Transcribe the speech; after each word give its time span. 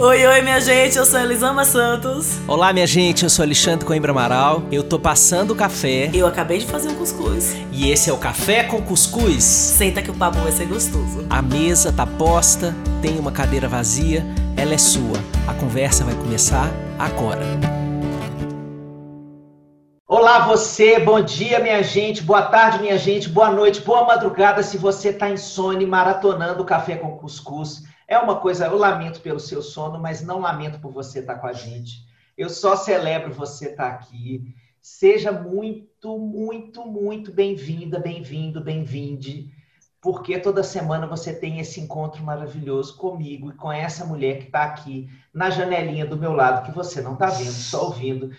Oi, 0.00 0.24
oi, 0.24 0.42
minha 0.42 0.60
gente, 0.60 0.96
eu 0.96 1.04
sou 1.04 1.18
Elisama 1.18 1.64
Santos. 1.64 2.38
Olá, 2.46 2.72
minha 2.72 2.86
gente, 2.86 3.24
eu 3.24 3.28
sou 3.28 3.42
Alexandre 3.42 3.84
Coimbra 3.84 4.12
Amaral. 4.12 4.62
Eu 4.70 4.84
tô 4.84 4.96
passando 4.96 5.50
o 5.50 5.56
café. 5.56 6.08
Eu 6.14 6.24
acabei 6.24 6.58
de 6.58 6.66
fazer 6.66 6.88
um 6.88 6.94
cuscuz. 6.94 7.56
E 7.72 7.90
esse 7.90 8.08
é 8.08 8.12
o 8.12 8.16
Café 8.16 8.62
com 8.62 8.80
Cuscuz. 8.80 9.42
Senta 9.42 10.00
que 10.00 10.08
o 10.08 10.14
papo 10.14 10.38
vai 10.38 10.52
ser 10.52 10.66
gostoso. 10.66 11.26
A 11.28 11.42
mesa 11.42 11.92
tá 11.92 12.06
posta, 12.06 12.72
tem 13.02 13.18
uma 13.18 13.32
cadeira 13.32 13.66
vazia, 13.66 14.24
ela 14.56 14.72
é 14.72 14.78
sua. 14.78 15.18
A 15.48 15.54
conversa 15.54 16.04
vai 16.04 16.14
começar 16.14 16.70
agora. 16.96 17.42
Olá 20.06 20.46
você, 20.46 21.00
bom 21.00 21.20
dia 21.20 21.58
minha 21.58 21.82
gente, 21.82 22.22
boa 22.22 22.42
tarde 22.42 22.78
minha 22.78 22.96
gente, 22.96 23.28
boa 23.28 23.50
noite, 23.50 23.80
boa 23.80 24.04
madrugada 24.04 24.62
se 24.62 24.78
você 24.78 25.12
tá 25.12 25.28
insone 25.28 25.84
maratonando 25.84 26.62
o 26.62 26.66
Café 26.66 26.94
com 26.94 27.16
Cuscuz. 27.16 27.82
É 28.08 28.18
uma 28.18 28.36
coisa, 28.36 28.64
eu 28.64 28.78
lamento 28.78 29.20
pelo 29.20 29.38
seu 29.38 29.60
sono, 29.60 29.98
mas 29.98 30.22
não 30.22 30.40
lamento 30.40 30.80
por 30.80 30.90
você 30.90 31.18
estar 31.18 31.34
com 31.34 31.46
a 31.46 31.52
gente. 31.52 32.08
Eu 32.38 32.48
só 32.48 32.74
celebro 32.74 33.34
você 33.34 33.66
estar 33.66 33.88
aqui. 33.88 34.54
Seja 34.80 35.30
muito, 35.30 36.18
muito, 36.18 36.86
muito 36.86 37.30
bem-vinda, 37.30 38.00
bem-vindo, 38.00 38.62
bem-vinde, 38.62 39.52
porque 40.00 40.38
toda 40.38 40.62
semana 40.62 41.06
você 41.06 41.34
tem 41.34 41.60
esse 41.60 41.82
encontro 41.82 42.24
maravilhoso 42.24 42.96
comigo 42.96 43.50
e 43.50 43.56
com 43.56 43.70
essa 43.70 44.06
mulher 44.06 44.38
que 44.38 44.46
está 44.46 44.64
aqui 44.64 45.10
na 45.34 45.50
janelinha 45.50 46.06
do 46.06 46.16
meu 46.16 46.32
lado, 46.32 46.64
que 46.64 46.74
você 46.74 47.02
não 47.02 47.12
está 47.12 47.26
vendo, 47.26 47.52
só 47.52 47.84
ouvindo. 47.88 48.30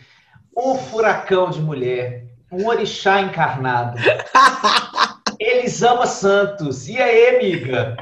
Um 0.57 0.73
furacão 0.73 1.51
de 1.51 1.61
mulher, 1.61 2.25
um 2.51 2.65
orixá 2.65 3.21
encarnado. 3.21 3.99
Elisama 5.49 6.05
Santos. 6.05 6.87
E 6.87 6.97
aí, 6.97 7.35
amiga? 7.35 7.97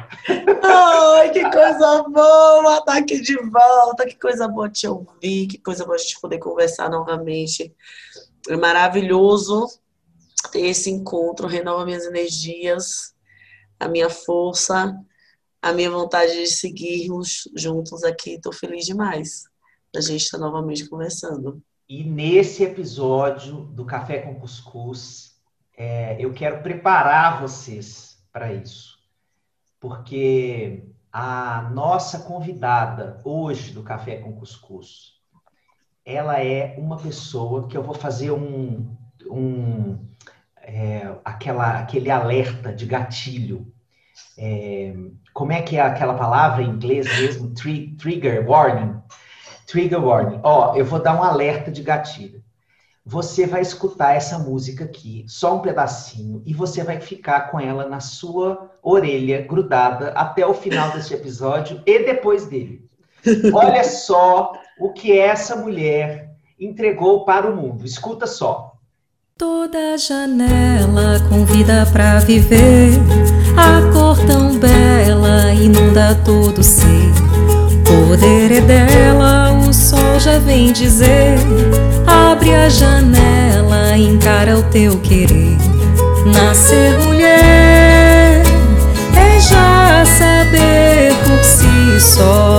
Ai, 0.64 1.32
que 1.32 1.42
coisa 1.44 2.04
boa 2.04 2.78
estar 2.78 2.98
aqui 2.98 3.22
de 3.22 3.38
volta. 3.38 4.06
Que 4.06 4.20
coisa 4.20 4.48
boa 4.48 4.70
te 4.70 4.88
ouvir. 4.88 5.48
Que 5.48 5.58
coisa 5.58 5.86
boa 5.86 5.96
a 5.96 6.00
gente 6.00 6.20
poder 6.20 6.40
conversar 6.40 6.90
novamente. 6.90 7.74
É 8.50 8.58
maravilhoso 8.58 9.68
ter 10.52 10.66
esse 10.68 10.90
encontro. 10.90 11.48
Renova 11.48 11.86
minhas 11.86 12.06
energias, 12.06 13.16
a 13.80 13.88
minha 13.88 14.10
força, 14.10 14.94
a 15.62 15.72
minha 15.72 15.90
vontade 15.90 16.34
de 16.34 16.48
seguirmos 16.48 17.50
juntos 17.56 18.04
aqui. 18.04 18.32
Estou 18.32 18.52
feliz 18.52 18.86
demais 18.86 19.46
da 19.94 20.02
gente 20.02 20.24
estar 20.24 20.38
novamente 20.38 20.88
conversando. 20.90 21.62
E 21.88 22.04
nesse 22.04 22.64
episódio 22.64 23.62
do 23.62 23.86
Café 23.86 24.20
com 24.20 24.36
Cuscuz, 24.36 25.37
é, 25.78 26.16
eu 26.20 26.34
quero 26.34 26.64
preparar 26.64 27.40
vocês 27.40 28.18
para 28.34 28.52
isso, 28.52 28.98
porque 29.80 30.84
a 31.14 31.70
nossa 31.72 32.20
convidada 32.20 33.22
hoje 33.24 33.72
do 33.72 33.84
Café 33.84 34.16
com 34.16 34.34
Cuscuz, 34.34 35.14
ela 36.04 36.42
é 36.44 36.76
uma 36.80 36.98
pessoa 36.98 37.68
que 37.68 37.78
eu 37.78 37.84
vou 37.84 37.94
fazer 37.94 38.32
um, 38.32 38.98
um 39.30 40.04
é, 40.64 41.16
aquela, 41.24 41.80
aquele 41.80 42.10
alerta 42.10 42.74
de 42.74 42.86
gatilho. 42.88 43.72
É, 44.36 44.96
como 45.32 45.52
é 45.52 45.62
que 45.62 45.78
é 45.78 45.82
aquela 45.82 46.16
palavra 46.16 46.64
em 46.64 46.70
inglês 46.70 47.06
mesmo? 47.20 47.54
Tri, 47.54 47.96
trigger 47.98 48.50
warning. 48.50 49.00
Trigger 49.68 50.04
warning. 50.04 50.40
Ó, 50.42 50.76
eu 50.76 50.86
vou 50.86 51.00
dar 51.00 51.16
um 51.16 51.24
alerta 51.24 51.72
de 51.72 51.84
gatilho 51.84 52.44
você 53.10 53.48
vai 53.48 53.62
escutar 53.62 54.18
essa 54.18 54.38
música 54.38 54.84
aqui, 54.84 55.24
só 55.30 55.56
um 55.56 55.62
pedacinho, 55.62 56.44
e 56.46 56.54
você 56.54 56.84
vai 56.84 57.00
ficar 57.00 57.50
com 57.50 57.58
ela 57.58 57.88
na 57.88 58.02
sua 58.02 58.70
orelha, 58.84 59.48
grudada, 59.48 60.10
até 60.10 60.46
o 60.46 60.54
final 60.54 60.92
deste 60.92 61.14
episódio 61.14 61.82
e 61.86 62.00
depois 62.00 62.48
dele. 62.48 62.86
Olha 63.54 63.82
só 63.86 64.52
o 64.78 64.92
que 64.92 65.18
essa 65.18 65.56
mulher 65.56 66.32
entregou 66.60 67.24
para 67.24 67.50
o 67.50 67.56
mundo. 67.56 67.86
Escuta 67.86 68.28
só. 68.28 68.74
Toda 69.38 69.98
janela 69.98 71.20
convida 71.30 71.88
para 71.94 72.20
viver, 72.20 72.92
a 73.56 73.94
cor 73.94 74.18
tão 74.26 74.60
bela 74.60 75.54
inunda 75.54 76.14
todo 76.26 76.62
ser. 76.62 77.14
Poder 77.86 78.52
é 78.52 78.62
dela, 78.62 79.54
o 79.54 79.74
sol 79.74 80.20
já 80.20 80.40
vem 80.40 80.74
dizer 80.74 81.38
A 82.68 82.70
janela, 82.70 83.98
encara 83.98 84.58
o 84.58 84.64
teu 84.64 85.00
querer. 85.00 85.56
Nascer 86.26 87.00
mulher 87.00 88.44
é 89.16 89.40
já 89.40 90.04
saber 90.06 91.14
por 91.26 91.42
si 91.46 92.02
só 92.02 92.57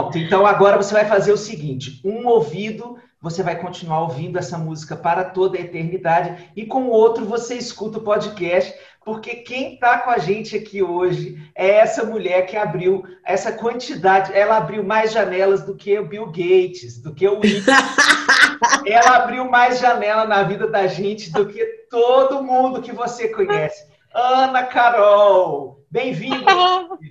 Pronto, 0.00 0.18
então 0.18 0.46
agora 0.46 0.76
você 0.76 0.94
vai 0.94 1.04
fazer 1.04 1.32
o 1.32 1.36
seguinte: 1.36 2.00
um 2.04 2.26
ouvido 2.26 2.98
você 3.22 3.42
vai 3.42 3.56
continuar 3.56 4.00
ouvindo 4.00 4.38
essa 4.38 4.56
música 4.56 4.96
para 4.96 5.24
toda 5.24 5.58
a 5.58 5.60
eternidade 5.60 6.50
e 6.56 6.64
com 6.64 6.84
o 6.84 6.90
outro 6.90 7.26
você 7.26 7.54
escuta 7.54 7.98
o 7.98 8.02
podcast 8.02 8.74
porque 9.04 9.36
quem 9.36 9.74
está 9.74 9.98
com 9.98 10.10
a 10.10 10.18
gente 10.18 10.56
aqui 10.56 10.82
hoje 10.82 11.36
é 11.54 11.68
essa 11.68 12.04
mulher 12.04 12.46
que 12.46 12.56
abriu 12.56 13.04
essa 13.24 13.52
quantidade, 13.52 14.32
ela 14.32 14.56
abriu 14.56 14.82
mais 14.84 15.12
janelas 15.12 15.64
do 15.64 15.74
que 15.74 15.98
o 15.98 16.06
Bill 16.06 16.26
Gates, 16.26 17.02
do 17.02 17.14
que 17.14 17.26
o 17.26 17.36
Whitney. 17.36 17.62
ela 18.86 19.16
abriu 19.16 19.50
mais 19.50 19.80
janela 19.80 20.26
na 20.26 20.42
vida 20.42 20.66
da 20.66 20.86
gente 20.86 21.32
do 21.32 21.46
que 21.46 21.64
todo 21.90 22.42
mundo 22.42 22.82
que 22.82 22.92
você 22.92 23.28
conhece. 23.28 23.86
Ana 24.14 24.64
Carol, 24.64 25.84
bem-vinda. 25.90 26.44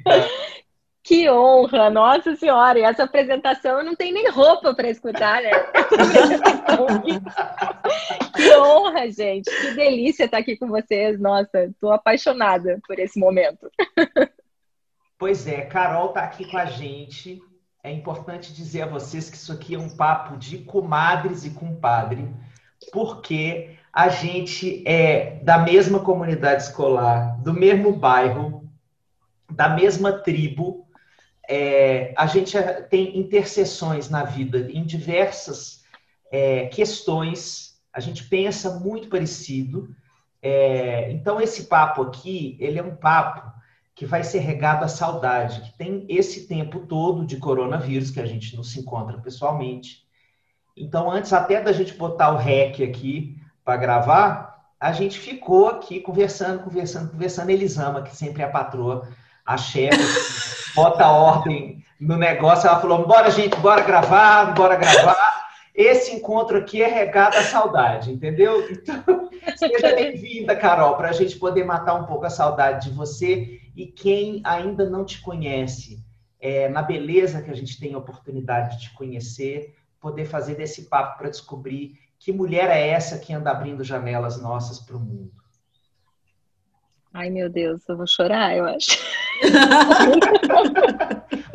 Que 1.10 1.28
honra, 1.28 1.90
nossa 1.90 2.36
senhora! 2.36 2.78
E 2.78 2.84
essa 2.84 3.06
apresentação 3.06 3.84
não 3.84 3.96
tenho 3.96 4.14
nem 4.14 4.30
roupa 4.30 4.76
para 4.76 4.92
escutar, 4.92 5.42
né? 5.42 5.50
que 8.36 8.56
honra, 8.56 9.10
gente! 9.10 9.50
Que 9.50 9.72
delícia 9.72 10.26
estar 10.26 10.38
aqui 10.38 10.56
com 10.56 10.68
vocês. 10.68 11.20
Nossa, 11.20 11.64
estou 11.64 11.92
apaixonada 11.92 12.80
por 12.86 13.00
esse 13.00 13.20
momento. 13.20 13.72
Pois 15.18 15.48
é, 15.48 15.62
Carol 15.62 16.10
está 16.10 16.26
aqui 16.26 16.46
com 16.46 16.60
a 16.60 16.66
gente. 16.66 17.42
É 17.84 17.92
importante 17.92 18.54
dizer 18.54 18.84
a 18.84 18.88
vocês 18.88 19.32
que 19.32 19.36
isso 19.36 19.52
aqui 19.52 19.74
é 19.74 19.80
um 19.80 19.90
papo 19.90 20.38
de 20.38 20.60
comadres 20.60 21.44
e 21.44 21.50
compadre, 21.50 22.32
porque 22.92 23.76
a 23.92 24.10
gente 24.10 24.88
é 24.88 25.40
da 25.42 25.58
mesma 25.58 26.02
comunidade 26.02 26.62
escolar, 26.62 27.36
do 27.42 27.52
mesmo 27.52 27.94
bairro, 27.94 28.70
da 29.50 29.68
mesma 29.68 30.12
tribo, 30.12 30.88
é, 31.52 32.14
a 32.16 32.28
gente 32.28 32.56
tem 32.92 33.18
interseções 33.18 34.08
na 34.08 34.24
vida 34.24 34.70
em 34.72 34.84
diversas 34.86 35.84
é, 36.32 36.68
questões, 36.68 37.82
a 37.92 38.00
gente 38.00 38.26
pensa 38.26 38.80
muito 38.80 39.10
parecido. 39.10 39.90
É, 40.44 41.12
então, 41.12 41.42
esse 41.42 41.64
papo 41.64 42.04
aqui, 42.04 42.56
ele 42.60 42.78
é 42.78 42.84
um 42.84 42.96
papo 42.96 43.52
que 43.96 44.06
vai 44.06 44.24
ser 44.24 44.40
regado 44.40 44.86
à 44.86 44.88
saudade, 44.88 45.62
que 45.62 45.76
tem 45.76 46.06
esse 46.08 46.48
tempo 46.48 46.82
todo 46.82 47.26
de 47.26 47.38
coronavírus, 47.38 48.12
que 48.12 48.20
a 48.20 48.28
gente 48.28 48.56
não 48.56 48.64
se 48.64 48.80
encontra 48.80 49.18
pessoalmente. 49.18 50.06
Então, 50.78 51.10
antes 51.10 51.34
até 51.34 51.60
da 51.60 51.72
gente 51.72 51.96
botar 51.96 52.32
o 52.32 52.38
REC 52.38 52.80
aqui 52.84 53.42
para 53.66 53.76
gravar, 53.76 54.68
a 54.80 54.92
gente 54.92 55.18
ficou 55.18 55.68
aqui 55.68 56.00
conversando, 56.00 56.64
conversando, 56.64 57.10
conversando. 57.10 57.50
Elisama, 57.50 58.04
que 58.04 58.16
sempre 58.16 58.44
é 58.44 58.46
a 58.46 58.50
patroa, 58.50 59.10
a 59.44 59.58
chefe 59.58 60.59
bota 60.80 61.08
ordem 61.08 61.84
no 62.00 62.16
negócio. 62.16 62.68
Ela 62.68 62.80
falou: 62.80 63.06
bora, 63.06 63.30
gente, 63.30 63.56
bora 63.58 63.82
gravar, 63.84 64.54
bora 64.54 64.78
gravar. 64.78 65.50
Esse 65.76 66.16
encontro 66.16 66.58
aqui 66.58 66.82
é 66.82 66.88
regado 66.88 67.38
à 67.38 67.44
saudade, 67.44 68.12
entendeu? 68.12 68.70
Então, 68.72 69.30
seja 69.56 69.96
bem-vinda, 69.96 70.56
Carol, 70.56 70.96
para 70.96 71.10
a 71.10 71.14
gente 71.14 71.38
poder 71.38 71.64
matar 71.64 71.96
um 71.96 72.06
pouco 72.06 72.26
a 72.26 72.30
saudade 72.30 72.90
de 72.90 72.96
você. 72.96 73.60
E 73.76 73.86
quem 73.86 74.42
ainda 74.44 74.90
não 74.90 75.06
te 75.06 75.22
conhece, 75.22 76.04
é, 76.40 76.68
na 76.68 76.82
beleza 76.82 77.42
que 77.42 77.52
a 77.52 77.56
gente 77.56 77.80
tem 77.80 77.94
a 77.94 77.98
oportunidade 77.98 78.76
de 78.76 78.84
te 78.84 78.94
conhecer, 78.94 79.76
poder 80.02 80.26
fazer 80.26 80.56
desse 80.56 80.90
papo 80.90 81.18
para 81.18 81.30
descobrir 81.30 81.94
que 82.18 82.34
mulher 82.34 82.70
é 82.70 82.90
essa 82.90 83.18
que 83.18 83.34
anda 83.34 83.52
abrindo 83.52 83.84
janelas 83.84 84.42
nossas 84.42 84.80
para 84.80 84.98
o 84.98 85.00
mundo. 85.00 85.32
Ai, 87.14 87.30
meu 87.30 87.50
Deus, 87.50 87.88
eu 87.88 87.96
vou 87.96 88.08
chorar, 88.08 88.56
eu 88.56 88.66
acho. 88.66 88.90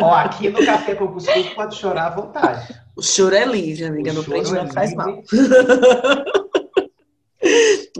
Ó, 0.01 0.15
aqui 0.15 0.51
no 0.51 0.65
Café 0.65 0.95
com 0.95 1.09
Cuscuz 1.09 1.49
pode 1.51 1.77
chorar 1.77 2.07
à 2.07 2.11
vontade. 2.11 2.75
O 2.97 3.03
choro 3.03 3.35
é 3.35 3.45
livre, 3.45 3.85
amiga. 3.85 4.13
O 4.13 4.15
não 4.15 4.25
prende, 4.25 4.53
não 4.53 4.63
é 4.63 4.73
faz 4.73 4.95
mal. 4.95 5.23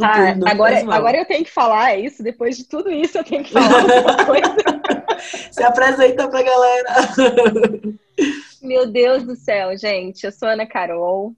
Ah, 0.01 0.35
agora, 0.47 0.79
agora 0.91 1.19
eu 1.19 1.27
tenho 1.27 1.45
que 1.45 1.51
falar 1.51 1.93
é 1.93 2.01
isso. 2.01 2.23
Depois 2.23 2.57
de 2.57 2.65
tudo 2.65 2.91
isso, 2.91 3.19
eu 3.19 3.25
tenho 3.25 3.45
que 3.45 3.53
falar 3.53 3.81
alguma 3.83 4.25
coisa. 4.25 4.57
Se 5.53 5.63
apresenta 5.63 6.29
pra 6.29 6.43
galera. 6.43 6.95
Meu 8.63 8.87
Deus 8.87 9.23
do 9.23 9.37
céu, 9.37 9.77
gente. 9.77 10.25
Eu 10.25 10.33
sou 10.33 10.49
Ana 10.49 10.67
Carol. 10.67 11.35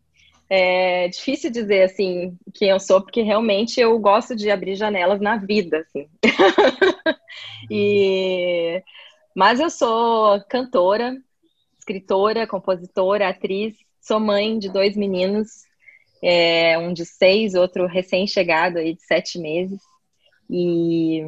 É 0.49 1.09
difícil 1.09 1.51
dizer 1.51 1.83
assim 1.83 2.39
quem 2.55 2.69
eu 2.69 2.79
sou, 2.79 3.01
porque 3.01 3.23
realmente 3.23 3.81
eu 3.81 3.99
gosto 3.99 4.37
de 4.37 4.51
abrir 4.51 4.77
janelas 4.77 5.21
na 5.21 5.37
vida, 5.37 5.79
assim. 5.79 6.09
e 7.71 8.83
mas 9.35 9.61
eu 9.61 9.69
sou 9.69 10.41
cantora, 10.49 11.17
escritora, 11.79 12.47
compositora, 12.47 13.29
atriz, 13.29 13.75
sou 14.01 14.19
mãe 14.19 14.59
de 14.59 14.71
dois 14.71 14.97
meninos, 14.97 15.65
é, 16.23 16.79
um 16.79 16.93
de 16.93 17.05
seis, 17.05 17.55
outro 17.55 17.87
recém-chegado 17.87 18.79
aí 18.79 18.95
de 18.95 19.03
sete 19.03 19.39
meses. 19.39 19.81
E 20.49 21.23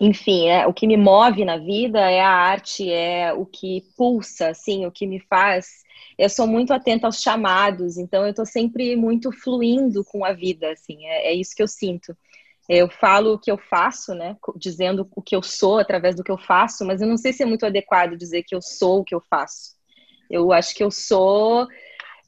enfim, 0.00 0.48
é, 0.48 0.66
o 0.66 0.72
que 0.72 0.86
me 0.86 0.96
move 0.96 1.44
na 1.44 1.58
vida 1.58 2.00
é 2.00 2.20
a 2.20 2.30
arte, 2.30 2.90
é 2.90 3.32
o 3.32 3.44
que 3.44 3.84
pulsa, 3.96 4.48
assim, 4.48 4.86
o 4.86 4.90
que 4.90 5.06
me 5.06 5.20
faz. 5.20 5.84
Eu 6.20 6.28
sou 6.28 6.46
muito 6.46 6.70
atenta 6.74 7.06
aos 7.06 7.22
chamados, 7.22 7.96
então 7.96 8.24
eu 8.24 8.28
estou 8.28 8.44
sempre 8.44 8.94
muito 8.94 9.32
fluindo 9.32 10.04
com 10.04 10.22
a 10.22 10.34
vida, 10.34 10.70
assim, 10.70 11.06
é, 11.06 11.28
é, 11.28 11.34
isso 11.34 11.56
que 11.56 11.62
eu 11.62 11.66
sinto. 11.66 12.14
Eu 12.68 12.90
falo 12.90 13.32
o 13.32 13.38
que 13.38 13.50
eu 13.50 13.56
faço, 13.56 14.14
né, 14.14 14.36
dizendo 14.54 15.08
o 15.16 15.22
que 15.22 15.34
eu 15.34 15.42
sou 15.42 15.78
através 15.78 16.14
do 16.14 16.22
que 16.22 16.30
eu 16.30 16.36
faço, 16.36 16.84
mas 16.84 17.00
eu 17.00 17.08
não 17.08 17.16
sei 17.16 17.32
se 17.32 17.42
é 17.42 17.46
muito 17.46 17.64
adequado 17.64 18.18
dizer 18.18 18.42
que 18.42 18.54
eu 18.54 18.60
sou 18.60 19.00
o 19.00 19.04
que 19.04 19.14
eu 19.14 19.22
faço. 19.30 19.74
Eu 20.30 20.52
acho 20.52 20.74
que 20.74 20.84
eu 20.84 20.90
sou 20.90 21.66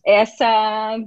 essa 0.07 0.99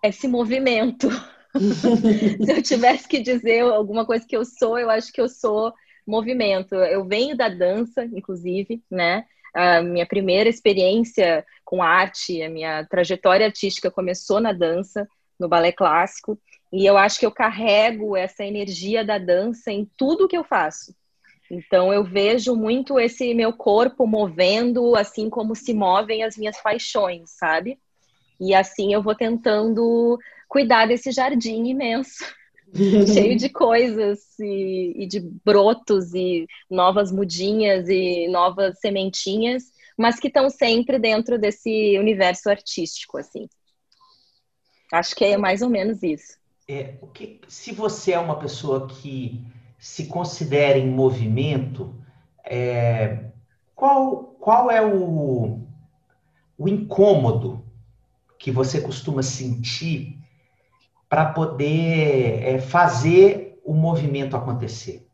esse 0.00 0.28
movimento. 0.28 1.08
se 1.58 2.52
eu 2.52 2.62
tivesse 2.62 3.08
que 3.08 3.18
dizer 3.18 3.62
alguma 3.62 4.06
coisa 4.06 4.24
que 4.24 4.36
eu 4.36 4.44
sou, 4.44 4.78
eu 4.78 4.88
acho 4.90 5.12
que 5.12 5.20
eu 5.20 5.28
sou 5.28 5.74
movimento. 6.06 6.76
Eu 6.76 7.04
venho 7.04 7.36
da 7.36 7.48
dança, 7.48 8.04
inclusive, 8.04 8.80
né? 8.88 9.26
A 9.54 9.82
minha 9.82 10.06
primeira 10.06 10.48
experiência 10.48 11.44
com 11.64 11.82
arte, 11.82 12.42
a 12.42 12.48
minha 12.48 12.84
trajetória 12.86 13.46
artística 13.46 13.90
começou 13.90 14.40
na 14.40 14.52
dança, 14.52 15.06
no 15.38 15.48
balé 15.48 15.72
clássico, 15.72 16.38
e 16.72 16.86
eu 16.86 16.96
acho 16.96 17.18
que 17.18 17.26
eu 17.26 17.30
carrego 17.30 18.16
essa 18.16 18.44
energia 18.44 19.04
da 19.04 19.18
dança 19.18 19.70
em 19.70 19.88
tudo 19.96 20.28
que 20.28 20.36
eu 20.36 20.44
faço. 20.44 20.94
Então 21.50 21.92
eu 21.92 22.02
vejo 22.02 22.56
muito 22.56 22.98
esse 22.98 23.34
meu 23.34 23.52
corpo 23.52 24.06
movendo, 24.06 24.96
assim 24.96 25.28
como 25.28 25.54
se 25.54 25.74
movem 25.74 26.22
as 26.22 26.36
minhas 26.36 26.60
paixões, 26.62 27.30
sabe? 27.32 27.78
E 28.40 28.54
assim 28.54 28.94
eu 28.94 29.02
vou 29.02 29.14
tentando 29.14 30.18
cuidar 30.48 30.86
desse 30.86 31.12
jardim 31.12 31.66
imenso 31.66 32.24
cheio 33.12 33.36
de 33.36 33.48
coisas 33.48 34.38
e, 34.38 34.94
e, 35.04 35.06
de 35.06 35.20
brotos 35.44 36.14
e 36.14 36.46
novas 36.70 37.12
mudinhas 37.12 37.88
e 37.88 38.26
novas 38.28 38.78
sementinhas, 38.80 39.64
mas 39.96 40.18
que 40.18 40.28
estão 40.28 40.48
sempre 40.48 40.98
dentro 40.98 41.38
desse 41.38 41.98
universo 41.98 42.48
artístico, 42.48 43.18
assim. 43.18 43.48
Acho 44.92 45.14
que 45.14 45.24
é 45.24 45.36
mais 45.36 45.62
ou 45.62 45.68
menos 45.68 46.02
isso. 46.02 46.38
É, 46.68 46.94
o 47.00 47.06
que, 47.06 47.40
se 47.48 47.72
você 47.72 48.12
é 48.12 48.18
uma 48.18 48.38
pessoa 48.38 48.86
que 48.86 49.44
se 49.78 50.06
considera 50.06 50.78
em 50.78 50.88
movimento, 50.88 51.94
é, 52.44 53.26
qual, 53.74 54.36
qual 54.38 54.70
é 54.70 54.80
o, 54.84 55.60
o 56.56 56.68
incômodo 56.68 57.64
que 58.38 58.50
você 58.50 58.80
costuma 58.80 59.22
sentir 59.22 60.18
para 61.12 61.26
poder 61.26 62.42
é, 62.42 62.58
fazer 62.58 63.60
o 63.62 63.74
movimento 63.74 64.34
acontecer? 64.34 65.06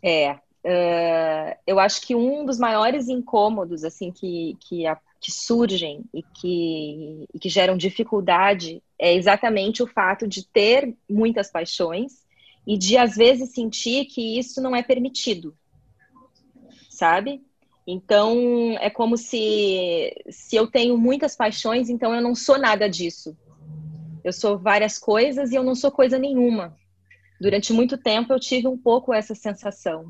É, 0.00 0.34
uh, 0.34 1.58
eu 1.66 1.80
acho 1.80 2.06
que 2.06 2.14
um 2.14 2.46
dos 2.46 2.56
maiores 2.56 3.08
incômodos 3.08 3.82
assim 3.82 4.12
que, 4.12 4.56
que, 4.60 4.86
a, 4.86 4.96
que 5.20 5.32
surgem 5.32 6.04
e 6.14 6.22
que, 6.22 7.26
e 7.34 7.38
que 7.40 7.48
geram 7.48 7.76
dificuldade 7.76 8.80
é 8.96 9.12
exatamente 9.12 9.82
o 9.82 9.88
fato 9.88 10.28
de 10.28 10.46
ter 10.46 10.96
muitas 11.10 11.50
paixões 11.50 12.24
e 12.64 12.78
de 12.78 12.96
às 12.96 13.16
vezes 13.16 13.50
sentir 13.50 14.04
que 14.04 14.38
isso 14.38 14.62
não 14.62 14.76
é 14.76 14.84
permitido, 14.84 15.52
sabe? 16.88 17.42
Então, 17.86 18.76
é 18.80 18.88
como 18.88 19.16
se, 19.16 20.14
se 20.30 20.56
eu 20.56 20.66
tenho 20.66 20.96
muitas 20.96 21.36
paixões, 21.36 21.90
então 21.90 22.14
eu 22.14 22.22
não 22.22 22.34
sou 22.34 22.58
nada 22.58 22.88
disso. 22.88 23.36
Eu 24.22 24.32
sou 24.32 24.58
várias 24.58 24.98
coisas 24.98 25.52
e 25.52 25.54
eu 25.54 25.62
não 25.62 25.74
sou 25.74 25.90
coisa 25.90 26.18
nenhuma. 26.18 26.74
Durante 27.38 27.74
muito 27.74 27.98
tempo 27.98 28.32
eu 28.32 28.40
tive 28.40 28.66
um 28.66 28.78
pouco 28.78 29.12
essa 29.12 29.34
sensação, 29.34 30.06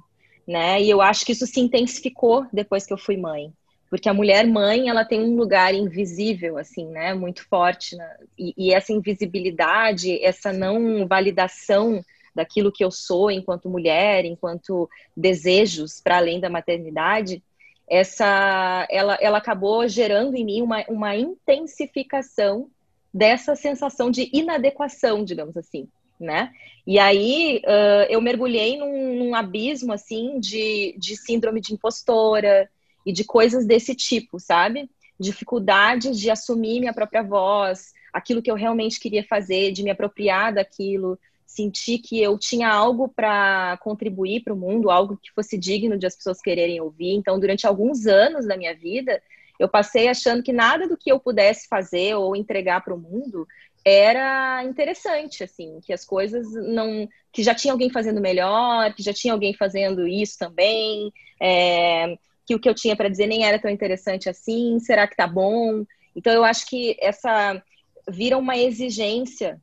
né? 0.47 0.81
E 0.81 0.89
eu 0.89 1.03
acho 1.03 1.27
que 1.27 1.33
isso 1.33 1.47
se 1.47 1.59
intensificou 1.59 2.47
depois 2.53 2.87
que 2.87 2.93
eu 2.93 2.99
fui 2.99 3.17
mãe. 3.17 3.53
Porque 3.91 4.09
a 4.09 4.15
mulher 4.15 4.47
mãe, 4.47 4.89
ela 4.89 5.05
tem 5.05 5.21
um 5.21 5.37
lugar 5.37 5.75
invisível, 5.75 6.59
assim, 6.59 6.87
né? 6.87 7.13
Muito 7.13 7.45
forte. 7.49 7.97
Né? 7.97 8.17
E, 8.39 8.55
e 8.57 8.75
essa 8.75 8.93
invisibilidade, 8.93 10.23
essa 10.23 10.53
não 10.53 11.07
validação 11.09 12.05
daquilo 12.35 12.73
que 12.73 12.85
eu 12.85 12.91
sou 12.91 13.31
enquanto 13.31 13.69
mulher, 13.69 14.25
enquanto 14.25 14.89
desejos 15.17 16.01
para 16.01 16.17
além 16.17 16.41
da 16.41 16.51
maternidade, 16.51 17.43
essa 17.89 18.87
ela, 18.91 19.19
ela 19.21 19.39
acabou 19.39 19.87
gerando 19.89 20.35
em 20.37 20.45
mim 20.45 20.63
uma, 20.63 20.85
uma 20.89 21.17
intensificação 21.17 22.69
dessa 23.13 23.55
sensação 23.55 24.11
de 24.11 24.29
inadequação, 24.33 25.25
digamos 25.25 25.57
assim, 25.57 25.89
né? 26.19 26.51
E 26.87 26.99
aí 26.99 27.63
uh, 27.65 28.07
eu 28.11 28.21
mergulhei 28.21 28.77
num, 28.77 29.17
num, 29.17 29.35
abismo 29.35 29.93
assim 29.93 30.41
de, 30.41 30.95
de 30.99 31.17
síndrome 31.17 31.61
de 31.61 31.73
impostora 31.73 32.69
e 33.07 33.13
de 33.13 33.25
coisas 33.25 33.67
desse 33.67 33.95
tipo, 33.95 34.41
sabe? 34.41 34.91
Dificuldade 35.19 36.11
de 36.11 36.31
assumir 36.31 36.81
minha 36.81 36.93
própria 36.93 37.23
voz, 37.23 37.93
aquilo 38.13 38.43
que 38.43 38.51
eu 38.51 38.57
realmente 38.57 38.99
queria 38.99 39.25
fazer, 39.25 39.73
de 39.73 39.83
me 39.83 39.91
apropriar 39.91 40.53
daquilo, 40.53 41.19
senti 41.47 41.99
que 41.99 42.21
eu 42.21 42.39
tinha 42.39 42.69
algo 42.69 43.09
para 43.09 43.77
contribuir 43.83 44.43
para 44.43 44.53
o 44.53 44.57
mundo, 44.57 44.91
algo 44.91 45.17
que 45.17 45.33
fosse 45.33 45.57
digno 45.57 45.97
de 45.97 46.07
as 46.07 46.17
pessoas 46.17 46.41
quererem 46.41 46.81
ouvir. 46.81 47.15
Então, 47.15 47.39
durante 47.39 47.67
alguns 47.67 48.07
anos 48.07 48.47
da 48.47 48.57
minha 48.57 48.75
vida, 48.75 49.23
eu 49.59 49.69
passei 49.69 50.09
achando 50.09 50.43
que 50.43 50.53
nada 50.53 50.89
do 50.89 50.97
que 50.97 51.11
eu 51.11 51.21
pudesse 51.21 51.69
fazer 51.69 52.15
ou 52.15 52.35
entregar 52.35 52.83
para 52.83 52.95
o 52.95 52.99
mundo 52.99 53.47
era 53.85 54.65
interessante, 54.65 55.45
assim, 55.45 55.79
que 55.85 55.93
as 55.93 56.05
coisas 56.05 56.51
não, 56.55 57.07
que 57.31 57.43
já 57.43 57.55
tinha 57.55 57.73
alguém 57.73 57.91
fazendo 57.91 58.21
melhor, 58.21 58.95
que 58.95 59.03
já 59.03 59.13
tinha 59.13 59.33
alguém 59.33 59.53
fazendo 59.55 60.09
isso 60.09 60.39
também, 60.39 61.13
é, 61.41 62.17
que 62.47 62.55
o 62.55 62.59
que 62.59 62.69
eu 62.69 62.75
tinha 62.75 62.97
para 62.97 63.11
dizer 63.11 63.27
nem 63.27 63.45
era 63.45 63.59
tão 63.59 63.71
interessante 63.71 64.29
assim. 64.29 64.79
Será 64.81 65.07
que 65.07 65.17
tá 65.17 65.27
bom? 65.27 65.85
Então, 66.17 66.33
eu 66.33 66.45
acho 66.45 66.67
que 66.67 66.97
essa 66.99 67.63
vira 68.09 68.39
uma 68.39 68.57
exigência 68.57 69.61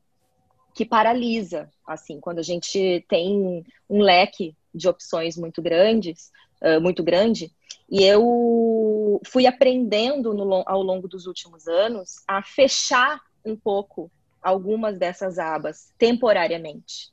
que 0.73 0.85
paralisa, 0.85 1.69
assim, 1.85 2.19
quando 2.19 2.40
a 2.40 2.44
gente 2.44 3.06
tem 3.07 3.66
um 3.90 4.01
leque 4.01 4.56
de 4.73 4.87
opções 4.87 5.37
muito 5.37 5.61
grandes, 5.61 6.31
uh, 6.61 6.80
muito 6.80 7.04
grande, 7.04 7.51
e 7.90 8.04
eu 8.04 9.21
fui 9.25 9.45
aprendendo 9.45 10.33
no, 10.33 10.63
ao 10.66 10.81
longo 10.81 11.07
dos 11.07 11.28
últimos 11.28 11.68
anos 11.68 12.23
a 12.28 12.42
fechar 12.42 13.19
um 13.45 13.56
pouco 13.56 14.09
algumas 14.42 14.97
dessas 14.97 15.37
abas 15.37 15.92
temporariamente. 15.97 17.11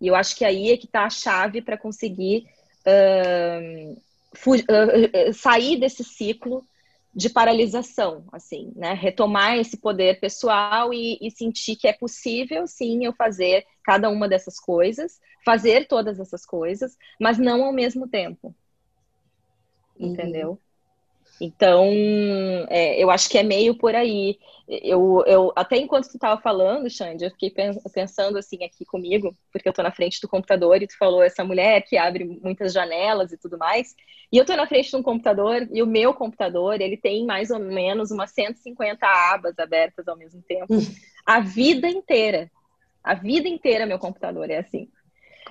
E 0.00 0.08
eu 0.08 0.14
acho 0.14 0.34
que 0.34 0.44
aí 0.44 0.72
é 0.72 0.76
que 0.76 0.86
está 0.86 1.04
a 1.04 1.10
chave 1.10 1.62
para 1.62 1.78
conseguir 1.78 2.46
uh, 2.86 3.92
uh, 3.92 5.32
sair 5.32 5.78
desse 5.78 6.02
ciclo 6.02 6.64
de 7.14 7.28
paralisação, 7.28 8.24
assim, 8.32 8.72
né? 8.76 8.92
Retomar 8.92 9.56
esse 9.56 9.76
poder 9.76 10.20
pessoal 10.20 10.94
e, 10.94 11.18
e, 11.20 11.30
sentir 11.30 11.76
que 11.76 11.88
é 11.88 11.92
possível, 11.92 12.66
sim, 12.66 13.04
eu 13.04 13.12
fazer 13.12 13.66
cada 13.82 14.08
uma 14.08 14.28
dessas 14.28 14.60
coisas, 14.60 15.20
fazer 15.44 15.88
todas 15.88 16.20
essas 16.20 16.46
coisas, 16.46 16.96
mas 17.20 17.38
não 17.38 17.64
ao 17.64 17.72
mesmo 17.72 18.06
tempo. 18.06 18.54
Uhum. 19.98 20.12
Entendeu? 20.12 20.60
Então, 21.40 21.88
é, 22.68 23.02
eu 23.02 23.10
acho 23.10 23.28
que 23.28 23.38
é 23.38 23.42
meio 23.42 23.74
por 23.74 23.94
aí. 23.94 24.38
Eu, 24.68 25.24
eu 25.26 25.52
até 25.56 25.78
enquanto 25.78 26.08
tu 26.08 26.16
estava 26.16 26.40
falando, 26.40 26.90
Xande, 26.90 27.24
eu 27.24 27.30
fiquei 27.30 27.52
pensando 27.92 28.36
assim 28.36 28.62
aqui 28.62 28.84
comigo, 28.84 29.34
porque 29.50 29.66
eu 29.66 29.70
estou 29.70 29.82
na 29.82 29.90
frente 29.90 30.20
do 30.20 30.28
computador 30.28 30.82
e 30.82 30.86
tu 30.86 30.96
falou 30.98 31.22
essa 31.22 31.42
mulher 31.42 31.82
que 31.82 31.96
abre 31.96 32.24
muitas 32.42 32.74
janelas 32.74 33.32
e 33.32 33.38
tudo 33.38 33.56
mais. 33.56 33.94
E 34.30 34.36
eu 34.36 34.42
estou 34.42 34.56
na 34.56 34.66
frente 34.66 34.90
de 34.90 34.96
um 34.96 35.02
computador 35.02 35.66
e 35.72 35.82
o 35.82 35.86
meu 35.86 36.12
computador, 36.12 36.78
ele 36.80 36.96
tem 36.96 37.24
mais 37.24 37.50
ou 37.50 37.58
menos 37.58 38.10
umas 38.10 38.30
150 38.32 39.06
abas 39.06 39.58
abertas 39.58 40.06
ao 40.06 40.16
mesmo 40.16 40.42
tempo. 40.42 40.74
Hum. 40.74 40.94
A 41.24 41.40
vida 41.40 41.88
inteira. 41.88 42.50
A 43.02 43.14
vida 43.14 43.48
inteira 43.48 43.86
meu 43.86 43.98
computador 43.98 44.50
é 44.50 44.58
assim. 44.58 44.90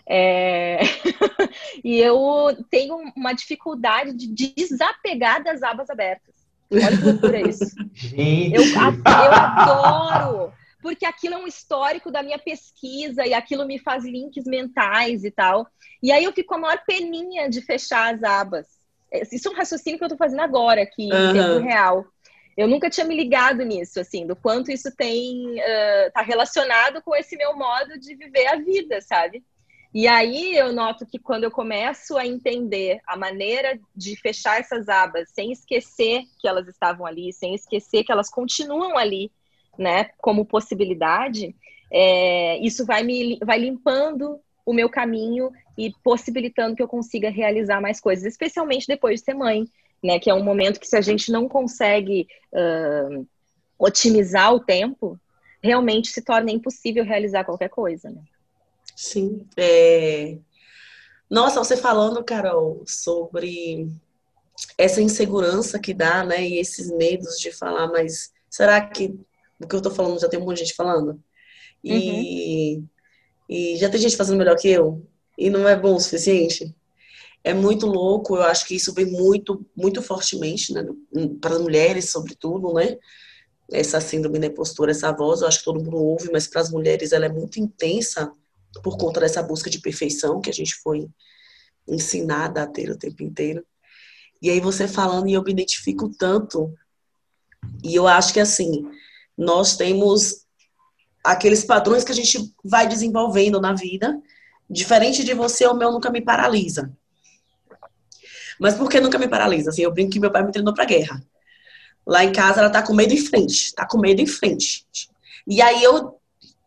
É... 0.09 0.79
e 1.85 1.99
eu 1.99 2.57
tenho 2.71 2.97
uma 3.15 3.33
dificuldade 3.33 4.13
de 4.13 4.53
desapegar 4.55 5.43
das 5.43 5.61
abas 5.61 5.89
abertas. 5.89 6.33
Olha 6.71 6.97
que 6.97 7.03
loucura 7.03 7.47
isso. 7.47 7.65
Gente. 7.93 8.55
Eu, 8.55 8.63
eu 8.63 9.31
adoro, 9.33 10.53
porque 10.81 11.05
aquilo 11.05 11.35
é 11.35 11.37
um 11.37 11.47
histórico 11.47 12.11
da 12.11 12.23
minha 12.23 12.39
pesquisa 12.39 13.25
e 13.25 13.33
aquilo 13.33 13.65
me 13.65 13.79
faz 13.79 14.03
links 14.03 14.45
mentais 14.45 15.23
e 15.23 15.31
tal. 15.31 15.67
E 16.01 16.11
aí 16.11 16.23
eu 16.23 16.33
fico 16.33 16.49
com 16.49 16.55
a 16.55 16.59
maior 16.59 16.81
peninha 16.85 17.49
de 17.49 17.61
fechar 17.61 18.13
as 18.13 18.23
abas. 18.23 18.67
Isso 19.31 19.47
é 19.47 19.51
um 19.51 19.55
raciocínio 19.55 19.97
que 19.97 20.03
eu 20.03 20.07
estou 20.07 20.17
fazendo 20.17 20.41
agora 20.41 20.81
aqui, 20.81 21.09
uhum. 21.11 21.29
em 21.29 21.33
tempo 21.33 21.59
real. 21.59 22.05
Eu 22.55 22.67
nunca 22.67 22.89
tinha 22.89 23.05
me 23.05 23.15
ligado 23.15 23.63
nisso, 23.63 23.99
assim, 23.99 24.27
do 24.27 24.35
quanto 24.35 24.71
isso 24.71 24.93
tem 24.95 25.59
uh, 25.59 26.11
tá 26.13 26.21
relacionado 26.21 27.01
com 27.01 27.15
esse 27.15 27.35
meu 27.37 27.55
modo 27.55 27.97
de 27.97 28.15
viver 28.15 28.47
a 28.47 28.57
vida, 28.57 29.01
sabe? 29.01 29.43
E 29.93 30.07
aí 30.07 30.55
eu 30.55 30.71
noto 30.71 31.05
que 31.05 31.17
quando 31.17 31.45
eu 31.45 31.51
começo 31.51 32.15
a 32.15 32.25
entender 32.25 32.99
a 33.07 33.17
maneira 33.17 33.79
de 33.95 34.15
fechar 34.15 34.59
essas 34.59 34.87
abas, 34.87 35.29
sem 35.33 35.51
esquecer 35.51 36.23
que 36.39 36.47
elas 36.47 36.67
estavam 36.67 37.05
ali, 37.05 37.33
sem 37.33 37.55
esquecer 37.55 38.03
que 38.03 38.11
elas 38.11 38.29
continuam 38.29 38.97
ali, 38.97 39.31
né, 39.77 40.11
como 40.19 40.45
possibilidade, 40.45 41.55
é, 41.91 42.59
isso 42.59 42.85
vai 42.85 43.01
me 43.01 43.39
vai 43.43 43.57
limpando 43.57 44.39
o 44.63 44.73
meu 44.73 44.89
caminho 44.89 45.51
e 45.75 45.91
possibilitando 46.03 46.75
que 46.75 46.83
eu 46.83 46.87
consiga 46.87 47.31
realizar 47.31 47.81
mais 47.81 47.99
coisas, 47.99 48.25
especialmente 48.25 48.85
depois 48.85 49.19
de 49.19 49.25
ser 49.25 49.33
mãe, 49.33 49.67
né, 50.03 50.19
que 50.19 50.29
é 50.29 50.33
um 50.33 50.43
momento 50.43 50.79
que 50.79 50.87
se 50.87 50.95
a 50.95 51.01
gente 51.01 51.31
não 51.31 51.49
consegue 51.49 52.27
uh, 52.53 53.25
otimizar 53.79 54.53
o 54.53 54.59
tempo, 54.59 55.19
realmente 55.63 56.09
se 56.09 56.21
torna 56.21 56.51
impossível 56.51 57.03
realizar 57.03 57.43
qualquer 57.43 57.69
coisa, 57.69 58.11
né? 58.11 58.21
Sim. 58.99 59.47
É... 59.55 60.37
Nossa, 61.29 61.63
você 61.63 61.77
falando, 61.77 62.21
Carol, 62.21 62.83
sobre 62.85 63.87
essa 64.77 65.01
insegurança 65.01 65.79
que 65.79 65.93
dá, 65.93 66.21
né? 66.25 66.45
E 66.45 66.59
esses 66.59 66.91
medos 66.91 67.39
de 67.39 67.49
falar, 67.49 67.87
mas 67.87 68.33
será 68.49 68.85
que 68.85 69.17
o 69.57 69.65
que 69.65 69.73
eu 69.73 69.81
tô 69.81 69.89
falando 69.89 70.19
já 70.19 70.27
tem 70.27 70.37
um 70.37 70.43
monte 70.43 70.57
de 70.57 70.65
gente 70.65 70.75
falando? 70.75 71.17
E, 71.81 72.75
uhum. 72.75 72.87
e 73.47 73.77
já 73.77 73.89
tem 73.89 74.01
gente 74.01 74.17
fazendo 74.17 74.37
melhor 74.37 74.57
que 74.57 74.67
eu? 74.67 75.01
E 75.37 75.49
não 75.49 75.65
é 75.65 75.77
bom 75.77 75.95
o 75.95 75.99
suficiente? 76.01 76.75
É 77.41 77.53
muito 77.53 77.85
louco, 77.85 78.35
eu 78.35 78.43
acho 78.43 78.67
que 78.67 78.75
isso 78.75 78.93
vem 78.93 79.05
muito, 79.05 79.65
muito 79.73 80.01
fortemente, 80.01 80.73
né? 80.73 80.85
Para 81.39 81.55
as 81.55 81.61
mulheres, 81.61 82.11
sobretudo, 82.11 82.73
né? 82.73 82.97
Essa 83.71 84.01
síndrome 84.01 84.39
da 84.39 84.47
impostura, 84.47 84.91
essa 84.91 85.09
voz, 85.13 85.39
eu 85.39 85.47
acho 85.47 85.59
que 85.59 85.65
todo 85.65 85.81
mundo 85.81 85.95
ouve, 85.95 86.29
mas 86.33 86.47
para 86.47 86.59
as 86.59 86.69
mulheres 86.69 87.13
ela 87.13 87.27
é 87.27 87.29
muito 87.29 87.61
intensa 87.61 88.29
por 88.83 88.97
conta 88.97 89.19
dessa 89.19 89.41
busca 89.41 89.69
de 89.69 89.79
perfeição 89.79 90.41
que 90.41 90.49
a 90.49 90.53
gente 90.53 90.75
foi 90.75 91.07
ensinada 91.87 92.63
a 92.63 92.67
ter 92.67 92.89
o 92.89 92.97
tempo 92.97 93.23
inteiro. 93.23 93.65
E 94.41 94.49
aí 94.49 94.59
você 94.59 94.87
falando, 94.87 95.27
e 95.27 95.33
eu 95.33 95.43
me 95.43 95.51
identifico 95.51 96.09
tanto. 96.09 96.73
E 97.83 97.95
eu 97.95 98.07
acho 98.07 98.33
que 98.33 98.39
assim, 98.39 98.89
nós 99.37 99.75
temos 99.75 100.45
aqueles 101.23 101.63
padrões 101.63 102.03
que 102.03 102.11
a 102.11 102.15
gente 102.15 102.53
vai 102.63 102.87
desenvolvendo 102.87 103.59
na 103.59 103.73
vida. 103.73 104.21
Diferente 104.69 105.23
de 105.23 105.33
você, 105.33 105.65
o 105.65 105.73
meu 105.73 105.91
nunca 105.91 106.09
me 106.09 106.21
paralisa. 106.21 106.91
Mas 108.59 108.75
por 108.75 108.89
que 108.89 108.99
nunca 108.99 109.17
me 109.17 109.27
paralisa? 109.27 109.71
Assim, 109.71 109.81
eu 109.81 109.91
brinco 109.91 110.11
que 110.11 110.19
meu 110.19 110.31
pai 110.31 110.45
me 110.45 110.51
treinou 110.51 110.73
pra 110.73 110.85
guerra. 110.85 111.23
Lá 112.05 112.23
em 112.23 112.31
casa, 112.31 112.59
ela 112.59 112.69
tá 112.69 112.81
com 112.81 112.93
medo 112.93 113.13
em 113.13 113.17
frente. 113.17 113.73
Tá 113.73 113.87
com 113.87 113.97
medo 113.97 114.21
em 114.21 114.27
frente. 114.27 114.85
E 115.47 115.61
aí 115.61 115.83
eu 115.83 116.18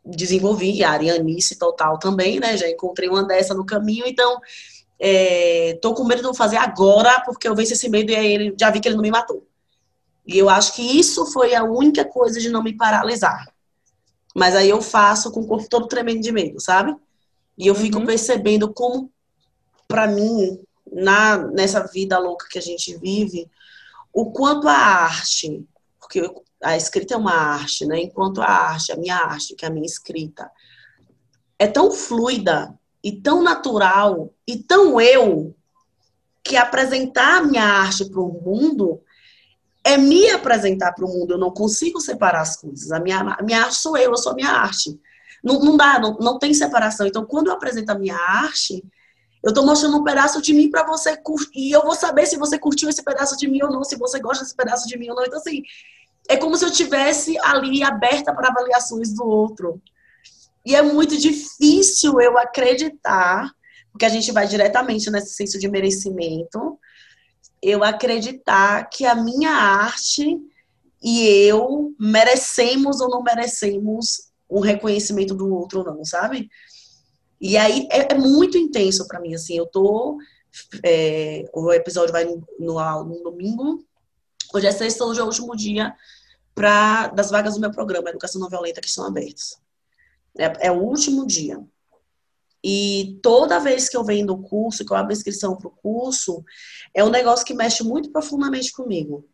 desenvolvi 0.04 0.82
a 0.82 0.90
Arianice 0.90 1.56
total 1.56 1.98
também, 1.98 2.40
né? 2.40 2.56
Já 2.56 2.68
encontrei 2.68 3.08
uma 3.08 3.24
dessa 3.24 3.54
no 3.54 3.64
caminho, 3.64 4.04
então 4.06 4.40
é, 4.98 5.78
tô 5.80 5.94
com 5.94 6.04
medo 6.04 6.18
de 6.18 6.26
não 6.26 6.34
fazer 6.34 6.56
agora, 6.56 7.20
porque 7.24 7.48
eu 7.48 7.54
venci 7.54 7.72
esse 7.72 7.88
medo 7.88 8.10
e 8.10 8.16
aí 8.16 8.32
ele, 8.32 8.54
já 8.58 8.70
vi 8.70 8.80
que 8.80 8.88
ele 8.88 8.96
não 8.96 9.02
me 9.02 9.10
matou. 9.10 9.46
E 10.26 10.38
eu 10.38 10.48
acho 10.48 10.74
que 10.74 10.82
isso 10.82 11.26
foi 11.26 11.54
a 11.54 11.64
única 11.64 12.04
coisa 12.04 12.38
de 12.40 12.48
não 12.48 12.62
me 12.62 12.76
paralisar. 12.76 13.52
Mas 14.34 14.54
aí 14.54 14.68
eu 14.68 14.80
faço 14.80 15.30
com 15.30 15.40
o 15.40 15.46
corpo 15.46 15.68
todo 15.68 15.88
tremendo 15.88 16.20
de 16.20 16.32
medo, 16.32 16.60
sabe? 16.60 16.96
E 17.58 17.66
eu 17.66 17.74
fico 17.74 17.98
uhum. 17.98 18.06
percebendo 18.06 18.72
como, 18.72 19.10
para 19.86 20.06
mim, 20.06 20.60
na, 20.90 21.38
nessa 21.38 21.86
vida 21.86 22.18
louca 22.18 22.46
que 22.48 22.58
a 22.58 22.62
gente 22.62 22.96
vive, 22.96 23.50
o 24.12 24.30
quanto 24.30 24.68
a 24.68 24.74
arte, 24.74 25.66
porque 25.98 26.20
eu, 26.20 26.44
a 26.62 26.76
escrita 26.76 27.14
é 27.14 27.16
uma 27.16 27.34
arte, 27.34 27.84
né? 27.84 28.00
Enquanto 28.00 28.40
a 28.40 28.46
arte, 28.46 28.92
a 28.92 28.96
minha 28.96 29.16
arte, 29.16 29.54
que 29.54 29.64
é 29.64 29.68
a 29.68 29.70
minha 29.70 29.86
escrita, 29.86 30.50
é 31.58 31.66
tão 31.66 31.90
fluida 31.90 32.74
e 33.02 33.12
tão 33.12 33.42
natural 33.42 34.32
e 34.46 34.56
tão 34.56 35.00
eu 35.00 35.54
que 36.42 36.56
apresentar 36.56 37.38
a 37.38 37.42
minha 37.42 37.64
arte 37.64 38.04
para 38.04 38.20
o 38.20 38.32
mundo 38.42 39.00
é 39.84 39.96
me 39.96 40.30
apresentar 40.30 40.92
para 40.92 41.04
o 41.04 41.08
mundo. 41.08 41.34
Eu 41.34 41.38
não 41.38 41.50
consigo 41.50 42.00
separar 42.00 42.42
as 42.42 42.56
coisas. 42.56 42.92
A 42.92 43.00
minha, 43.00 43.18
a 43.18 43.42
minha 43.42 43.64
arte 43.64 43.76
sou 43.76 43.96
eu, 43.96 44.10
eu 44.10 44.16
sou 44.16 44.32
a 44.32 44.34
minha 44.34 44.50
arte. 44.50 44.98
Não, 45.42 45.58
não 45.60 45.76
dá, 45.76 45.98
não, 45.98 46.16
não 46.18 46.38
tem 46.38 46.54
separação. 46.54 47.06
Então, 47.06 47.24
quando 47.24 47.48
eu 47.48 47.52
apresento 47.52 47.90
a 47.90 47.98
minha 47.98 48.16
arte, 48.16 48.84
eu 49.42 49.48
estou 49.48 49.66
mostrando 49.66 49.96
um 49.96 50.04
pedaço 50.04 50.40
de 50.40 50.54
mim 50.54 50.70
para 50.70 50.86
você 50.86 51.16
curtir. 51.16 51.50
E 51.58 51.72
eu 51.72 51.82
vou 51.82 51.96
saber 51.96 52.26
se 52.26 52.36
você 52.36 52.58
curtiu 52.58 52.88
esse 52.88 53.02
pedaço 53.02 53.36
de 53.36 53.48
mim 53.48 53.60
ou 53.62 53.70
não, 53.70 53.82
se 53.82 53.96
você 53.96 54.20
gosta 54.20 54.44
desse 54.44 54.54
pedaço 54.54 54.86
de 54.86 54.96
mim 54.96 55.10
ou 55.10 55.16
não. 55.16 55.24
Então, 55.24 55.38
assim, 55.38 55.62
é 56.28 56.36
como 56.36 56.56
se 56.56 56.64
eu 56.64 56.70
tivesse 56.70 57.36
ali 57.38 57.82
aberta 57.82 58.34
para 58.34 58.48
avaliações 58.48 59.12
do 59.12 59.26
outro. 59.26 59.80
E 60.64 60.74
é 60.74 60.82
muito 60.82 61.16
difícil 61.16 62.20
eu 62.20 62.38
acreditar, 62.38 63.50
porque 63.90 64.04
a 64.04 64.08
gente 64.08 64.30
vai 64.30 64.46
diretamente 64.46 65.10
nesse 65.10 65.34
senso 65.34 65.58
de 65.58 65.68
merecimento, 65.68 66.78
eu 67.60 67.82
acreditar 67.84 68.88
que 68.88 69.04
a 69.04 69.14
minha 69.14 69.50
arte 69.50 70.40
e 71.02 71.26
eu 71.46 71.94
merecemos 71.98 73.00
ou 73.00 73.08
não 73.08 73.22
merecemos 73.22 74.30
um 74.48 74.60
reconhecimento 74.60 75.34
do 75.34 75.52
outro 75.52 75.80
ou 75.80 75.84
não, 75.84 76.04
sabe? 76.04 76.48
E 77.40 77.56
aí 77.56 77.88
é, 77.90 78.12
é 78.12 78.18
muito 78.18 78.56
intenso 78.56 79.06
para 79.08 79.20
mim, 79.20 79.34
assim, 79.34 79.56
eu 79.56 79.66
tô 79.66 80.18
é, 80.84 81.44
o 81.52 81.72
episódio 81.72 82.12
vai 82.12 82.24
no, 82.24 82.46
no, 82.58 83.04
no 83.04 83.22
domingo, 83.22 83.84
Hoje 84.54 84.66
é 84.66 84.72
sexta, 84.72 85.04
hoje 85.04 85.18
é 85.18 85.22
o 85.22 85.26
último 85.26 85.56
dia 85.56 85.96
pra, 86.54 87.08
das 87.08 87.30
vagas 87.30 87.54
do 87.54 87.60
meu 87.60 87.70
programa, 87.70 88.10
Educação 88.10 88.38
Não 88.38 88.50
Violenta, 88.50 88.82
que 88.82 88.88
estão 88.88 89.06
abertas. 89.06 89.58
É, 90.36 90.66
é 90.66 90.70
o 90.70 90.82
último 90.82 91.26
dia. 91.26 91.58
E 92.62 93.18
toda 93.22 93.58
vez 93.58 93.88
que 93.88 93.96
eu 93.96 94.04
venho 94.04 94.26
do 94.26 94.36
curso, 94.38 94.84
que 94.84 94.92
eu 94.92 94.96
abro 94.96 95.12
inscrição 95.12 95.56
para 95.56 95.68
o 95.68 95.70
curso, 95.70 96.44
é 96.94 97.02
um 97.02 97.08
negócio 97.08 97.46
que 97.46 97.54
mexe 97.54 97.82
muito 97.82 98.10
profundamente 98.10 98.72
comigo. 98.72 99.26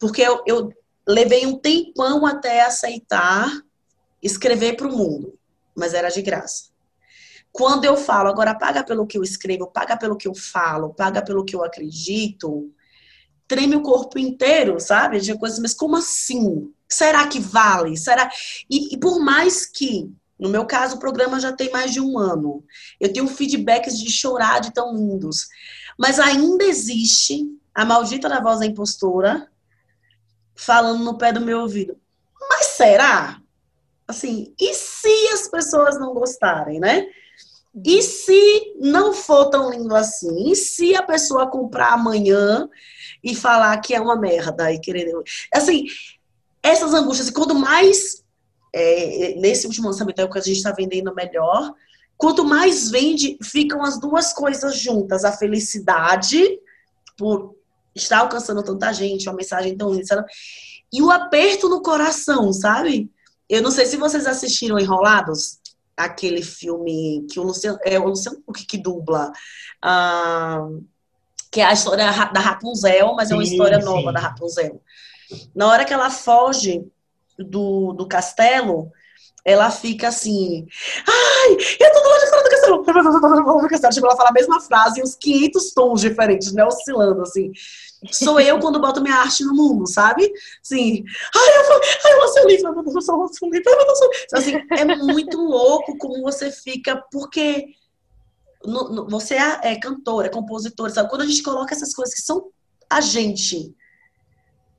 Porque 0.00 0.20
eu, 0.20 0.42
eu 0.46 0.72
levei 1.06 1.46
um 1.46 1.56
tempão 1.56 2.26
até 2.26 2.62
aceitar 2.62 3.48
escrever 4.20 4.76
para 4.76 4.88
o 4.88 4.96
mundo, 4.96 5.38
mas 5.76 5.94
era 5.94 6.08
de 6.08 6.20
graça. 6.22 6.70
Quando 7.52 7.84
eu 7.84 7.96
falo, 7.96 8.28
agora 8.28 8.54
paga 8.54 8.82
pelo 8.82 9.06
que 9.06 9.16
eu 9.16 9.22
escrevo, 9.22 9.68
paga 9.68 9.96
pelo 9.96 10.16
que 10.16 10.26
eu 10.26 10.34
falo, 10.34 10.92
paga 10.92 11.22
pelo 11.22 11.44
que 11.44 11.54
eu 11.54 11.62
acredito, 11.62 12.70
treme 13.48 13.76
o 13.76 13.82
corpo 13.82 14.18
inteiro, 14.18 14.80
sabe? 14.80 15.20
De 15.20 15.36
coisas, 15.38 15.58
mas 15.58 15.74
como 15.74 15.96
assim? 15.96 16.70
Será 16.88 17.26
que 17.26 17.38
vale? 17.38 17.96
Será? 17.96 18.30
E, 18.70 18.94
e, 18.94 18.98
por 18.98 19.20
mais 19.20 19.66
que, 19.66 20.10
no 20.38 20.48
meu 20.48 20.64
caso, 20.64 20.96
o 20.96 20.98
programa 21.00 21.40
já 21.40 21.52
tem 21.52 21.70
mais 21.70 21.92
de 21.92 22.00
um 22.00 22.18
ano, 22.18 22.64
eu 23.00 23.12
tenho 23.12 23.26
feedbacks 23.26 23.98
de 23.98 24.10
chorar 24.10 24.60
de 24.60 24.72
tão 24.72 24.94
lindos, 24.94 25.46
mas 25.98 26.18
ainda 26.18 26.64
existe 26.64 27.44
a 27.74 27.84
maldita 27.84 28.28
da 28.28 28.40
voz 28.40 28.60
da 28.60 28.66
impostora 28.66 29.48
falando 30.54 31.04
no 31.04 31.18
pé 31.18 31.32
do 31.32 31.40
meu 31.40 31.60
ouvido. 31.60 31.96
Mas 32.48 32.66
será? 32.66 33.40
Assim, 34.08 34.54
e 34.58 34.72
se 34.74 35.28
as 35.32 35.48
pessoas 35.48 35.98
não 35.98 36.14
gostarem, 36.14 36.78
né? 36.78 37.06
E 37.84 38.00
se 38.02 38.74
não 38.80 39.12
for 39.12 39.50
tão 39.50 39.70
lindo 39.70 39.94
assim? 39.94 40.50
E 40.50 40.56
se 40.56 40.94
a 40.94 41.02
pessoa 41.02 41.50
comprar 41.50 41.92
amanhã 41.92 42.68
e 43.26 43.34
falar 43.34 43.76
que 43.78 43.92
é 43.92 44.00
uma 44.00 44.14
merda 44.14 44.72
e 44.72 44.78
querer. 44.78 45.12
Assim, 45.52 45.84
essas 46.62 46.94
angústias, 46.94 47.28
e 47.28 47.32
quanto 47.32 47.54
mais. 47.56 48.24
É, 48.72 49.34
nesse 49.36 49.66
último 49.66 49.88
lançamento 49.88 50.18
é 50.20 50.24
o 50.24 50.30
que 50.30 50.38
a 50.38 50.42
gente 50.42 50.58
está 50.58 50.70
vendendo 50.70 51.14
melhor. 51.14 51.74
Quanto 52.16 52.44
mais 52.44 52.90
vende, 52.90 53.36
ficam 53.42 53.82
as 53.82 53.98
duas 53.98 54.32
coisas 54.32 54.78
juntas: 54.78 55.24
a 55.24 55.32
felicidade 55.32 56.40
por 57.18 57.56
estar 57.94 58.18
alcançando 58.18 58.62
tanta 58.62 58.92
gente, 58.92 59.28
uma 59.28 59.36
mensagem 59.36 59.76
tão 59.76 59.92
linda, 59.92 60.24
e 60.92 61.02
o 61.02 61.10
aperto 61.10 61.68
no 61.68 61.82
coração, 61.82 62.52
sabe? 62.52 63.10
Eu 63.48 63.62
não 63.62 63.70
sei 63.70 63.86
se 63.86 63.96
vocês 63.96 64.26
assistiram 64.26 64.78
Enrolados, 64.78 65.58
aquele 65.96 66.42
filme 66.42 67.26
que 67.30 67.40
o 67.40 67.42
Luciano, 67.42 67.78
é 67.82 67.98
o 67.98 68.08
Luciano 68.08 68.42
que, 68.54 68.66
que 68.66 68.78
dubla. 68.78 69.32
Ah, 69.82 70.68
que 71.56 71.60
é 71.62 71.64
a 71.64 71.72
história 71.72 72.04
da 72.34 72.40
Rapunzel, 72.40 73.14
mas 73.14 73.30
é 73.30 73.34
uma 73.34 73.42
história 73.42 73.80
sim. 73.80 73.86
nova 73.86 74.12
da 74.12 74.20
Rapunzel. 74.20 74.78
Na 75.54 75.68
hora 75.68 75.86
que 75.86 75.94
ela 75.94 76.10
foge 76.10 76.84
do, 77.38 77.94
do 77.94 78.06
castelo, 78.06 78.92
ela 79.42 79.70
fica 79.70 80.08
assim, 80.08 80.66
ai, 81.08 81.56
eu 81.80 81.92
tô 81.94 82.00
do 82.02 82.08
lado 82.10 82.20
de 82.20 82.28
fora 82.28 82.42
do 82.42 82.50
castelo. 82.50 82.84
Tipo, 83.90 84.06
ela 84.06 84.16
fala 84.16 84.28
a 84.28 84.32
mesma 84.34 84.60
frase 84.60 85.00
em 85.00 85.02
uns 85.02 85.14
500 85.14 85.72
tons 85.72 86.00
diferentes, 86.02 86.52
né, 86.52 86.62
oscilando, 86.62 87.22
assim. 87.22 87.50
Sou 88.12 88.38
eu 88.38 88.58
quando 88.58 88.78
boto 88.78 89.00
minha 89.00 89.14
arte 89.14 89.42
no 89.42 89.54
mundo, 89.54 89.86
sabe? 89.86 90.30
Assim, 90.62 91.02
ai, 91.34 91.48
eu, 91.56 91.80
ai, 92.04 92.12
eu 92.12 92.18
vou 92.18 92.28
ser 92.28 92.46
livre, 92.46 92.66
eu 92.66 92.74
ser 93.00 93.46
livre, 93.46 93.62
eu 93.64 93.86
vou 93.86 93.96
ser 93.96 94.10
Assim, 94.34 94.56
é 94.72 94.84
muito 94.84 95.38
louco 95.38 95.96
como 95.96 96.22
você 96.22 96.50
fica, 96.50 97.02
porque 97.10 97.64
no, 98.64 98.88
no, 98.88 99.08
você 99.08 99.34
é, 99.34 99.72
é 99.72 99.80
cantora, 99.80 100.26
é 100.26 100.30
compositora, 100.30 100.92
sabe? 100.92 101.08
Quando 101.08 101.22
a 101.22 101.26
gente 101.26 101.42
coloca 101.42 101.74
essas 101.74 101.94
coisas 101.94 102.14
que 102.14 102.22
são 102.22 102.48
a 102.88 103.00
gente 103.00 103.74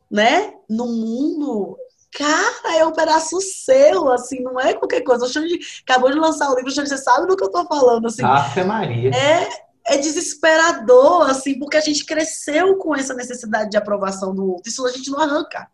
né, 0.09 0.53
no 0.69 0.87
mundo, 0.87 1.77
cara, 2.13 2.77
é 2.77 2.85
um 2.85 2.93
pedaço 2.93 3.39
seu, 3.41 4.11
assim, 4.11 4.41
não 4.41 4.59
é 4.59 4.73
qualquer 4.73 5.01
coisa. 5.01 5.25
O 5.25 5.29
Xande 5.29 5.59
acabou 5.87 6.11
de 6.11 6.17
lançar 6.17 6.49
o 6.49 6.55
livro, 6.55 6.71
o 6.71 6.73
Xande, 6.73 6.89
você 6.89 6.97
sabe 6.97 7.27
do 7.27 7.35
que 7.35 7.43
eu 7.43 7.51
tô 7.51 7.65
falando, 7.65 8.07
assim. 8.07 8.23
Ave 8.23 8.63
Maria. 8.63 9.11
É, 9.13 9.49
é 9.87 9.97
desesperador, 9.97 11.29
assim, 11.29 11.59
porque 11.59 11.77
a 11.77 11.81
gente 11.81 12.05
cresceu 12.05 12.77
com 12.77 12.95
essa 12.95 13.13
necessidade 13.13 13.69
de 13.69 13.77
aprovação 13.77 14.33
do 14.33 14.51
outro. 14.53 14.69
Isso 14.69 14.85
a 14.85 14.91
gente 14.91 15.09
não 15.09 15.19
arranca. 15.19 15.67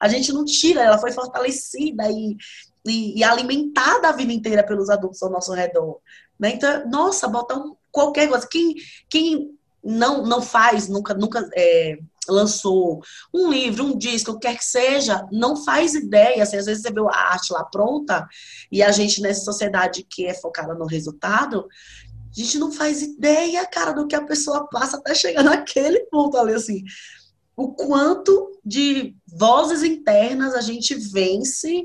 A 0.00 0.08
gente 0.08 0.32
não 0.32 0.44
tira, 0.44 0.82
ela 0.82 0.98
foi 0.98 1.10
fortalecida 1.10 2.08
e, 2.10 2.36
e, 2.86 3.18
e 3.18 3.24
alimentada 3.24 4.08
a 4.08 4.12
vida 4.12 4.32
inteira 4.32 4.64
pelos 4.64 4.88
adultos 4.88 5.22
ao 5.22 5.30
nosso 5.30 5.52
redor. 5.52 6.00
Né? 6.38 6.52
Então, 6.54 6.88
nossa, 6.88 7.28
botar 7.28 7.56
um, 7.56 7.74
qualquer 7.90 8.28
coisa. 8.28 8.46
Quem, 8.46 8.74
quem 9.08 9.58
não, 9.82 10.24
não 10.24 10.42
faz, 10.42 10.88
nunca, 10.88 11.14
nunca 11.14 11.48
é, 11.56 11.98
lançou 12.28 13.02
um 13.34 13.50
livro, 13.50 13.84
um 13.84 13.96
disco, 13.96 14.32
o 14.32 14.38
que 14.38 14.46
quer 14.46 14.56
que 14.56 14.64
seja, 14.64 15.26
não 15.32 15.56
faz 15.56 15.94
ideia. 15.94 16.42
Assim, 16.42 16.56
às 16.56 16.66
vezes 16.66 16.82
você 16.82 16.92
vê 16.92 17.00
a 17.00 17.32
arte 17.32 17.52
lá 17.52 17.64
pronta 17.64 18.28
e 18.70 18.82
a 18.82 18.92
gente 18.92 19.20
nessa 19.20 19.44
sociedade 19.44 20.06
que 20.08 20.26
é 20.26 20.34
focada 20.34 20.74
no 20.74 20.86
resultado, 20.86 21.66
a 22.30 22.40
gente 22.40 22.58
não 22.58 22.70
faz 22.70 23.02
ideia, 23.02 23.66
cara, 23.66 23.92
do 23.92 24.06
que 24.06 24.14
a 24.14 24.24
pessoa 24.24 24.68
passa 24.68 24.98
até 24.98 25.14
chegar 25.14 25.42
naquele 25.44 26.00
ponto 26.06 26.36
ali, 26.36 26.54
assim. 26.54 26.84
O 27.56 27.72
quanto 27.72 28.52
de 28.64 29.16
vozes 29.26 29.82
internas 29.82 30.54
a 30.54 30.60
gente 30.60 30.94
vence 30.94 31.84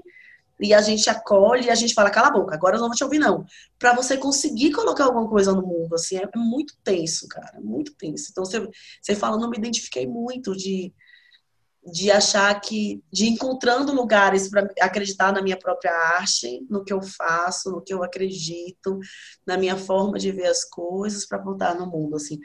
e 0.63 0.73
a 0.73 0.81
gente 0.81 1.09
acolhe 1.09 1.65
e 1.65 1.69
a 1.69 1.75
gente 1.75 1.93
fala, 1.93 2.09
cala 2.09 2.29
a 2.29 2.31
boca, 2.31 2.55
agora 2.55 2.77
eu 2.77 2.79
não 2.79 2.87
vou 2.87 2.95
te 2.95 3.03
ouvir, 3.03 3.19
não. 3.19 3.45
Para 3.77 3.93
você 3.93 4.15
conseguir 4.15 4.71
colocar 4.71 5.03
alguma 5.03 5.27
coisa 5.27 5.51
no 5.51 5.61
mundo, 5.61 5.93
assim, 5.93 6.15
é, 6.15 6.29
muito 6.33 6.73
tenso, 6.81 7.27
cara, 7.27 7.59
muito 7.59 7.93
tenso. 7.95 8.29
Então, 8.31 8.45
você, 8.45 8.65
você 9.01 9.13
fala, 9.13 9.37
não 9.37 9.49
me 9.49 9.57
identifiquei 9.57 10.07
muito 10.07 10.55
de, 10.55 10.93
de 11.85 12.09
achar 12.09 12.57
que, 12.61 13.03
de 13.11 13.27
encontrando 13.27 13.93
lugares 13.93 14.49
para 14.49 14.65
acreditar 14.79 15.33
na 15.33 15.41
minha 15.41 15.57
própria 15.57 15.91
arte, 15.91 16.65
no 16.69 16.85
que 16.85 16.93
eu 16.93 17.01
faço, 17.01 17.69
no 17.69 17.81
que 17.81 17.93
eu 17.93 18.01
acredito, 18.01 18.99
na 19.45 19.57
minha 19.57 19.75
forma 19.75 20.17
de 20.17 20.31
ver 20.31 20.47
as 20.47 20.63
coisas 20.63 21.25
para 21.27 21.39
botar 21.39 21.75
no 21.75 21.87
mundo, 21.87 22.15
assim. 22.15 22.39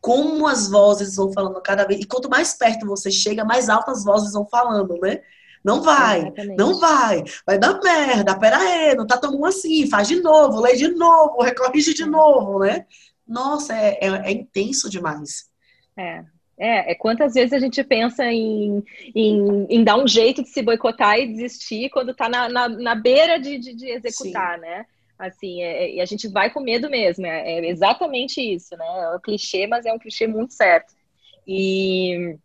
Como 0.00 0.48
as 0.48 0.68
vozes 0.68 1.14
vão 1.14 1.32
falando 1.32 1.62
cada 1.62 1.86
vez, 1.86 2.00
e 2.00 2.04
quanto 2.04 2.28
mais 2.28 2.54
perto 2.54 2.84
você 2.84 3.12
chega, 3.12 3.44
mais 3.44 3.68
altas 3.68 4.02
vozes 4.02 4.32
vão 4.32 4.44
falando, 4.44 4.98
né? 5.00 5.22
Não 5.64 5.80
vai, 5.82 6.20
Exatamente. 6.20 6.58
não 6.58 6.78
vai, 6.78 7.24
vai 7.46 7.58
dar 7.58 7.80
merda, 7.80 8.38
pera 8.38 8.58
aí, 8.58 8.94
não 8.94 9.06
tá 9.06 9.16
tão 9.16 9.32
bom 9.32 9.46
assim, 9.46 9.88
faz 9.88 10.06
de 10.06 10.20
novo, 10.20 10.60
lê 10.60 10.76
de 10.76 10.88
novo, 10.88 11.42
recorrige 11.42 11.94
de 11.94 12.02
é. 12.02 12.06
novo, 12.06 12.58
né? 12.58 12.86
Nossa, 13.26 13.74
é, 13.74 13.98
é, 14.00 14.08
é 14.08 14.30
intenso 14.30 14.90
demais. 14.90 15.48
É, 15.96 16.22
é, 16.58 16.92
é, 16.92 16.94
quantas 16.94 17.32
vezes 17.34 17.52
a 17.52 17.58
gente 17.58 17.82
pensa 17.82 18.24
em, 18.26 18.84
em, 19.14 19.66
em, 19.70 19.82
dar 19.82 19.96
um 19.96 20.06
jeito 20.06 20.42
de 20.42 20.50
se 20.50 20.62
boicotar 20.62 21.18
e 21.18 21.32
desistir 21.32 21.88
quando 21.90 22.10
está 22.10 22.28
na, 22.28 22.48
na, 22.48 22.68
na, 22.68 22.94
beira 22.94 23.38
de, 23.38 23.58
de, 23.58 23.74
de 23.74 23.88
executar, 23.88 24.56
Sim. 24.56 24.60
né? 24.60 24.86
Assim, 25.18 25.62
é, 25.62 25.84
é, 25.84 25.94
e 25.94 26.00
a 26.00 26.04
gente 26.04 26.28
vai 26.28 26.50
com 26.50 26.60
medo 26.60 26.90
mesmo, 26.90 27.24
é, 27.24 27.52
é, 27.52 27.70
exatamente 27.70 28.40
isso, 28.40 28.76
né? 28.76 28.84
É 28.84 29.16
um 29.16 29.20
clichê, 29.20 29.66
mas 29.66 29.86
é 29.86 29.92
um 29.92 29.98
clichê 29.98 30.26
muito 30.26 30.52
certo. 30.52 30.92
E 31.46 32.36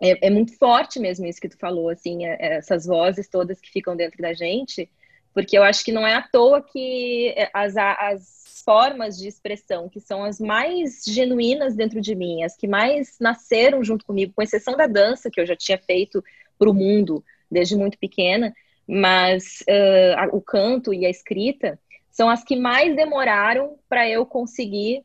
é, 0.00 0.26
é, 0.26 0.30
muito 0.30 0.56
forte 0.56 0.98
mesmo 0.98 1.26
isso 1.26 1.40
que 1.40 1.48
tu 1.48 1.58
falou, 1.58 1.88
assim, 1.88 2.26
é, 2.26 2.36
é, 2.38 2.54
essas 2.56 2.86
vozes 2.86 3.28
todas 3.28 3.60
que 3.60 3.70
ficam 3.70 3.96
dentro 3.96 4.20
da 4.20 4.32
gente, 4.32 4.90
porque 5.32 5.56
eu 5.56 5.62
acho 5.62 5.84
que 5.84 5.92
não 5.92 6.06
é 6.06 6.14
à 6.14 6.22
toa 6.22 6.62
que 6.62 7.34
é, 7.36 7.50
as, 7.52 7.76
as 7.76 8.62
formas 8.64 9.18
de 9.18 9.28
expressão 9.28 9.88
que 9.88 10.00
são 10.00 10.24
as 10.24 10.40
mais 10.40 11.02
genuínas 11.06 11.74
dentro 11.74 12.00
de 12.00 12.14
mim, 12.14 12.42
as 12.42 12.56
que 12.56 12.66
mais 12.66 13.16
nasceram 13.20 13.84
junto 13.84 14.04
comigo, 14.04 14.32
com 14.34 14.42
exceção 14.42 14.76
da 14.76 14.86
dança, 14.86 15.30
que 15.30 15.40
eu 15.40 15.46
já 15.46 15.56
tinha 15.56 15.78
feito 15.78 16.24
para 16.58 16.70
o 16.70 16.74
mundo 16.74 17.22
desde 17.50 17.76
muito 17.76 17.98
pequena, 17.98 18.54
mas 18.86 19.62
uh, 19.68 20.36
o 20.36 20.40
canto 20.40 20.92
e 20.92 21.04
a 21.04 21.10
escrita 21.10 21.78
são 22.10 22.28
as 22.28 22.44
que 22.44 22.56
mais 22.56 22.94
demoraram 22.94 23.76
para 23.88 24.08
eu 24.08 24.24
conseguir 24.24 25.04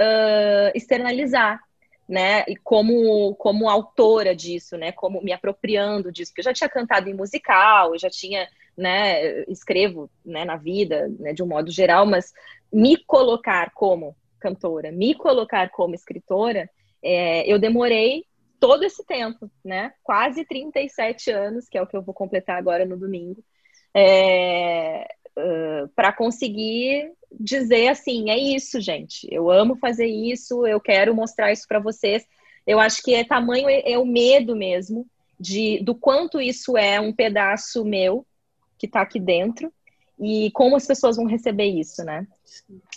uh, 0.00 0.70
externalizar 0.74 1.60
né, 2.08 2.44
e 2.48 2.56
como, 2.56 3.34
como 3.34 3.68
autora 3.68 4.34
disso, 4.34 4.78
né, 4.78 4.92
como 4.92 5.22
me 5.22 5.32
apropriando 5.32 6.10
disso, 6.10 6.32
porque 6.32 6.40
eu 6.40 6.44
já 6.44 6.54
tinha 6.54 6.68
cantado 6.68 7.08
em 7.08 7.14
musical, 7.14 7.92
eu 7.92 7.98
já 7.98 8.08
tinha, 8.08 8.48
né, 8.76 9.42
escrevo, 9.42 10.10
né, 10.24 10.44
na 10.44 10.56
vida, 10.56 11.06
né, 11.18 11.34
de 11.34 11.42
um 11.42 11.46
modo 11.46 11.70
geral, 11.70 12.06
mas 12.06 12.32
me 12.72 12.96
colocar 12.96 13.72
como 13.74 14.16
cantora, 14.40 14.90
me 14.90 15.14
colocar 15.14 15.68
como 15.70 15.94
escritora, 15.94 16.70
é, 17.02 17.50
eu 17.50 17.58
demorei 17.58 18.24
todo 18.58 18.84
esse 18.84 19.04
tempo, 19.04 19.50
né, 19.62 19.92
quase 20.02 20.44
37 20.46 21.30
anos, 21.30 21.68
que 21.68 21.76
é 21.76 21.82
o 21.82 21.86
que 21.86 21.96
eu 21.96 22.02
vou 22.02 22.14
completar 22.14 22.56
agora 22.56 22.86
no 22.86 22.96
domingo, 22.96 23.44
é, 23.94 25.06
uh, 25.36 25.88
para 25.94 26.12
conseguir 26.12 27.12
dizer 27.32 27.88
assim, 27.88 28.30
é 28.30 28.38
isso, 28.38 28.80
gente. 28.80 29.26
Eu 29.30 29.50
amo 29.50 29.76
fazer 29.76 30.06
isso, 30.06 30.66
eu 30.66 30.80
quero 30.80 31.14
mostrar 31.14 31.52
isso 31.52 31.66
para 31.68 31.78
vocês. 31.78 32.26
Eu 32.66 32.78
acho 32.78 33.02
que 33.02 33.14
é 33.14 33.24
tamanho 33.24 33.68
é, 33.68 33.92
é, 33.92 33.98
o 33.98 34.06
medo 34.06 34.54
mesmo 34.54 35.06
de 35.38 35.80
do 35.82 35.94
quanto 35.94 36.40
isso 36.40 36.76
é 36.76 37.00
um 37.00 37.12
pedaço 37.12 37.84
meu 37.84 38.26
que 38.76 38.86
está 38.86 39.00
aqui 39.00 39.20
dentro 39.20 39.72
e 40.20 40.50
como 40.50 40.76
as 40.76 40.86
pessoas 40.86 41.16
vão 41.16 41.26
receber 41.26 41.66
isso, 41.66 42.04
né? 42.04 42.26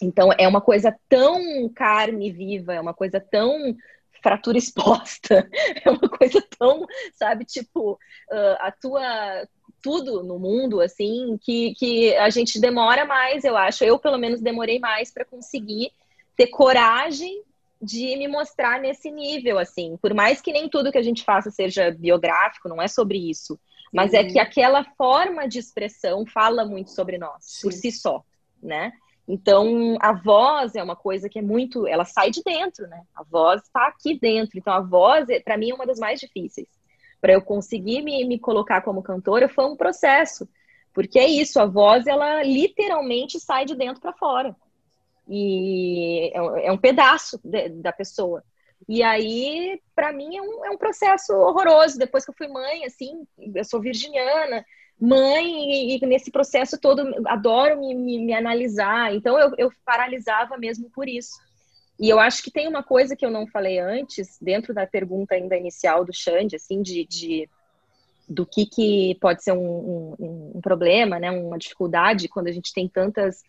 Então 0.02 0.30
é 0.38 0.48
uma 0.48 0.62
coisa 0.62 0.96
tão 1.08 1.70
carne 1.70 2.32
viva, 2.32 2.74
é 2.74 2.82
uma 2.82 2.94
coisa 2.94 3.20
tão 3.20 3.76
fratura 4.22 4.58
exposta, 4.58 5.48
é 5.84 5.90
uma 5.90 6.10
coisa 6.10 6.42
tão, 6.58 6.86
sabe, 7.16 7.46
tipo, 7.46 7.94
uh, 7.94 8.58
a 8.60 8.72
tua 8.72 9.48
tudo 9.82 10.24
no 10.24 10.38
mundo, 10.40 10.82
assim, 10.82 11.38
que, 11.42 11.74
que 11.76 12.16
a 12.16 12.30
gente 12.30 12.60
demora 12.60 13.06
mais, 13.06 13.44
eu 13.44 13.58
acho. 13.58 13.84
Eu, 13.84 14.00
pelo 14.00 14.18
menos, 14.18 14.42
demorei 14.42 14.80
mais 14.80 15.12
para 15.12 15.26
conseguir 15.26 15.92
ter 16.36 16.48
coragem 16.48 17.44
de 17.82 18.16
me 18.16 18.28
mostrar 18.28 18.80
nesse 18.80 19.10
nível, 19.10 19.58
assim. 19.58 19.98
Por 20.02 20.14
mais 20.14 20.40
que 20.40 20.54
nem 20.54 20.70
tudo 20.70 20.92
que 20.92 20.98
a 20.98 21.04
gente 21.04 21.24
faça 21.24 21.50
seja 21.50 21.92
biográfico, 21.92 22.70
não 22.70 22.82
é 22.82 22.88
sobre 22.88 23.18
isso. 23.18 23.60
Mas 23.92 24.14
é 24.14 24.24
que 24.24 24.40
aquela 24.40 24.86
forma 24.96 25.48
de 25.48 25.60
expressão 25.60 26.26
fala 26.26 26.64
muito 26.64 26.92
sobre 26.92 27.18
nós, 27.18 27.44
Sim. 27.44 27.62
por 27.64 27.74
si 27.74 27.92
só, 27.92 28.24
né? 28.62 28.94
Então, 29.28 29.98
a 30.00 30.14
voz 30.14 30.76
é 30.76 30.84
uma 30.84 30.96
coisa 30.96 31.28
que 31.28 31.40
é 31.40 31.42
muito. 31.42 31.86
Ela 31.88 32.06
sai 32.06 32.32
de 32.32 32.42
dentro, 32.44 32.88
né? 32.88 33.02
A 33.16 33.24
voz 33.24 33.62
está 33.64 33.88
aqui 33.88 34.18
dentro. 34.18 34.58
Então, 34.58 34.74
a 34.74 34.80
voz, 34.80 35.28
para 35.44 35.58
mim, 35.58 35.72
é 35.72 35.74
uma 35.74 35.86
das 35.86 36.00
mais 36.00 36.20
difíceis 36.20 36.68
para 37.22 37.34
eu 37.34 37.42
conseguir 37.42 38.02
me, 38.02 38.26
me 38.26 38.40
colocar 38.40 38.82
como 38.82 39.04
cantora 39.04 39.48
foi 39.48 39.66
um 39.66 39.78
processo. 39.78 40.50
Porque 40.94 41.20
é 41.20 41.28
isso, 41.28 41.60
a 41.60 41.66
voz, 41.66 42.06
ela 42.08 42.44
literalmente 42.44 43.40
sai 43.40 43.64
de 43.64 43.76
dentro 43.76 44.02
para 44.02 44.12
fora. 44.12 44.56
E 45.30 46.32
é, 46.34 46.68
é 46.68 46.72
um 46.72 46.78
pedaço 46.78 47.40
de, 47.44 47.70
da 47.70 47.94
pessoa. 47.94 48.44
E 48.90 49.04
aí, 49.04 49.80
para 49.96 50.12
mim, 50.12 50.36
é 50.36 50.42
um, 50.42 50.66
é 50.66 50.70
um 50.72 50.78
processo 50.78 51.34
horroroso. 51.34 51.98
Depois 51.98 52.26
que 52.26 52.32
eu 52.32 52.36
fui 52.36 52.48
mãe, 52.48 52.84
assim, 52.84 53.26
eu 53.38 53.64
sou 53.64 53.80
virginiana, 53.80 54.66
mãe, 55.00 55.46
e, 55.46 55.98
e 55.98 56.06
nesse 56.06 56.32
processo 56.32 56.78
todo, 56.80 57.14
adoro 57.28 57.80
me, 57.80 57.94
me, 57.94 58.20
me 58.20 58.34
analisar. 58.34 59.16
Então, 59.16 59.40
eu, 59.40 59.54
eu 59.58 59.72
paralisava 59.86 60.58
mesmo 60.58 60.90
por 60.90 61.08
isso. 61.08 61.40
E 62.02 62.10
eu 62.10 62.20
acho 62.20 62.42
que 62.42 62.50
tem 62.50 62.68
uma 62.68 62.82
coisa 62.82 63.16
que 63.16 63.24
eu 63.24 63.30
não 63.30 63.46
falei 63.46 63.78
antes, 63.78 64.40
dentro 64.42 64.74
da 64.74 64.88
pergunta 64.88 65.36
ainda 65.36 65.56
inicial 65.56 66.04
do 66.04 66.12
Xande, 66.12 66.56
assim, 66.56 66.82
de, 66.82 67.06
de 67.06 67.48
do 68.28 68.44
que, 68.44 68.66
que 68.66 69.16
pode 69.22 69.44
ser 69.44 69.52
um, 69.52 70.16
um, 70.20 70.52
um, 70.56 70.62
problema, 70.62 71.20
né, 71.20 71.30
uma 71.30 71.60
dificuldade 71.60 72.28
quando 72.28 72.48
a 72.48 72.52
gente 72.52 72.74
tem 72.74 72.88
tantas 72.88 73.44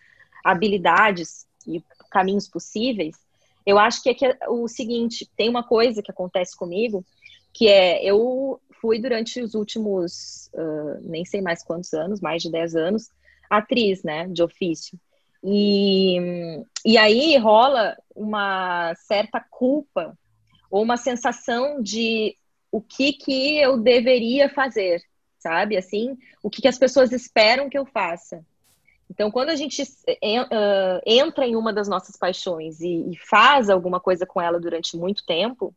habilidades 0.44 1.46
e 1.66 1.82
caminhos 2.10 2.46
possíveis. 2.46 3.16
Eu 3.64 3.78
acho 3.78 4.02
que 4.02 4.10
é, 4.10 4.14
que 4.14 4.26
é 4.26 4.36
o 4.46 4.68
seguinte, 4.68 5.26
tem 5.34 5.48
uma 5.48 5.62
coisa 5.62 6.02
que 6.02 6.10
acontece 6.10 6.54
comigo, 6.54 7.02
que 7.54 7.68
é, 7.68 8.04
eu 8.04 8.60
fui 8.82 9.00
durante 9.00 9.40
os 9.40 9.54
últimos, 9.54 10.50
uh, 10.52 11.00
nem 11.00 11.24
sei 11.24 11.40
mais 11.40 11.62
quantos 11.62 11.94
anos, 11.94 12.20
mais 12.20 12.42
de 12.42 12.50
10 12.50 12.76
anos, 12.76 13.08
atriz, 13.48 14.02
né, 14.02 14.28
de 14.28 14.42
ofício. 14.42 14.98
E, 15.44 16.64
e 16.84 16.96
aí 16.96 17.36
rola 17.36 17.96
uma 18.14 18.94
certa 18.94 19.40
culpa 19.40 20.16
ou 20.70 20.82
uma 20.82 20.96
sensação 20.96 21.82
de 21.82 22.36
o 22.70 22.80
que, 22.80 23.12
que 23.12 23.58
eu 23.58 23.76
deveria 23.76 24.48
fazer, 24.48 25.02
sabe? 25.38 25.76
Assim, 25.76 26.16
o 26.42 26.48
que, 26.48 26.62
que 26.62 26.68
as 26.68 26.78
pessoas 26.78 27.12
esperam 27.12 27.68
que 27.68 27.76
eu 27.76 27.84
faça. 27.84 28.44
Então, 29.10 29.30
quando 29.30 29.50
a 29.50 29.56
gente 29.56 29.82
uh, 29.82 31.02
entra 31.04 31.46
em 31.46 31.54
uma 31.54 31.72
das 31.72 31.88
nossas 31.88 32.16
paixões 32.16 32.80
e, 32.80 33.18
faz 33.28 33.68
alguma 33.68 34.00
coisa 34.00 34.24
com 34.24 34.40
ela 34.40 34.58
durante 34.58 34.96
muito 34.96 35.26
tempo, 35.26 35.74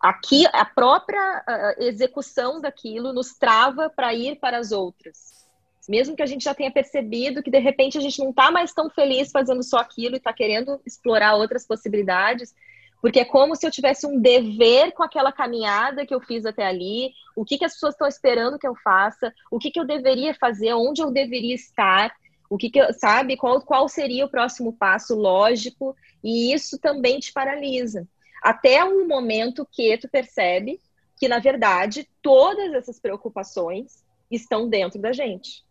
aqui 0.00 0.46
a 0.52 0.64
própria 0.64 1.44
uh, 1.46 1.82
execução 1.82 2.58
daquilo 2.60 3.12
nos 3.12 3.34
trava 3.34 3.90
para 3.90 4.14
ir 4.14 4.36
para 4.36 4.56
as 4.56 4.72
outras 4.72 5.45
mesmo 5.88 6.16
que 6.16 6.22
a 6.22 6.26
gente 6.26 6.44
já 6.44 6.54
tenha 6.54 6.70
percebido 6.70 7.42
que 7.42 7.50
de 7.50 7.58
repente 7.58 7.96
a 7.96 8.00
gente 8.00 8.18
não 8.18 8.30
está 8.30 8.50
mais 8.50 8.72
tão 8.72 8.90
feliz 8.90 9.30
fazendo 9.30 9.62
só 9.62 9.78
aquilo 9.78 10.14
e 10.14 10.18
está 10.18 10.32
querendo 10.32 10.80
explorar 10.84 11.34
outras 11.34 11.66
possibilidades, 11.66 12.54
Porque 13.00 13.20
é 13.20 13.24
como 13.24 13.54
se 13.54 13.66
eu 13.66 13.70
tivesse 13.70 14.06
um 14.06 14.18
dever 14.20 14.92
com 14.92 15.02
aquela 15.02 15.30
caminhada 15.30 16.06
que 16.06 16.14
eu 16.14 16.20
fiz 16.20 16.46
até 16.46 16.66
ali, 16.66 17.12
o 17.34 17.44
que, 17.44 17.58
que 17.58 17.64
as 17.64 17.74
pessoas 17.74 17.94
estão 17.94 18.08
esperando 18.08 18.58
que 18.58 18.66
eu 18.66 18.74
faça, 18.74 19.32
o 19.50 19.58
que, 19.58 19.70
que 19.70 19.78
eu 19.78 19.84
deveria 19.84 20.34
fazer, 20.34 20.72
onde 20.72 21.02
eu 21.02 21.10
deveria 21.10 21.54
estar, 21.54 22.14
o 22.48 22.56
que, 22.56 22.70
que 22.70 22.80
eu, 22.80 22.92
sabe, 22.94 23.36
qual, 23.36 23.60
qual 23.60 23.88
seria 23.88 24.24
o 24.24 24.30
próximo 24.30 24.72
passo 24.72 25.14
lógico, 25.14 25.94
e 26.22 26.52
isso 26.52 26.78
também 26.78 27.18
te 27.18 27.32
paralisa. 27.32 28.08
Até 28.42 28.84
um 28.84 29.06
momento 29.06 29.68
que 29.70 29.98
tu 29.98 30.08
percebe 30.08 30.80
que, 31.18 31.28
na 31.28 31.38
verdade, 31.38 32.08
todas 32.22 32.72
essas 32.74 32.98
preocupações 32.98 34.04
estão 34.30 34.68
dentro 34.68 35.00
da 35.00 35.12
gente. 35.12 35.65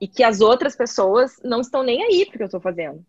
E 0.00 0.06
que 0.06 0.22
as 0.22 0.40
outras 0.40 0.76
pessoas 0.76 1.40
não 1.42 1.60
estão 1.60 1.82
nem 1.82 2.02
aí 2.02 2.26
porque 2.26 2.42
eu 2.42 2.46
estou 2.46 2.60
fazendo. 2.60 3.04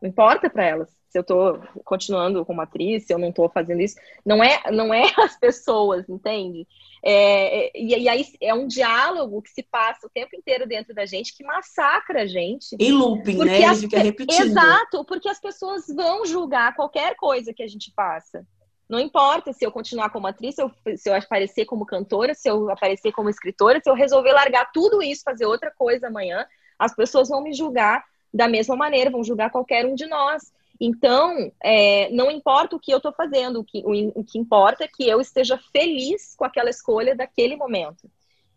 Não 0.00 0.08
importa 0.08 0.48
para 0.48 0.64
elas 0.64 0.90
se 1.14 1.18
eu 1.18 1.22
estou 1.22 1.62
continuando 1.84 2.44
como 2.44 2.60
atriz, 2.60 3.06
se 3.06 3.14
eu 3.14 3.18
não 3.20 3.28
estou 3.28 3.48
fazendo 3.48 3.80
isso. 3.80 3.94
Não 4.26 4.42
é, 4.42 4.60
não 4.72 4.92
é 4.92 5.04
as 5.16 5.38
pessoas, 5.38 6.08
entende? 6.08 6.66
É, 7.04 7.66
é, 7.66 7.70
e, 7.72 8.02
e, 8.02 8.08
aí 8.08 8.26
é 8.40 8.52
um 8.52 8.66
diálogo 8.66 9.40
que 9.40 9.50
se 9.50 9.62
passa 9.62 10.08
o 10.08 10.10
tempo 10.10 10.34
inteiro 10.34 10.66
dentro 10.66 10.92
da 10.92 11.06
gente 11.06 11.36
que 11.36 11.44
massacra 11.44 12.22
a 12.22 12.26
gente. 12.26 12.74
Em 12.80 12.90
looping, 12.90 13.36
né? 13.44 13.62
Ele 13.62 13.76
fica 13.76 14.00
repetindo. 14.00 14.44
Exato, 14.44 15.04
porque 15.04 15.28
as 15.28 15.40
pessoas 15.40 15.86
vão 15.86 16.26
julgar 16.26 16.74
qualquer 16.74 17.14
coisa 17.14 17.54
que 17.54 17.62
a 17.62 17.68
gente 17.68 17.92
faça. 17.94 18.44
Não 18.88 18.98
importa 18.98 19.52
se 19.52 19.64
eu 19.64 19.72
continuar 19.72 20.10
como 20.10 20.26
atriz, 20.26 20.54
se 20.54 20.62
eu, 20.62 20.70
se 20.96 21.08
eu 21.08 21.14
aparecer 21.14 21.64
como 21.64 21.86
cantora, 21.86 22.34
se 22.34 22.48
eu 22.48 22.70
aparecer 22.70 23.12
como 23.12 23.30
escritora, 23.30 23.80
se 23.82 23.88
eu 23.88 23.94
resolver 23.94 24.32
largar 24.32 24.70
tudo 24.72 25.02
isso, 25.02 25.22
fazer 25.24 25.46
outra 25.46 25.70
coisa 25.70 26.08
amanhã, 26.08 26.46
as 26.78 26.94
pessoas 26.94 27.28
vão 27.28 27.42
me 27.42 27.52
julgar 27.52 28.04
da 28.32 28.48
mesma 28.48 28.76
maneira, 28.76 29.10
vão 29.10 29.24
julgar 29.24 29.50
qualquer 29.50 29.86
um 29.86 29.94
de 29.94 30.06
nós. 30.06 30.52
Então, 30.80 31.52
é, 31.62 32.10
não 32.10 32.30
importa 32.30 32.76
o 32.76 32.80
que 32.80 32.92
eu 32.92 32.98
estou 32.98 33.12
fazendo, 33.12 33.60
o 33.60 33.64
que, 33.64 33.82
o, 33.86 34.20
o 34.20 34.24
que 34.24 34.38
importa 34.38 34.84
é 34.84 34.88
que 34.88 35.08
eu 35.08 35.20
esteja 35.20 35.58
feliz 35.72 36.34
com 36.36 36.44
aquela 36.44 36.68
escolha 36.68 37.14
daquele 37.14 37.56
momento. 37.56 38.10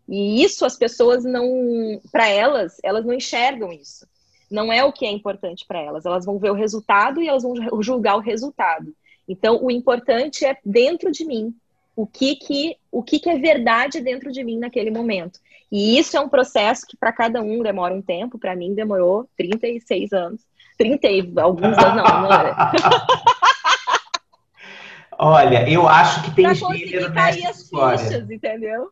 E 0.07 0.43
isso 0.43 0.65
as 0.65 0.77
pessoas 0.77 1.23
não, 1.23 2.01
para 2.11 2.27
elas, 2.27 2.77
elas 2.83 3.05
não 3.05 3.13
enxergam 3.13 3.71
isso. 3.71 4.07
Não 4.49 4.71
é 4.71 4.83
o 4.83 4.93
que 4.93 5.05
é 5.05 5.11
importante 5.11 5.65
para 5.67 5.79
elas. 5.79 6.05
Elas 6.05 6.25
vão 6.25 6.39
ver 6.39 6.51
o 6.51 6.55
resultado 6.55 7.21
e 7.21 7.27
elas 7.27 7.43
vão 7.43 7.53
julgar 7.81 8.15
o 8.15 8.21
resultado. 8.21 8.95
Então, 9.27 9.63
o 9.63 9.69
importante 9.69 10.45
é 10.45 10.57
dentro 10.63 11.11
de 11.11 11.25
mim. 11.25 11.53
O 11.95 12.05
que 12.05 12.35
que, 12.35 12.77
o 12.91 13.01
que, 13.01 13.19
que 13.19 13.29
é 13.29 13.37
verdade 13.37 13.99
dentro 13.99 14.31
de 14.31 14.43
mim 14.43 14.57
naquele 14.59 14.91
momento. 14.91 15.39
E 15.71 15.97
isso 15.97 16.15
é 16.15 16.19
um 16.19 16.29
processo 16.29 16.85
que 16.87 16.95
para 16.95 17.11
cada 17.11 17.41
um 17.41 17.61
demora 17.61 17.93
um 17.93 18.01
tempo. 18.01 18.39
Para 18.39 18.55
mim, 18.55 18.73
demorou 18.73 19.27
36 19.35 20.13
anos. 20.13 20.41
30 20.77 21.07
e 21.07 21.33
alguns 21.37 21.77
anos, 21.77 22.03
não, 22.03 22.21
não 22.21 22.31
era. 22.31 22.71
Olha, 25.19 25.67
eu 25.67 25.87
acho 25.87 26.23
que 26.23 26.35
tem 26.35 26.45
pra 26.45 26.53
gênero 26.53 27.09
nessa 27.09 27.39
história. 27.49 27.97
Fichas, 27.97 28.29
entendeu? 28.29 28.91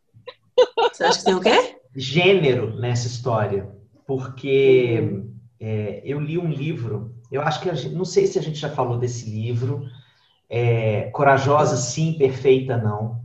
Você 0.91 1.04
acha 1.04 1.19
que 1.19 1.26
tem 1.26 1.36
o 1.36 1.41
quê? 1.41 1.78
Gênero 1.95 2.76
nessa 2.80 3.06
história. 3.06 3.69
Porque 4.08 5.24
é, 5.60 6.02
eu 6.04 6.19
li 6.19 6.38
um 6.38 6.50
livro, 6.50 7.15
eu 7.32 7.41
acho 7.41 7.62
que, 7.62 7.74
gente, 7.76 7.95
não 7.95 8.06
sei 8.06 8.26
se 8.26 8.39
a 8.39 8.41
gente 8.41 8.58
já 8.58 8.69
falou 8.69 8.98
desse 8.98 9.30
livro, 9.30 9.86
é, 10.49 11.10
Corajosa 11.12 11.77
Sim, 11.77 12.13
Perfeita 12.13 12.77
Não. 12.77 13.23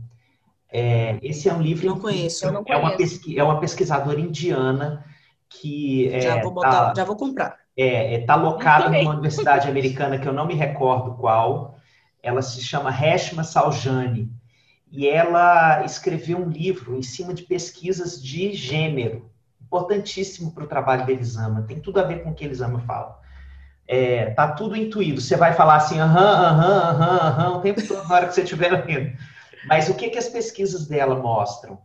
É, 0.71 1.19
esse 1.21 1.49
é 1.49 1.53
um 1.53 1.61
livro. 1.61 1.85
Não 1.85 1.99
conheço. 1.99 2.47
É, 2.47 2.51
não 2.51 2.63
conheço. 2.63 2.81
Uma 2.81 2.95
pesqui, 2.95 3.37
é 3.37 3.43
uma 3.43 3.59
pesquisadora 3.59 4.19
indiana 4.19 5.05
que. 5.49 6.07
É, 6.07 6.21
já, 6.21 6.41
vou 6.41 6.51
botar, 6.51 6.87
tá, 6.87 6.93
já 6.95 7.03
vou 7.03 7.17
comprar. 7.17 7.59
É, 7.75 8.21
está 8.21 8.35
locada 8.35 8.89
numa 8.89 9.11
universidade 9.11 9.67
americana 9.69 10.17
que 10.17 10.27
eu 10.27 10.33
não 10.33 10.47
me 10.47 10.53
recordo 10.53 11.15
qual. 11.15 11.75
Ela 12.23 12.41
se 12.41 12.61
chama 12.61 12.89
Reshma 12.89 13.43
Saljani. 13.43 14.31
E 14.91 15.07
ela 15.07 15.83
escreveu 15.83 16.37
um 16.37 16.49
livro 16.49 16.95
em 16.95 17.01
cima 17.01 17.33
de 17.33 17.43
pesquisas 17.43 18.21
de 18.21 18.53
gênero. 18.53 19.29
Importantíssimo 19.61 20.51
para 20.51 20.63
o 20.63 20.67
trabalho 20.67 21.05
da 21.05 21.11
Elisama. 21.11 21.63
Tem 21.63 21.79
tudo 21.79 21.99
a 21.99 22.03
ver 22.03 22.23
com 22.23 22.29
o 22.29 22.33
que 22.33 22.45
Elisama 22.45 22.79
fala 22.81 23.20
é, 23.91 24.29
tá 24.29 24.53
tudo 24.53 24.77
intuído. 24.77 25.19
Você 25.19 25.35
vai 25.35 25.51
falar 25.51 25.75
assim, 25.75 25.99
aham, 25.99 26.17
aham, 26.17 26.81
aham, 26.91 27.17
aham, 27.17 27.57
o 27.57 27.61
tempo 27.61 27.85
todo 27.85 28.07
na 28.07 28.15
hora 28.15 28.27
que 28.27 28.33
você 28.33 28.43
estiver 28.43 28.85
lendo. 28.85 29.17
Mas 29.67 29.89
o 29.89 29.95
que, 29.95 30.09
que 30.09 30.17
as 30.17 30.29
pesquisas 30.29 30.87
dela 30.87 31.19
mostram? 31.19 31.77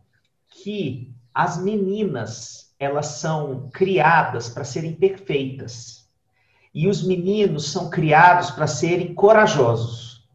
Que 0.49 1.13
as 1.33 1.61
meninas, 1.61 2.73
elas 2.79 3.07
são 3.07 3.69
criadas 3.73 4.47
para 4.47 4.63
serem 4.63 4.93
perfeitas. 4.93 6.09
E 6.73 6.87
os 6.87 7.05
meninos 7.05 7.73
são 7.73 7.89
criados 7.89 8.51
para 8.51 8.67
serem 8.67 9.13
corajosos. 9.13 10.25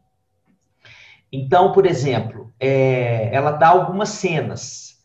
Então, 1.31 1.71
por 1.71 1.87
exemplo, 1.87 2.53
é, 2.59 3.33
ela 3.33 3.49
dá 3.51 3.69
algumas 3.69 4.09
cenas. 4.09 5.01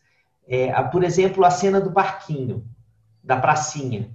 É, 0.47 0.71
por 0.83 1.03
exemplo, 1.03 1.43
a 1.43 1.49
cena 1.49 1.81
do 1.81 1.89
barquinho, 1.89 2.63
da 3.23 3.37
pracinha. 3.37 4.11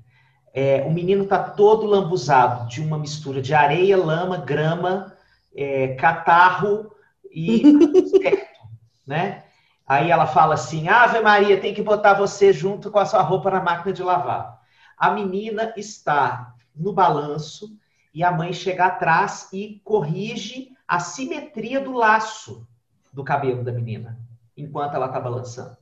É, 0.57 0.83
o 0.83 0.93
menino 0.93 1.25
está 1.25 1.43
todo 1.43 1.85
lambuzado 1.85 2.69
de 2.69 2.81
uma 2.81 2.97
mistura 2.97 3.43
de 3.43 3.53
areia, 3.53 3.97
lama, 3.97 4.37
grama, 4.37 5.13
é, 5.53 5.97
catarro 5.97 6.95
e 7.29 7.61
certo, 8.09 8.61
né? 9.05 9.43
Aí 9.85 10.13
ela 10.13 10.29
fala 10.29 10.55
assim: 10.55 10.87
Ave 10.87 11.21
Maria, 11.21 11.61
tem 11.61 11.75
que 11.75 11.83
botar 11.83 12.15
você 12.15 12.53
junto 12.53 12.89
com 12.89 13.01
a 13.01 13.05
sua 13.05 13.21
roupa 13.21 13.51
na 13.51 13.61
máquina 13.61 13.93
de 13.93 14.03
lavar. 14.05 14.61
A 14.97 15.11
menina 15.11 15.75
está 15.77 16.55
no 16.73 16.93
balanço 16.93 17.77
e 18.15 18.23
a 18.23 18.31
mãe 18.31 18.53
chega 18.53 18.87
atrás 18.87 19.49
e 19.53 19.81
corrige 19.83 20.71
a 20.87 21.01
simetria 21.01 21.81
do 21.81 21.93
laço 21.93 22.65
do 23.13 23.25
cabelo 23.25 23.65
da 23.65 23.73
menina 23.73 24.21
enquanto 24.57 24.95
ela 24.95 25.07
está 25.07 25.19
balançando, 25.19 25.77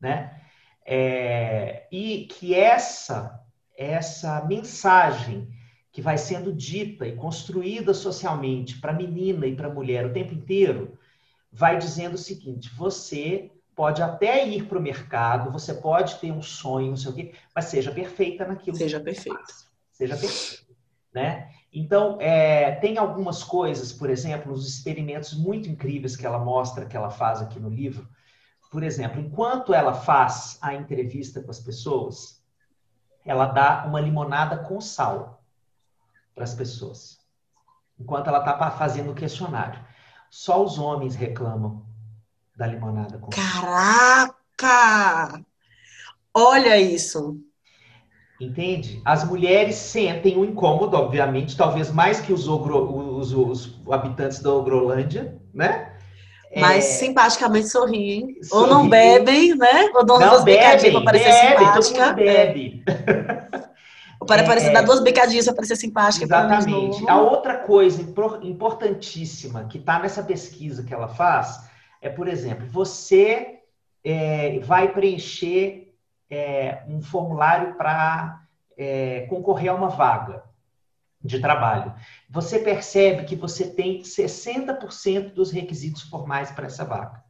né? 0.00 0.40
É, 0.86 1.86
e 1.92 2.26
que 2.26 2.54
essa 2.54 3.43
essa 3.76 4.44
mensagem 4.44 5.48
que 5.92 6.02
vai 6.02 6.18
sendo 6.18 6.52
dita 6.52 7.06
e 7.06 7.14
construída 7.14 7.94
socialmente 7.94 8.80
para 8.80 8.92
menina 8.92 9.46
e 9.46 9.54
para 9.54 9.72
mulher 9.72 10.06
o 10.06 10.12
tempo 10.12 10.34
inteiro, 10.34 10.98
vai 11.52 11.78
dizendo 11.78 12.14
o 12.14 12.18
seguinte: 12.18 12.74
você 12.74 13.50
pode 13.74 14.02
até 14.02 14.46
ir 14.46 14.66
para 14.66 14.78
o 14.78 14.82
mercado, 14.82 15.52
você 15.52 15.72
pode 15.72 16.16
ter 16.16 16.32
um 16.32 16.42
sonho, 16.42 16.90
não 16.90 16.96
sei 16.96 17.10
o 17.10 17.14
quê, 17.14 17.32
mas 17.54 17.66
seja 17.66 17.92
perfeita 17.92 18.44
naquilo. 18.44 18.76
Seja 18.76 19.00
perfeita. 19.00 19.44
Seja 19.92 20.16
perfeita. 20.16 20.64
Né? 21.12 21.48
Então, 21.72 22.18
é, 22.20 22.72
tem 22.72 22.98
algumas 22.98 23.44
coisas, 23.44 23.92
por 23.92 24.10
exemplo, 24.10 24.52
os 24.52 24.68
experimentos 24.68 25.32
muito 25.34 25.68
incríveis 25.68 26.16
que 26.16 26.26
ela 26.26 26.38
mostra, 26.38 26.86
que 26.86 26.96
ela 26.96 27.10
faz 27.10 27.40
aqui 27.40 27.60
no 27.60 27.68
livro. 27.68 28.08
Por 28.70 28.82
exemplo, 28.82 29.20
enquanto 29.20 29.72
ela 29.72 29.94
faz 29.94 30.58
a 30.60 30.74
entrevista 30.74 31.40
com 31.40 31.52
as 31.52 31.60
pessoas, 31.60 32.33
ela 33.24 33.46
dá 33.46 33.84
uma 33.86 34.00
limonada 34.00 34.58
com 34.58 34.80
sal 34.80 35.42
para 36.34 36.44
as 36.44 36.54
pessoas. 36.54 37.18
Enquanto 37.98 38.28
ela 38.28 38.40
está 38.40 38.70
fazendo 38.72 39.12
o 39.12 39.14
questionário. 39.14 39.80
Só 40.30 40.62
os 40.64 40.78
homens 40.78 41.14
reclamam 41.14 41.84
da 42.56 42.66
limonada 42.66 43.18
com 43.18 43.30
sal. 43.32 43.62
Caraca! 44.58 45.44
Olha 46.34 46.76
isso! 46.78 47.40
Entende? 48.40 49.00
As 49.04 49.24
mulheres 49.24 49.76
sentem 49.76 50.36
um 50.36 50.44
incômodo, 50.44 50.96
obviamente, 50.96 51.56
talvez 51.56 51.90
mais 51.92 52.20
que 52.20 52.32
os, 52.32 52.48
ogro, 52.48 53.16
os, 53.16 53.32
os 53.32 53.80
habitantes 53.90 54.40
da 54.40 54.52
Ogrolândia, 54.52 55.40
né? 55.52 55.93
Mas 56.56 56.84
é... 56.84 56.88
simpaticamente 56.88 57.68
sorriem. 57.68 58.42
Sorri. 58.42 58.62
Ou 58.62 58.66
não 58.66 58.88
bebem, 58.88 59.54
né? 59.56 59.90
Ou 59.94 60.04
dão 60.04 60.18
duas 60.20 60.44
bicadinhas 60.44 60.94
para 60.94 61.04
parecer 61.04 61.30
bebe, 61.30 61.82
simpática. 61.82 62.12
bebe. 62.12 62.84
Ou 64.20 64.26
para 64.26 64.42
é... 64.42 64.46
parecer 64.46 64.72
dar 64.72 64.82
duas 64.82 65.00
bicadinhas 65.00 65.44
para 65.44 65.54
parecer 65.54 65.76
simpática. 65.76 66.24
Exatamente. 66.24 67.08
A 67.08 67.20
outra 67.20 67.56
coisa 67.56 68.02
importantíssima 68.42 69.64
que 69.64 69.78
está 69.78 69.98
nessa 69.98 70.22
pesquisa 70.22 70.82
que 70.82 70.94
ela 70.94 71.08
faz 71.08 71.60
é, 72.00 72.08
por 72.08 72.28
exemplo, 72.28 72.66
você 72.66 73.60
é, 74.04 74.58
vai 74.60 74.92
preencher 74.92 75.94
é, 76.30 76.82
um 76.88 77.00
formulário 77.00 77.74
para 77.74 78.40
é, 78.76 79.22
concorrer 79.28 79.70
a 79.70 79.74
uma 79.74 79.88
vaga 79.88 80.42
de 81.24 81.40
trabalho. 81.40 81.94
Você 82.28 82.58
percebe 82.58 83.24
que 83.24 83.34
você 83.34 83.66
tem 83.66 84.02
60% 84.02 85.32
dos 85.32 85.50
requisitos 85.50 86.02
formais 86.02 86.50
para 86.50 86.66
essa 86.66 86.84
vaga. 86.84 87.22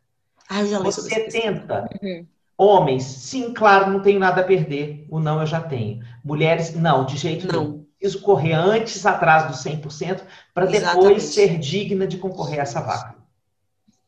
Ah, 0.49 0.65
já 0.65 0.81
você 0.81 1.29
tenta. 1.29 1.89
Uhum. 2.03 2.27
Homens, 2.57 3.05
sim, 3.05 3.53
claro, 3.55 3.91
não 3.91 4.01
tenho 4.01 4.19
nada 4.19 4.41
a 4.41 4.45
perder. 4.45 5.07
O 5.09 5.21
não 5.21 5.41
eu 5.41 5.47
já 5.47 5.61
tenho. 5.61 6.05
Mulheres, 6.25 6.75
não, 6.75 7.05
de 7.05 7.17
jeito 7.17 7.47
não. 7.47 7.63
nenhum. 7.63 7.85
Preciso 7.99 8.23
correr 8.23 8.53
antes, 8.53 9.07
atrás 9.07 9.47
dos 9.47 9.65
100%, 9.65 10.23
para 10.53 10.67
depois 10.67 11.23
ser 11.23 11.59
digna 11.59 12.07
de 12.07 12.19
concorrer 12.19 12.59
a 12.59 12.63
essa 12.63 12.81
vaga. 12.81 13.15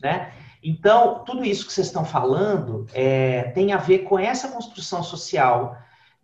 Né? 0.02 0.32
Então, 0.62 1.24
tudo 1.24 1.44
isso 1.44 1.64
que 1.64 1.72
vocês 1.72 1.86
estão 1.86 2.04
falando 2.04 2.86
é, 2.92 3.44
tem 3.54 3.72
a 3.72 3.78
ver 3.78 4.00
com 4.00 4.18
essa 4.18 4.48
construção 4.48 5.02
social 5.02 5.78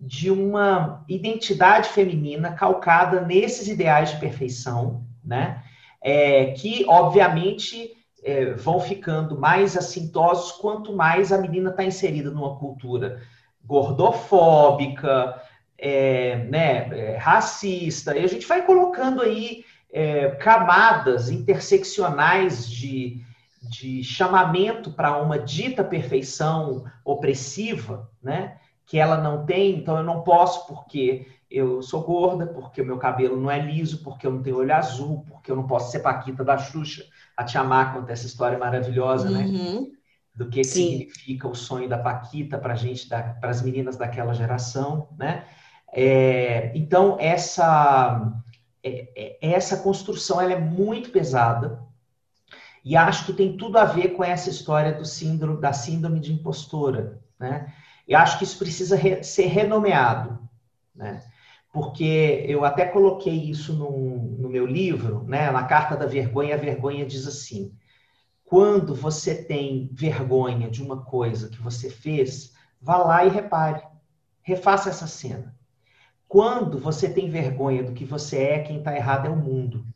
de 0.05 0.31
uma 0.31 1.05
identidade 1.09 1.88
feminina 1.88 2.53
calcada 2.53 3.21
nesses 3.21 3.69
ideais 3.69 4.11
de 4.11 4.19
perfeição, 4.19 5.05
né? 5.25 5.62
é, 6.03 6.47
que, 6.53 6.85
obviamente, 6.88 7.93
é, 8.25 8.53
vão 8.55 8.81
ficando 8.81 9.38
mais 9.38 9.77
assintosos 9.77 10.53
quanto 10.53 10.95
mais 10.95 11.33
a 11.33 11.38
menina 11.38 11.71
está 11.71 11.85
inserida 11.85 12.31
numa 12.31 12.57
cultura 12.57 13.23
gordofóbica, 13.65 15.41
é, 15.79 16.37
né, 16.51 16.88
é, 16.93 17.17
racista, 17.17 18.17
e 18.17 18.25
a 18.25 18.29
gente 18.29 18.47
vai 18.47 18.62
colocando 18.62 19.23
aí 19.23 19.65
é, 19.93 20.31
camadas 20.31 21.31
interseccionais 21.31 22.69
de, 22.69 23.21
de 23.62 24.03
chamamento 24.03 24.91
para 24.91 25.21
uma 25.21 25.38
dita 25.38 25.85
perfeição 25.85 26.85
opressiva, 27.05 28.11
né, 28.23 28.59
que 28.87 28.99
ela 28.99 29.16
não 29.16 29.45
tem, 29.45 29.77
então 29.77 29.97
eu 29.97 30.03
não 30.03 30.23
posso 30.23 30.66
porque 30.66 31.27
eu 31.51 31.83
sou 31.83 32.03
gorda, 32.03 32.47
porque 32.47 32.81
o 32.81 32.87
meu 32.87 32.99
cabelo 32.99 33.38
não 33.40 33.51
é 33.51 33.59
liso, 33.59 34.03
porque 34.03 34.27
eu 34.27 34.33
não 34.33 34.42
tenho 34.42 34.57
olho 34.57 34.75
azul, 34.75 35.25
porque 35.29 35.51
eu 35.51 35.57
não 35.57 35.66
posso 35.66 35.90
ser 35.90 36.01
Paquita 36.01 36.42
da 36.42 36.57
Xuxa, 36.57 37.05
a 37.37 37.45
Tia 37.45 37.62
Má 37.62 37.92
conta 37.92 38.12
essa 38.12 38.27
história 38.27 38.59
maravilhosa, 38.59 39.31
né? 39.31 39.45
Uhum. 39.45 39.92
Do 40.35 40.49
que 40.49 40.64
significa 40.64 41.47
o 41.47 41.55
sonho 41.55 41.88
da 41.88 41.99
Paquita 41.99 42.59
para 42.59 42.75
gente, 42.75 43.07
para 43.07 43.37
as 43.42 43.61
meninas 43.61 43.97
daquela 43.97 44.33
geração, 44.33 45.09
né? 45.18 45.45
É, 45.92 46.73
então, 46.75 47.18
essa, 47.21 48.33
é, 48.83 49.09
é, 49.14 49.38
essa 49.53 49.77
construção 49.77 50.40
ela 50.40 50.55
é 50.55 50.59
muito 50.59 51.11
pesada 51.11 51.83
e 52.83 52.97
acho 52.97 53.27
que 53.27 53.33
tem 53.35 53.57
tudo 53.59 53.77
a 53.77 53.85
ver 53.85 54.14
com 54.16 54.25
essa 54.25 54.49
história 54.49 54.92
do 54.92 55.05
síndrome, 55.05 55.61
da 55.61 55.73
síndrome 55.75 56.18
de 56.18 56.33
impostora, 56.33 57.21
né? 57.38 57.73
E 58.12 58.14
acho 58.14 58.37
que 58.37 58.44
isso 58.44 58.59
precisa 58.59 58.94
re, 58.94 59.25
ser 59.25 59.46
renomeado, 59.46 60.38
né? 60.94 61.25
Porque 61.72 62.44
eu 62.46 62.62
até 62.62 62.85
coloquei 62.85 63.48
isso 63.48 63.72
no, 63.72 64.37
no 64.38 64.51
meu 64.51 64.66
livro, 64.66 65.25
né? 65.25 65.51
Na 65.51 65.64
Carta 65.64 65.96
da 65.96 66.05
Vergonha, 66.05 66.55
a 66.55 66.59
vergonha 66.59 67.07
diz 67.07 67.27
assim: 67.27 67.75
quando 68.44 68.94
você 68.94 69.42
tem 69.42 69.88
vergonha 69.94 70.68
de 70.70 70.83
uma 70.83 71.03
coisa 71.03 71.48
que 71.48 71.62
você 71.62 71.88
fez, 71.88 72.53
vá 72.79 72.98
lá 72.98 73.25
e 73.25 73.31
repare, 73.31 73.83
refaça 74.42 74.90
essa 74.90 75.07
cena. 75.07 75.57
Quando 76.29 76.79
você 76.79 77.09
tem 77.09 77.31
vergonha 77.31 77.83
do 77.83 77.94
que 77.94 78.05
você 78.05 78.42
é, 78.42 78.62
quem 78.62 78.81
está 78.81 78.94
errado 78.94 79.25
é 79.25 79.31
o 79.31 79.37
mundo. 79.37 79.87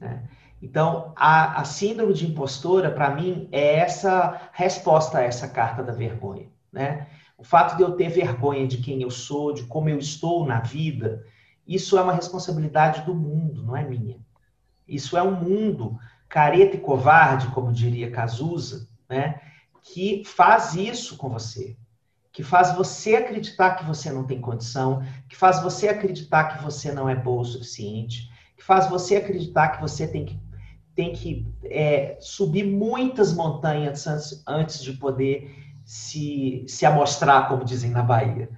É. 0.00 0.22
Então, 0.60 1.12
a, 1.16 1.60
a, 1.60 1.64
síndrome 1.64 2.14
de 2.14 2.26
impostora, 2.26 2.90
para 2.90 3.14
mim, 3.14 3.48
é 3.52 3.76
essa 3.76 4.48
resposta 4.52 5.18
a 5.18 5.22
essa 5.22 5.48
carta 5.48 5.82
da 5.82 5.92
vergonha. 5.92 6.48
Né? 6.72 7.06
O 7.36 7.44
fato 7.44 7.76
de 7.76 7.82
eu 7.82 7.92
ter 7.92 8.08
vergonha 8.08 8.66
de 8.66 8.78
quem 8.78 9.02
eu 9.02 9.10
sou, 9.10 9.52
de 9.52 9.64
como 9.64 9.88
eu 9.88 9.98
estou 9.98 10.46
na 10.46 10.60
vida, 10.60 11.24
isso 11.66 11.98
é 11.98 12.02
uma 12.02 12.14
responsabilidade 12.14 13.02
do 13.02 13.14
mundo, 13.14 13.62
não 13.62 13.76
é 13.76 13.86
minha. 13.86 14.18
Isso 14.88 15.16
é 15.16 15.22
um 15.22 15.32
mundo 15.32 15.98
careta 16.28 16.76
e 16.76 16.80
covarde, 16.80 17.48
como 17.48 17.72
diria 17.72 18.10
Cazuza, 18.10 18.88
né? 19.08 19.40
que 19.82 20.24
faz 20.24 20.74
isso 20.74 21.16
com 21.16 21.28
você 21.28 21.76
que 22.36 22.42
faz 22.42 22.76
você 22.76 23.16
acreditar 23.16 23.76
que 23.76 23.84
você 23.86 24.12
não 24.12 24.22
tem 24.22 24.38
condição, 24.38 25.02
que 25.26 25.34
faz 25.34 25.62
você 25.62 25.88
acreditar 25.88 26.44
que 26.44 26.62
você 26.62 26.92
não 26.92 27.08
é 27.08 27.14
boa 27.14 27.40
o 27.40 27.44
suficiente, 27.46 28.30
que 28.54 28.62
faz 28.62 28.90
você 28.90 29.16
acreditar 29.16 29.68
que 29.68 29.80
você 29.80 30.06
tem 30.06 30.26
que, 30.26 30.38
tem 30.96 31.12
que 31.12 31.46
é, 31.64 32.16
subir 32.20 32.64
muitas 32.64 33.32
montanhas 33.34 34.06
antes, 34.06 34.42
antes 34.48 34.82
de 34.82 34.94
poder 34.94 35.54
se, 35.84 36.64
se 36.66 36.86
amostrar, 36.86 37.48
como 37.48 37.64
dizem 37.64 37.90
na 37.90 38.02
Bahia. 38.02 38.48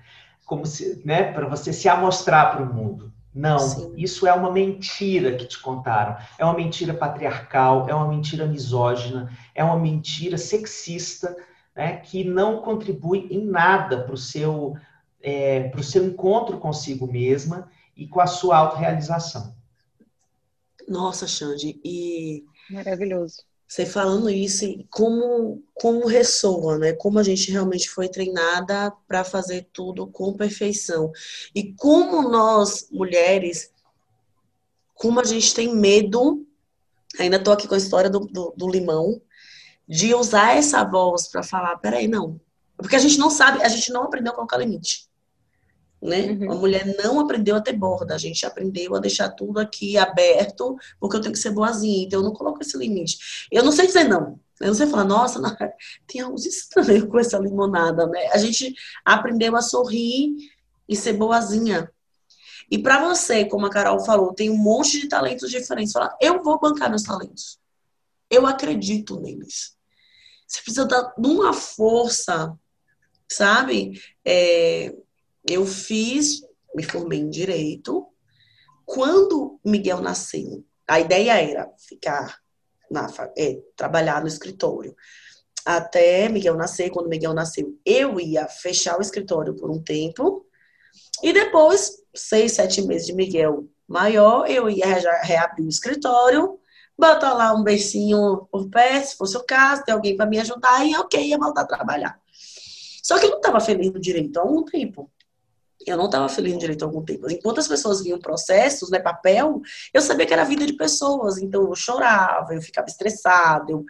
Como 0.47 0.65
se, 0.65 1.03
né, 1.05 1.33
para 1.33 1.47
você 1.49 1.73
se 1.73 1.89
amostrar 1.89 2.53
para 2.53 2.63
o 2.63 2.73
mundo. 2.73 3.13
Não, 3.35 3.59
Sim. 3.59 3.93
isso 3.97 4.27
é 4.27 4.33
uma 4.33 4.51
mentira 4.51 5.37
que 5.37 5.47
te 5.47 5.61
contaram. 5.61 6.17
É 6.39 6.45
uma 6.45 6.55
mentira 6.55 6.95
patriarcal, 6.95 7.89
é 7.89 7.95
uma 7.95 8.09
mentira 8.09 8.47
misógina, 8.47 9.31
é 9.55 9.63
uma 9.63 9.77
mentira 9.77 10.39
sexista 10.39 11.37
né, 11.77 11.97
que 11.97 12.25
não 12.25 12.63
contribui 12.63 13.29
em 13.31 13.45
nada 13.45 14.03
para 14.03 14.15
o 14.15 14.17
seu, 14.17 14.77
é, 15.23 15.71
seu 15.83 16.07
encontro 16.07 16.59
consigo 16.59 17.07
mesma 17.07 17.69
e 17.97 18.07
com 18.07 18.21
a 18.21 18.27
sua 18.27 18.57
autorrealização. 18.57 19.58
Nossa, 20.89 21.27
Xande, 21.27 21.79
e. 21.85 22.45
Maravilhoso. 22.71 23.47
Você 23.67 23.85
falando 23.85 24.31
isso, 24.31 24.65
como, 24.89 25.63
como 25.75 26.07
ressoa, 26.07 26.79
né? 26.79 26.95
Como 26.95 27.19
a 27.19 27.23
gente 27.23 27.53
realmente 27.53 27.91
foi 27.91 28.09
treinada 28.09 28.91
para 29.07 29.23
fazer 29.25 29.69
tudo 29.75 30.07
com 30.07 30.33
perfeição. 30.33 31.13
E 31.55 31.75
como 31.75 32.31
nós, 32.31 32.89
mulheres, 32.91 33.71
como 34.95 35.21
a 35.21 35.25
gente 35.25 35.55
tem 35.55 35.75
medo. 35.75 36.47
Ainda 37.19 37.37
estou 37.37 37.53
aqui 37.53 37.69
com 37.69 37.75
a 37.75 37.79
história 37.79 38.09
do, 38.09 38.21
do, 38.21 38.55
do 38.57 38.69
limão, 38.69 39.21
de 39.87 40.15
usar 40.15 40.57
essa 40.57 40.85
voz 40.85 41.29
para 41.29 41.43
falar, 41.43 41.77
peraí, 41.79 42.07
não. 42.07 42.41
Porque 42.77 42.97
a 42.97 42.99
gente 42.99 43.19
não 43.19 43.31
sabe, 43.31 43.63
a 43.63 43.69
gente 43.69 43.91
não 43.93 44.05
aprendeu 44.05 44.33
a 44.33 44.35
colocar 44.35 44.57
limite. 44.59 45.08
Né? 46.01 46.31
Uhum. 46.31 46.53
A 46.53 46.55
mulher 46.55 46.97
não 47.03 47.19
aprendeu 47.19 47.57
a 47.57 47.61
ter 47.61 47.73
borda, 47.73 48.15
a 48.15 48.19
gente 48.19 48.47
aprendeu 48.47 48.95
a 48.95 49.01
deixar 49.01 49.31
tudo 49.31 49.59
aqui 49.59 49.99
aberto, 49.99 50.77
porque 51.01 51.17
eu 51.17 51.21
tenho 51.21 51.33
que 51.33 51.41
ser 51.41 51.51
boazinha, 51.51 52.05
então 52.05 52.21
eu 52.21 52.25
não 52.25 52.33
coloco 52.33 52.63
esse 52.63 52.79
limite. 52.79 53.49
Eu 53.51 53.65
não 53.65 53.73
sei 53.73 53.87
dizer 53.87 54.05
não. 54.05 54.39
Eu 54.61 54.69
não 54.69 54.75
sei 54.75 54.87
falar, 54.87 55.05
nossa, 55.05 55.41
não, 55.41 55.57
tem 56.07 56.21
algo 56.21 56.37
estranho 56.37 57.09
com 57.09 57.19
essa 57.19 57.39
limonada, 57.39 58.07
né? 58.07 58.29
A 58.33 58.39
gente 58.39 58.75
aprendeu 59.05 59.57
a 59.57 59.63
sorrir 59.63 60.37
e 60.89 60.97
ser 60.97 61.15
boazinha. 61.15 61.91
E 62.71 62.79
para 62.79 63.09
você, 63.09 63.45
como 63.45 63.67
a 63.67 63.71
Carol 63.71 64.01
falou, 64.05 64.35
tem 64.35 64.51
um 64.51 64.57
monte 64.57 65.01
de 65.01 65.09
talentos 65.09 65.51
diferentes. 65.51 65.93
Falar, 65.93 66.17
eu 66.21 66.43
vou 66.43 66.61
bancar 66.61 66.91
meus 66.91 67.03
talentos. 67.03 67.59
Eu 68.31 68.47
acredito 68.47 69.19
neles. 69.19 69.77
Você 70.47 70.63
precisa 70.63 70.87
dar 70.87 71.15
uma 71.19 71.53
força, 71.53 72.55
sabe? 73.31 74.03
É, 74.25 74.95
eu 75.49 75.67
fiz, 75.67 76.43
me 76.75 76.83
formei 76.83 77.21
em 77.21 77.31
direito. 77.31 78.07
Quando 78.85 79.59
Miguel 79.65 80.01
nasceu, 80.01 80.65
a 80.87 81.01
ideia 81.01 81.41
era 81.41 81.71
ficar 81.79 82.39
na, 82.91 83.07
é, 83.37 83.61
trabalhar 83.77 84.23
no 84.23 84.29
escritório. 84.29 84.95
Até 85.65 86.29
Miguel 86.29 86.55
nascer, 86.55 86.91
quando 86.91 87.09
Miguel 87.09 87.35
nasceu, 87.35 87.79
eu 87.85 88.19
ia 88.19 88.49
fechar 88.49 88.99
o 88.99 89.03
escritório 89.03 89.55
por 89.55 89.71
um 89.71 89.83
tempo. 89.83 90.47
E 91.23 91.33
depois, 91.33 92.03
seis, 92.15 92.53
sete 92.53 92.81
meses 92.83 93.07
de 93.07 93.13
Miguel 93.13 93.69
maior, 93.87 94.49
eu 94.49 94.71
ia 94.71 94.87
reabrir 95.23 95.67
o 95.67 95.69
escritório 95.69 96.59
botar 96.99 97.33
lá 97.33 97.55
um 97.55 97.63
beicinho 97.63 98.49
por 98.51 98.69
pé, 98.69 99.01
se 99.01 99.17
fosse 99.17 99.37
o 99.37 99.45
caso, 99.45 99.85
ter 99.85 99.93
alguém 99.93 100.17
para 100.17 100.27
me 100.27 100.41
ajudar, 100.41 100.85
e 100.85 100.97
ok, 100.97 101.29
ia 101.29 101.39
voltar 101.39 101.63
a 101.63 101.67
trabalhar. 101.67 102.21
Só 103.03 103.19
que 103.19 103.27
eu 103.27 103.31
não 103.31 103.37
estava 103.39 103.61
feliz 103.61 103.93
no 103.93 104.01
direito 104.01 104.37
há 104.37 104.43
algum 104.43 104.65
tempo. 104.65 105.11
Eu 105.91 105.97
não 105.97 106.07
estava 106.07 106.29
feliz 106.29 106.53
no 106.53 106.59
direito 106.59 106.85
algum 106.85 107.05
tempo. 107.05 107.31
Enquanto 107.31 107.59
as 107.59 107.69
pessoas 107.69 108.03
viam 108.03 108.19
processos, 108.19 108.91
né, 108.91 108.99
papel, 108.99 109.61
eu 109.93 110.01
sabia 110.01 110.27
que 110.27 110.33
era 110.33 110.45
vida 110.45 110.67
de 110.67 110.75
pessoas. 110.75 111.39
Então 111.39 111.63
eu 111.63 111.75
chorava, 111.75 112.55
eu 112.55 112.63
ficava 112.63 112.87
estressada, 112.89 113.73
eu 113.73 113.85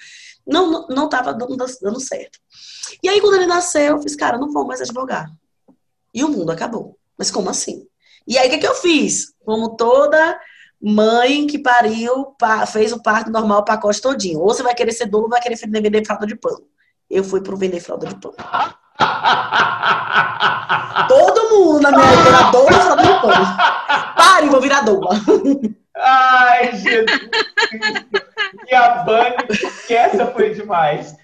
não 0.46 0.86
não 0.88 1.04
estava 1.06 1.32
dando, 1.34 1.56
dando 1.56 2.00
certo. 2.00 2.38
E 3.02 3.08
aí 3.08 3.20
quando 3.20 3.34
ele 3.34 3.46
nasceu, 3.46 3.96
eu 3.96 4.02
fiz, 4.02 4.16
cara, 4.16 4.38
não 4.38 4.52
vou 4.52 4.66
mais 4.66 4.80
advogar. 4.80 5.30
E 6.14 6.24
o 6.24 6.28
mundo 6.28 6.50
acabou. 6.50 6.98
Mas 7.16 7.30
como 7.30 7.50
assim? 7.50 7.86
E 8.26 8.38
aí 8.38 8.48
o 8.48 8.50
que, 8.50 8.58
que 8.58 8.66
eu 8.66 8.74
fiz? 8.74 9.32
Como 9.44 9.76
toda 9.76 10.38
mãe 10.80 11.46
que 11.46 11.58
pariu, 11.58 12.36
fez 12.72 12.92
o 12.92 13.02
parto 13.02 13.30
normal, 13.30 13.60
o 13.60 13.64
pacote 13.64 14.00
todinho. 14.00 14.40
Ou 14.40 14.48
você 14.48 14.62
vai 14.62 14.74
querer 14.74 14.92
ser 14.92 15.06
dono 15.06 15.28
vai 15.28 15.40
querer 15.40 15.56
vender 15.56 16.06
fralda 16.06 16.26
de 16.26 16.36
pano. 16.36 16.66
Eu 17.10 17.24
fui 17.24 17.40
pro 17.40 17.56
vender 17.56 17.80
fralda 17.80 18.06
de 18.06 18.14
pano. 18.16 18.36
Todo 21.08 21.50
mundo 21.50 21.80
na 21.80 21.90
minha 21.90 22.06
vida 22.06 22.28
era 22.28 22.50
doula 22.50 22.72
fralda 22.72 23.02
de 23.02 23.20
pano. 23.20 23.46
Pare, 24.16 24.48
vou 24.48 24.60
virar 24.60 24.82
doula. 24.82 25.10
Ai, 25.96 26.76
Jesus. 26.76 27.28
E 28.68 28.74
a 28.74 29.02
Bunny, 29.04 29.36
que 29.86 29.94
essa 29.94 30.26
foi 30.26 30.54
demais. 30.54 31.16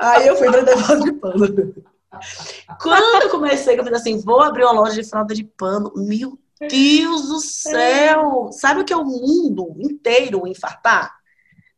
Aí 0.00 0.26
eu 0.26 0.36
fui 0.36 0.50
vender 0.50 0.76
fralda 0.78 1.04
de 1.04 1.12
pano. 1.12 1.46
Quando 2.80 3.22
eu 3.22 3.30
comecei, 3.30 3.78
eu 3.78 3.84
falei 3.84 3.98
assim, 3.98 4.20
vou 4.20 4.42
abrir 4.42 4.64
uma 4.64 4.72
loja 4.72 5.00
de 5.00 5.08
fralda 5.08 5.34
de 5.34 5.44
pano. 5.44 5.92
Meu 5.96 6.38
Deus 6.60 7.28
do 7.28 7.40
céu! 7.40 8.50
Sabe 8.52 8.80
o 8.80 8.84
que 8.84 8.92
é 8.92 8.96
o 8.96 9.04
mundo 9.04 9.74
inteiro 9.78 10.46
infartar? 10.46 11.14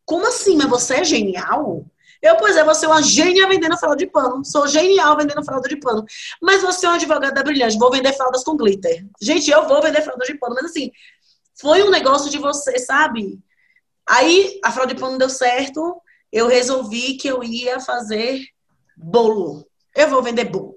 Como 0.04 0.26
assim? 0.26 0.56
Mas 0.56 0.68
você 0.68 0.96
é 0.96 1.04
genial? 1.04 1.84
Eu, 2.22 2.36
pois 2.36 2.56
é, 2.56 2.62
você 2.62 2.86
é 2.86 2.88
uma 2.88 3.02
gênia 3.02 3.48
vendendo 3.48 3.76
fralda 3.76 3.96
de 3.96 4.06
pano. 4.06 4.44
Sou 4.44 4.68
genial 4.68 5.16
vendendo 5.16 5.44
fralda 5.44 5.68
de 5.68 5.76
pano. 5.76 6.04
Mas 6.40 6.62
você 6.62 6.86
é 6.86 6.88
uma 6.88 6.94
advogada 6.94 7.42
brilhante. 7.42 7.76
Vou 7.76 7.90
vender 7.90 8.12
fraldas 8.12 8.44
com 8.44 8.56
glitter. 8.56 9.04
Gente, 9.20 9.50
eu 9.50 9.66
vou 9.66 9.82
vender 9.82 10.02
fralda 10.02 10.24
de 10.24 10.38
pano. 10.38 10.54
Mas 10.54 10.66
assim, 10.66 10.92
foi 11.60 11.82
um 11.82 11.90
negócio 11.90 12.30
de 12.30 12.38
você, 12.38 12.78
sabe? 12.78 13.40
Aí 14.08 14.60
a 14.64 14.70
fralda 14.70 14.94
de 14.94 15.00
pano 15.00 15.18
deu 15.18 15.28
certo. 15.28 16.00
Eu 16.32 16.46
resolvi 16.46 17.16
que 17.16 17.26
eu 17.26 17.42
ia 17.42 17.80
fazer 17.80 18.40
bolo. 18.96 19.66
Eu 19.94 20.08
vou 20.08 20.22
vender 20.22 20.44
bolo. 20.44 20.76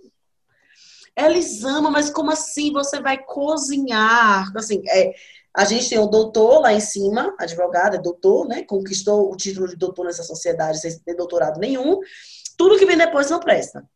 Eles 1.16 1.64
amam, 1.64 1.92
mas 1.92 2.10
como 2.10 2.32
assim 2.32 2.74
você 2.74 3.00
vai 3.00 3.18
cozinhar? 3.24 4.52
Assim, 4.58 4.82
é, 4.90 5.14
A 5.56 5.64
gente 5.64 5.88
tem 5.90 5.98
o 5.98 6.08
doutor 6.08 6.60
lá 6.60 6.74
em 6.74 6.82
cima, 6.82 7.34
advogado, 7.40 7.96
é 7.96 7.98
doutor, 7.98 8.46
né? 8.48 8.64
Conquistou 8.64 9.32
o 9.32 9.38
título 9.38 9.68
de 9.68 9.78
doutor 9.78 10.06
nessa 10.06 10.24
sociedade 10.24 10.82
sem 10.82 11.00
ter 11.00 11.16
doutorado 11.16 11.60
nenhum. 11.60 12.00
Tudo 12.58 12.78
que 12.78 12.86
vem 12.86 12.98
depois 12.98 13.30
não 13.30 13.40
presta. 13.40 13.88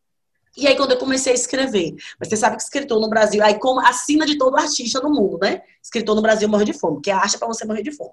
E 0.56 0.68
aí, 0.68 0.76
quando 0.76 0.92
eu 0.92 0.98
comecei 0.98 1.32
a 1.32 1.36
escrever, 1.36 1.96
mas 2.20 2.30
você 2.30 2.38
sabe 2.38 2.56
que 2.56 2.64
escritor 2.64 3.00
no 3.00 3.10
Brasil, 3.10 3.44
aí 3.44 3.60
como 3.60 3.80
assina 3.82 4.26
de 4.26 4.38
todo 4.38 4.58
artista 4.58 5.00
no 5.02 5.10
mundo, 5.10 5.38
né? 5.38 5.62
Escritor 5.84 6.16
no 6.16 6.22
Brasil 6.22 6.48
morre 6.48 6.66
de 6.66 6.74
fome, 6.74 7.02
que 7.02 7.12
acha 7.12 7.38
para 7.38 7.48
você 7.48 7.66
morrer 7.66 7.84
de 7.84 7.92
fome. 7.92 8.12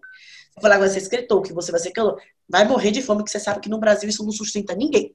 Eu 0.57 0.63
falei, 0.63 0.77
agora 0.77 0.91
você 0.91 0.99
é 0.99 1.03
escritor, 1.03 1.43
que 1.43 1.53
você 1.53 1.71
vai 1.71 1.81
ser 1.81 1.93
calor, 1.93 2.21
vai 2.49 2.67
morrer 2.67 2.91
de 2.91 3.03
fome, 3.03 3.23
que 3.23 3.31
você 3.31 3.39
sabe 3.39 3.61
que 3.61 3.69
no 3.69 3.79
Brasil 3.79 4.09
isso 4.09 4.25
não 4.25 4.33
sustenta 4.33 4.75
ninguém. 4.75 5.15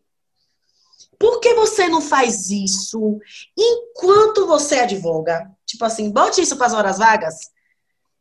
Por 1.20 1.40
que 1.40 1.54
você 1.54 1.88
não 1.88 2.02
faz 2.02 2.50
isso 2.50 3.20
enquanto 3.58 4.48
você 4.48 4.80
advoga? 4.80 5.52
Tipo 5.66 5.86
assim, 5.86 6.10
bote 6.10 6.42
isso 6.42 6.58
para 6.58 6.68
as 6.68 6.74
horas 6.74 6.98
vagas. 6.98 7.52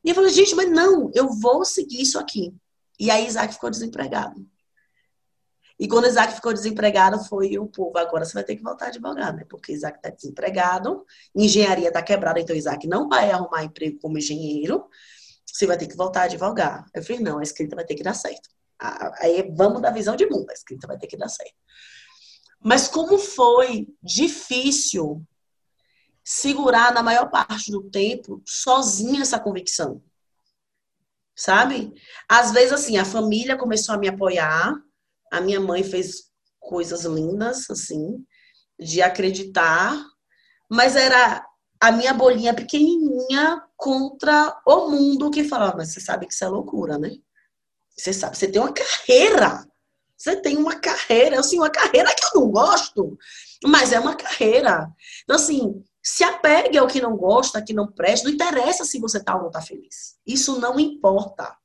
E 0.05 0.11
eu 0.11 0.15
falei, 0.15 0.31
gente, 0.31 0.55
mas 0.55 0.71
não, 0.71 1.11
eu 1.15 1.29
vou 1.29 1.65
seguir 1.65 2.01
isso 2.01 2.19
aqui. 2.19 2.55
E 2.99 3.11
aí 3.11 3.27
Isaac 3.27 3.55
ficou 3.55 3.71
desempregado. 3.71 4.47
E 5.79 5.89
quando 5.89 6.07
Isaac 6.07 6.35
ficou 6.35 6.53
desempregado, 6.53 7.25
foi 7.25 7.59
o 7.59 7.67
povo, 7.67 7.97
agora 7.97 8.25
você 8.25 8.35
vai 8.35 8.45
ter 8.45 8.55
que 8.55 8.63
voltar 8.63 8.87
a 8.87 8.89
advogar, 8.89 9.35
né? 9.35 9.47
Porque 9.49 9.73
Isaac 9.73 9.97
está 9.97 10.11
desempregado, 10.11 11.07
engenharia 11.35 11.89
está 11.89 12.03
quebrada, 12.03 12.39
então 12.39 12.55
Isaac 12.55 12.87
não 12.87 13.09
vai 13.09 13.31
arrumar 13.31 13.65
emprego 13.65 13.99
como 13.99 14.19
engenheiro, 14.19 14.87
você 15.47 15.67
vai 15.67 15.79
ter 15.79 15.87
que 15.87 15.97
voltar 15.97 16.21
a 16.21 16.25
advogar. 16.25 16.85
Eu 16.95 17.03
falei, 17.03 17.23
não, 17.23 17.39
a 17.39 17.43
escrita 17.43 17.75
vai 17.75 17.87
ter 17.87 17.95
que 17.95 18.03
dar 18.03 18.13
certo. 18.13 18.51
Aí 18.79 19.51
vamos 19.57 19.81
da 19.81 19.91
visão 19.91 20.17
de 20.17 20.27
mundo, 20.27 20.51
a 20.51 20.53
escrita 20.53 20.87
vai 20.87 20.99
ter 20.99 21.07
que 21.07 21.17
dar 21.17 21.31
certo. 21.31 21.57
Mas 22.63 22.87
como 22.87 23.19
foi 23.19 23.89
difícil 24.03 25.27
segurar 26.25 26.93
na 26.93 27.03
maior 27.03 27.31
parte 27.31 27.71
do 27.71 27.83
tempo 27.83 28.43
sozinha 28.47 29.23
essa 29.23 29.39
convicção. 29.39 30.03
Sabe? 31.35 31.95
Às 32.29 32.53
vezes, 32.53 32.73
assim, 32.73 32.99
a 32.99 33.05
família 33.05 33.57
começou 33.57 33.95
a 33.95 33.99
me 33.99 34.09
apoiar, 34.09 34.75
a 35.33 35.41
minha 35.41 35.61
mãe 35.61 35.83
fez 35.83 36.31
coisas 36.59 37.05
lindas, 37.05 37.71
assim, 37.71 38.25
de 38.79 39.01
acreditar, 39.01 39.97
mas 40.69 40.97
era 40.97 41.47
a 41.81 41.91
minha 41.91 42.13
bolinha 42.13 42.55
pequenininha 42.55 43.63
contra 43.77 44.61
o 44.67 44.91
mundo 44.91 45.31
que 45.31 45.43
falava, 45.43 45.79
mas 45.79 45.93
você 45.93 46.01
sabe 46.01 46.27
que 46.27 46.35
isso 46.35 46.45
é 46.45 46.49
loucura, 46.49 46.99
né? 46.99 47.11
Você 47.97 48.13
sabe, 48.13 48.37
você 48.37 48.49
tem 48.49 48.61
uma 48.61 48.73
carreira. 48.73 49.67
Você 50.17 50.37
tem 50.37 50.59
uma 50.59 50.79
carreira, 50.79 51.41
assim, 51.41 51.57
uma 51.57 51.71
carreira 51.71 52.15
que 52.15 52.37
eu 52.37 52.43
não 52.43 52.51
gosto, 52.51 53.17
mas 53.65 53.91
é 53.91 53.99
uma 53.99 54.15
carreira. 54.15 54.87
Então, 55.23 55.37
assim, 55.37 55.83
se 56.03 56.25
apegue 56.25 56.79
ao 56.79 56.87
que 56.87 57.01
não 57.01 57.17
gosta, 57.17 57.63
que 57.63 57.73
não 57.73 57.91
presta, 57.91 58.27
não 58.27 58.35
interessa 58.35 58.85
se 58.85 58.99
você 58.99 59.19
está 59.19 59.35
ou 59.35 59.43
não 59.43 59.49
está 59.49 59.61
feliz. 59.61 60.19
Isso 60.27 60.59
não 60.59 60.81
importa. 60.81 61.57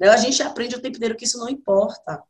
Né? 0.00 0.08
A 0.08 0.16
gente 0.16 0.42
aprende 0.42 0.76
o 0.76 0.80
tempo 0.80 0.96
inteiro 0.96 1.16
que 1.16 1.24
isso 1.24 1.38
não 1.38 1.48
importa. 1.48 2.22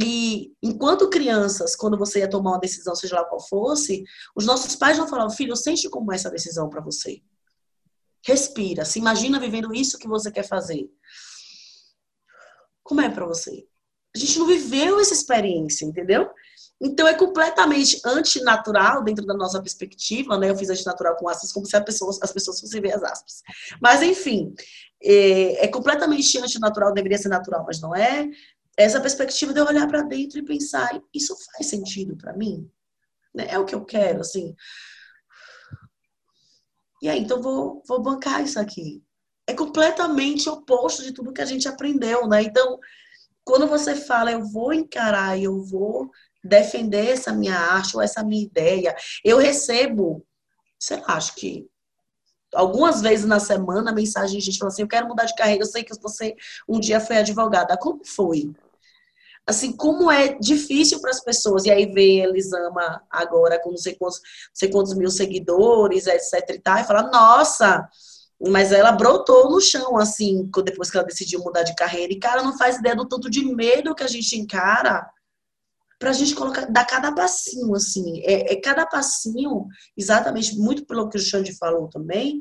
E 0.00 0.54
enquanto 0.62 1.10
crianças, 1.10 1.76
quando 1.76 1.98
você 1.98 2.20
ia 2.20 2.30
tomar 2.30 2.52
uma 2.52 2.60
decisão, 2.60 2.94
seja 2.94 3.16
lá 3.16 3.24
qual 3.24 3.40
fosse, 3.40 4.04
os 4.34 4.46
nossos 4.46 4.74
pais 4.74 4.96
não 4.96 5.06
falavam, 5.06 5.34
filho, 5.34 5.54
sente 5.54 5.88
como 5.90 6.12
é 6.12 6.14
essa 6.14 6.30
decisão 6.30 6.68
para 6.68 6.80
você. 6.80 7.20
Respira, 8.24 8.84
se 8.84 8.98
imagina 8.98 9.40
vivendo 9.40 9.74
isso 9.74 9.98
que 9.98 10.08
você 10.08 10.30
quer 10.30 10.44
fazer. 10.44 10.88
Como 12.82 13.00
é 13.00 13.10
para 13.10 13.26
você? 13.26 13.66
A 14.14 14.18
gente 14.18 14.38
não 14.38 14.46
viveu 14.46 15.00
essa 15.00 15.12
experiência, 15.12 15.84
entendeu? 15.84 16.30
Então 16.82 17.06
é 17.06 17.14
completamente 17.14 18.00
antinatural 18.04 19.04
dentro 19.04 19.24
da 19.24 19.34
nossa 19.34 19.62
perspectiva, 19.62 20.36
né? 20.36 20.50
Eu 20.50 20.56
fiz 20.56 20.68
antinatural 20.68 21.14
com 21.14 21.28
aspas 21.28 21.52
como 21.52 21.64
se 21.64 21.76
as 21.76 21.84
pessoas, 21.84 22.18
as 22.20 22.32
pessoas 22.32 22.60
fossem 22.60 22.80
ver 22.80 22.94
as 22.94 23.02
aspas. 23.04 23.42
Mas 23.80 24.02
enfim, 24.02 24.52
é, 25.00 25.64
é 25.64 25.68
completamente 25.68 26.36
antinatural, 26.38 26.92
deveria 26.92 27.18
ser 27.18 27.28
natural, 27.28 27.64
mas 27.64 27.80
não 27.80 27.94
é. 27.94 28.28
Essa 28.76 29.00
perspectiva 29.00 29.52
de 29.52 29.60
eu 29.60 29.66
olhar 29.66 29.86
para 29.86 30.02
dentro 30.02 30.40
e 30.40 30.44
pensar, 30.44 31.00
isso 31.14 31.36
faz 31.52 31.68
sentido 31.68 32.16
para 32.16 32.32
mim? 32.32 32.68
Né? 33.32 33.46
É 33.48 33.58
o 33.58 33.64
que 33.64 33.74
eu 33.76 33.84
quero, 33.84 34.20
assim. 34.20 34.56
E 37.00 37.08
aí, 37.08 37.20
então 37.20 37.40
vou, 37.40 37.80
vou 37.86 38.02
bancar 38.02 38.42
isso 38.42 38.58
aqui. 38.58 39.04
É 39.46 39.54
completamente 39.54 40.48
oposto 40.48 41.02
de 41.02 41.12
tudo 41.12 41.32
que 41.32 41.42
a 41.42 41.46
gente 41.46 41.68
aprendeu, 41.68 42.26
né? 42.26 42.42
Então, 42.42 42.78
quando 43.44 43.68
você 43.68 43.94
fala, 43.94 44.32
eu 44.32 44.44
vou 44.44 44.72
encarar 44.72 45.36
e 45.38 45.44
eu 45.44 45.62
vou 45.62 46.10
defender 46.42 47.10
essa 47.10 47.32
minha 47.32 47.56
arte 47.56 47.96
ou 47.96 48.02
essa 48.02 48.22
minha 48.22 48.42
ideia, 48.42 48.94
eu 49.24 49.38
recebo, 49.38 50.24
sei 50.78 50.98
lá, 50.98 51.14
acho 51.14 51.34
que 51.34 51.66
algumas 52.54 53.00
vezes 53.00 53.24
na 53.24 53.40
semana, 53.40 53.92
mensagem 53.92 54.38
de 54.38 54.44
gente 54.44 54.58
falando 54.58 54.72
assim, 54.72 54.82
eu 54.82 54.88
quero 54.88 55.08
mudar 55.08 55.24
de 55.24 55.34
carreira, 55.34 55.62
eu 55.62 55.66
sei 55.66 55.82
que 55.82 55.98
você 56.00 56.34
um 56.68 56.78
dia 56.78 57.00
foi 57.00 57.16
advogada. 57.18 57.76
Como 57.76 58.04
foi? 58.04 58.52
Assim, 59.46 59.72
como 59.72 60.10
é 60.10 60.38
difícil 60.38 61.00
para 61.00 61.10
as 61.10 61.20
pessoas, 61.20 61.64
e 61.64 61.70
aí 61.70 61.86
vê 61.86 62.20
Elisama 62.20 63.02
agora 63.10 63.60
com 63.60 63.70
não 63.70 63.76
sei 63.76 63.94
quantos, 63.94 64.18
não 64.18 64.54
sei 64.54 64.70
quantos 64.70 64.94
mil 64.94 65.10
seguidores, 65.10 66.06
etc 66.06 66.50
e 66.50 66.58
tal, 66.60 66.78
e 66.78 66.84
fala, 66.84 67.10
nossa, 67.10 67.88
mas 68.40 68.70
ela 68.70 68.92
brotou 68.92 69.50
no 69.50 69.60
chão, 69.60 69.96
assim, 69.98 70.48
depois 70.64 70.90
que 70.90 70.96
ela 70.96 71.06
decidiu 71.06 71.40
mudar 71.40 71.64
de 71.64 71.74
carreira. 71.74 72.12
E, 72.12 72.20
cara, 72.20 72.42
não 72.42 72.56
faz 72.56 72.76
ideia 72.76 72.94
do 72.94 73.06
tanto 73.06 73.28
de 73.30 73.44
medo 73.44 73.94
que 73.94 74.04
a 74.04 74.08
gente 74.08 74.38
encara 74.38 75.08
pra 76.02 76.12
gente 76.12 76.34
colocar, 76.34 76.66
dar 76.66 76.84
cada 76.84 77.12
passinho, 77.12 77.72
assim. 77.76 78.22
É, 78.24 78.54
é 78.54 78.60
cada 78.60 78.84
passinho, 78.84 79.68
exatamente, 79.96 80.58
muito 80.58 80.84
pelo 80.84 81.08
que 81.08 81.16
o 81.16 81.20
Xande 81.20 81.56
falou 81.56 81.88
também, 81.88 82.40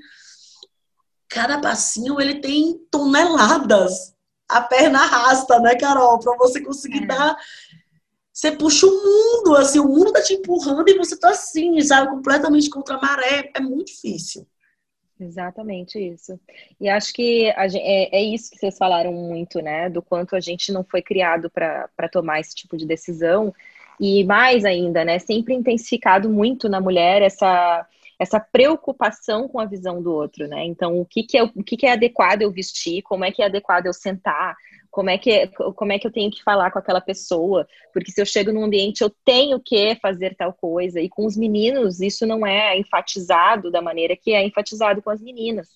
cada 1.30 1.62
passinho, 1.62 2.20
ele 2.20 2.42
tem 2.42 2.80
toneladas. 2.90 4.16
A 4.50 4.62
perna 4.62 5.04
arrasta, 5.04 5.60
né, 5.60 5.76
Carol? 5.76 6.18
Pra 6.18 6.36
você 6.38 6.60
conseguir 6.60 7.04
é. 7.04 7.06
dar... 7.06 7.38
Você 8.34 8.52
puxa 8.52 8.88
o 8.88 8.90
mundo, 8.90 9.56
assim, 9.56 9.80
o 9.80 9.88
mundo 9.88 10.12
tá 10.12 10.24
te 10.24 10.34
empurrando 10.34 10.90
e 10.90 10.98
você 10.98 11.16
tá 11.16 11.30
assim, 11.30 11.80
sabe? 11.82 12.10
Completamente 12.10 12.68
contra 12.68 12.96
a 12.96 13.00
maré. 13.02 13.52
É 13.56 13.60
muito 13.60 13.94
difícil. 13.94 14.48
Exatamente 15.22 16.00
isso. 16.00 16.40
E 16.80 16.90
acho 16.90 17.14
que 17.14 17.54
gente, 17.70 17.78
é, 17.78 18.10
é, 18.12 18.24
isso 18.24 18.50
que 18.50 18.58
vocês 18.58 18.76
falaram 18.76 19.14
muito, 19.14 19.62
né? 19.62 19.88
Do 19.88 20.02
quanto 20.02 20.36
a 20.36 20.40
gente 20.40 20.72
não 20.72 20.84
foi 20.84 21.02
criado 21.02 21.50
para 21.50 22.10
tomar 22.12 22.40
esse 22.40 22.56
tipo 22.56 22.76
de 22.76 22.88
decisão. 22.88 23.54
E 24.00 24.24
mais 24.24 24.66
ainda, 24.66 25.06
né? 25.06 25.20
Sempre 25.20 25.54
intensificado 25.54 26.28
muito 26.28 26.68
na 26.68 26.82
mulher 26.82 27.22
essa, 27.22 27.86
essa 28.18 28.40
preocupação 28.40 29.48
com 29.48 29.60
a 29.60 29.66
visão 29.66 30.02
do 30.02 30.12
outro, 30.12 30.48
né? 30.48 30.66
Então, 30.66 31.00
o 31.00 31.06
que, 31.06 31.22
que, 31.22 31.38
é, 31.38 31.44
o 31.44 31.64
que, 31.64 31.78
que 31.78 31.86
é 31.86 31.92
adequado 31.92 32.42
eu 32.42 32.52
vestir, 32.52 33.04
como 33.04 33.24
é 33.24 33.32
que 33.32 33.44
é 33.44 33.46
adequado 33.46 33.86
eu 33.86 33.94
sentar, 33.94 34.56
como 34.92 35.10
é 35.10 35.18
que 35.18 35.48
como 35.76 35.94
é 35.94 35.98
que 35.98 36.06
eu 36.06 36.12
tenho 36.12 36.30
que 36.30 36.44
falar 36.44 36.70
com 36.70 36.78
aquela 36.78 37.02
pessoa, 37.02 37.68
porque 37.94 38.12
se 38.12 38.22
eu 38.22 38.26
chego 38.26 38.52
num 38.52 38.66
ambiente 38.66 39.02
eu 39.02 39.10
tenho 39.26 39.60
que 39.60 39.96
fazer 39.96 40.36
tal 40.36 40.54
coisa 40.54 41.00
e 41.00 41.10
com 41.10 41.26
os 41.26 41.38
meninos 41.38 42.02
isso 42.02 42.28
não 42.28 42.46
é 42.46 42.78
enfatizado 42.78 43.72
da 43.72 43.82
maneira 43.82 44.16
que 44.16 44.34
é 44.34 44.46
enfatizado 44.46 45.02
com 45.02 45.10
as 45.10 45.22
meninas. 45.22 45.70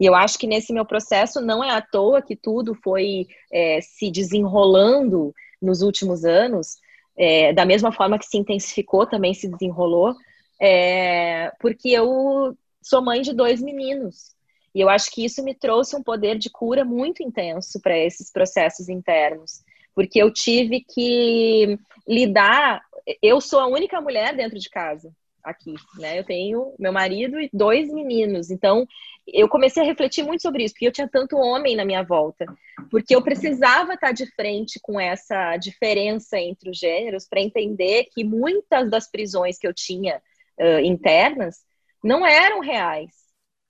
E 0.00 0.04
eu 0.06 0.14
acho 0.14 0.38
que 0.38 0.46
nesse 0.46 0.72
meu 0.72 0.84
processo 0.84 1.40
não 1.40 1.62
é 1.62 1.70
à 1.70 1.80
toa 1.80 2.20
que 2.22 2.36
tudo 2.36 2.74
foi 2.74 3.26
é, 3.52 3.80
se 3.80 4.10
desenrolando 4.10 5.34
nos 5.60 5.80
últimos 5.82 6.24
anos, 6.24 6.78
é, 7.16 7.52
da 7.52 7.64
mesma 7.64 7.90
forma 7.90 8.18
que 8.18 8.26
se 8.26 8.36
intensificou, 8.36 9.06
também 9.06 9.32
se 9.32 9.48
desenrolou, 9.48 10.14
é, 10.60 11.50
porque 11.58 11.88
eu 11.88 12.56
sou 12.82 13.02
mãe 13.02 13.22
de 13.22 13.32
dois 13.32 13.62
meninos. 13.62 14.35
E 14.76 14.80
eu 14.82 14.90
acho 14.90 15.10
que 15.10 15.24
isso 15.24 15.42
me 15.42 15.54
trouxe 15.54 15.96
um 15.96 16.02
poder 16.02 16.36
de 16.36 16.50
cura 16.50 16.84
muito 16.84 17.22
intenso 17.22 17.80
para 17.80 17.96
esses 17.96 18.30
processos 18.30 18.90
internos, 18.90 19.64
porque 19.94 20.20
eu 20.20 20.30
tive 20.30 20.84
que 20.86 21.78
lidar. 22.06 22.82
Eu 23.22 23.40
sou 23.40 23.58
a 23.58 23.66
única 23.66 23.98
mulher 24.02 24.36
dentro 24.36 24.58
de 24.58 24.68
casa 24.68 25.10
aqui, 25.42 25.72
né? 25.98 26.18
Eu 26.18 26.24
tenho 26.24 26.74
meu 26.78 26.92
marido 26.92 27.40
e 27.40 27.48
dois 27.54 27.90
meninos. 27.90 28.50
Então, 28.50 28.86
eu 29.26 29.48
comecei 29.48 29.82
a 29.82 29.86
refletir 29.86 30.22
muito 30.22 30.42
sobre 30.42 30.64
isso, 30.64 30.74
porque 30.74 30.88
eu 30.88 30.92
tinha 30.92 31.08
tanto 31.08 31.38
homem 31.38 31.74
na 31.74 31.84
minha 31.86 32.02
volta, 32.02 32.44
porque 32.90 33.16
eu 33.16 33.22
precisava 33.22 33.94
estar 33.94 34.12
de 34.12 34.26
frente 34.34 34.78
com 34.82 35.00
essa 35.00 35.56
diferença 35.56 36.38
entre 36.38 36.68
os 36.68 36.76
gêneros 36.76 37.26
para 37.26 37.40
entender 37.40 38.08
que 38.12 38.22
muitas 38.22 38.90
das 38.90 39.10
prisões 39.10 39.58
que 39.58 39.66
eu 39.66 39.72
tinha 39.72 40.20
uh, 40.60 40.80
internas 40.80 41.64
não 42.04 42.26
eram 42.26 42.60
reais 42.60 43.25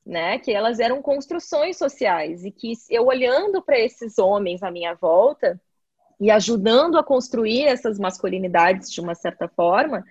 né? 0.06 0.38
Que 0.38 0.52
elas 0.52 0.78
eram 0.78 1.02
construções 1.02 1.76
sociais 1.76 2.44
e 2.44 2.52
que 2.52 2.72
eu 2.88 3.06
olhando 3.06 3.60
para 3.60 3.78
esses 3.78 4.18
homens 4.18 4.62
à 4.62 4.70
minha 4.70 4.94
volta 4.94 5.60
e 6.20 6.30
ajudando 6.30 6.96
a 6.96 7.04
construir 7.04 7.64
essas 7.64 7.98
masculinidades 7.98 8.90
de 8.90 9.00
uma 9.00 9.14
certa 9.14 9.48
forma, 9.48 10.04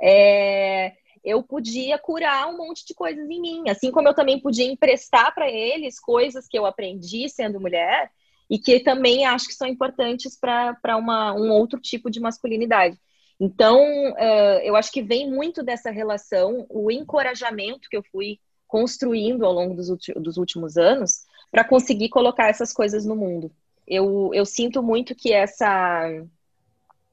é, 0.00 0.92
eu 1.22 1.42
podia 1.42 1.98
curar 1.98 2.48
um 2.48 2.56
monte 2.56 2.84
de 2.86 2.94
coisas 2.94 3.28
em 3.28 3.40
mim, 3.40 3.68
assim 3.68 3.92
como 3.92 4.08
eu 4.08 4.14
também 4.14 4.40
podia 4.40 4.64
emprestar 4.64 5.32
para 5.34 5.48
eles 5.48 6.00
coisas 6.00 6.48
que 6.48 6.58
eu 6.58 6.66
aprendi 6.66 7.28
sendo 7.28 7.60
mulher 7.60 8.10
e 8.50 8.58
que 8.58 8.80
também 8.80 9.24
acho 9.24 9.46
que 9.46 9.54
são 9.54 9.68
importantes 9.68 10.36
para 10.36 10.96
um 11.36 11.50
outro 11.52 11.78
tipo 11.78 12.10
de 12.10 12.18
masculinidade. 12.18 12.98
Então, 13.38 13.78
uh, 14.12 14.58
eu 14.62 14.76
acho 14.76 14.90
que 14.90 15.02
vem 15.02 15.30
muito 15.30 15.62
dessa 15.62 15.90
relação, 15.90 16.66
o 16.68 16.90
encorajamento 16.90 17.88
que 17.88 17.96
eu 17.96 18.02
fui 18.10 18.38
construindo 18.72 19.44
ao 19.44 19.52
longo 19.52 19.74
dos, 19.74 19.88
dos 20.16 20.38
últimos 20.38 20.78
anos 20.78 21.26
para 21.50 21.62
conseguir 21.62 22.08
colocar 22.08 22.48
essas 22.48 22.72
coisas 22.72 23.04
no 23.04 23.14
mundo. 23.14 23.52
Eu, 23.86 24.30
eu 24.32 24.46
sinto 24.46 24.82
muito 24.82 25.14
que 25.14 25.30
essa, 25.30 26.08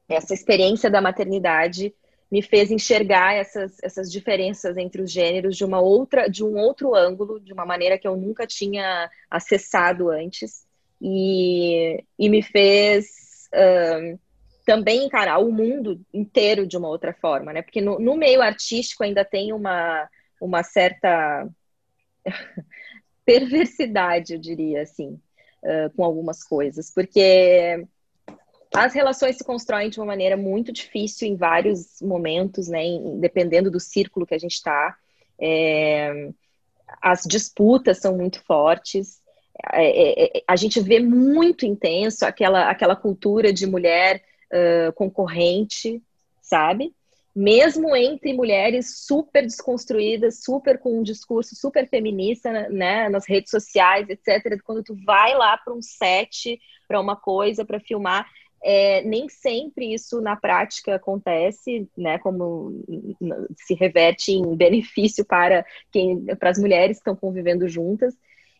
essa 0.07 0.34
experiência 0.34 0.89
da 0.89 1.01
maternidade 1.01 1.93
me 2.32 2.41
fez 2.41 2.72
enxergar 2.72 3.34
essas, 3.34 3.76
essas 3.84 4.10
diferenças 4.10 4.78
entre 4.78 5.01
os 5.01 5.12
gêneros 5.12 5.57
de 5.57 5.66
uma 5.66 5.82
outra 5.82 6.30
de 6.30 6.45
um 6.45 6.57
outro 6.57 6.95
ângulo, 6.95 7.41
de 7.41 7.51
uma 7.51 7.66
maneira 7.66 7.97
que 7.97 8.07
eu 8.07 8.16
nunca 8.16 8.47
tinha 8.47 9.12
acessado 9.30 10.10
antes 10.10 10.66
e, 11.01 12.01
e 12.18 12.30
me 12.30 12.41
fez 12.41 13.49
também 14.66 15.03
encarar 15.03 15.39
o 15.39 15.51
mundo 15.51 15.99
inteiro 16.14 16.66
de 16.66 16.78
uma 16.78 16.88
outra 16.88 17.12
forma, 17.12 17.51
né? 17.51 17.62
Porque 17.62 17.82
no, 17.82 17.99
no 17.99 18.16
meio 18.16 18.41
artístico 18.41 19.03
ainda 19.03 19.26
tem 19.26 19.51
uma, 19.51 20.07
uma 20.40 20.64
certa 20.64 21.48
perversidade, 23.26 24.34
eu 24.34 24.40
diria 24.40 24.82
assim, 24.82 25.20
uh, 25.64 25.90
com 25.96 26.04
algumas 26.04 26.44
coisas, 26.44 26.92
porque 26.94 27.86
as 28.74 28.94
relações 28.94 29.38
se 29.38 29.44
constroem 29.44 29.90
de 29.90 30.00
uma 30.00 30.06
maneira 30.06 30.38
muito 30.38 30.72
difícil 30.72 31.28
em 31.28 31.36
vários 31.36 32.02
momentos, 32.02 32.68
né? 32.68 32.84
Dependendo 33.20 33.72
do 33.72 33.80
círculo 33.80 34.28
que 34.28 34.36
a 34.36 34.40
gente 34.40 34.54
está. 34.54 34.96
É, 35.40 36.30
as 37.02 37.24
disputas 37.24 38.00
são 38.00 38.16
muito 38.16 38.44
fortes. 38.44 39.22
É, 39.74 39.86
é, 39.86 40.38
é, 40.38 40.44
a 40.48 40.56
gente 40.56 40.80
vê 40.80 41.00
muito 41.00 41.66
intenso 41.66 42.26
aquela, 42.26 42.70
aquela 42.70 42.96
cultura 42.96 43.52
de 43.52 43.66
mulher 43.66 44.24
uh, 44.54 44.94
concorrente, 44.94 46.02
sabe? 46.42 46.94
Mesmo 47.36 47.96
entre 47.96 48.34
mulheres 48.34 49.06
super 49.06 49.44
desconstruídas, 49.44 50.44
super 50.44 50.80
com 50.80 51.00
um 51.00 51.04
discurso 51.04 51.56
super 51.56 51.88
feminista, 51.88 52.52
né, 52.70 53.08
nas 53.08 53.28
redes 53.28 53.52
sociais, 53.52 54.08
etc. 54.10 54.60
Quando 54.64 54.84
tu 54.84 54.96
vai 55.06 55.36
lá 55.36 55.58
para 55.58 55.74
um 55.74 55.82
set, 55.82 56.60
para 56.88 57.00
uma 57.00 57.16
coisa, 57.16 57.64
para 57.64 57.80
filmar, 57.80 58.28
é, 58.62 59.02
nem 59.04 59.30
sempre 59.30 59.94
isso 59.94 60.20
na 60.20 60.36
prática 60.36 60.96
acontece, 60.96 61.88
né? 61.98 62.20
Como 62.20 62.84
se 63.56 63.74
reverte 63.74 64.34
em 64.34 64.56
benefício 64.56 65.24
para 65.24 65.66
quem, 65.92 66.26
para 66.36 66.50
as 66.50 66.60
mulheres 66.60 66.98
que 66.98 67.02
estão 67.02 67.16
convivendo 67.16 67.68
juntas. 67.70 68.14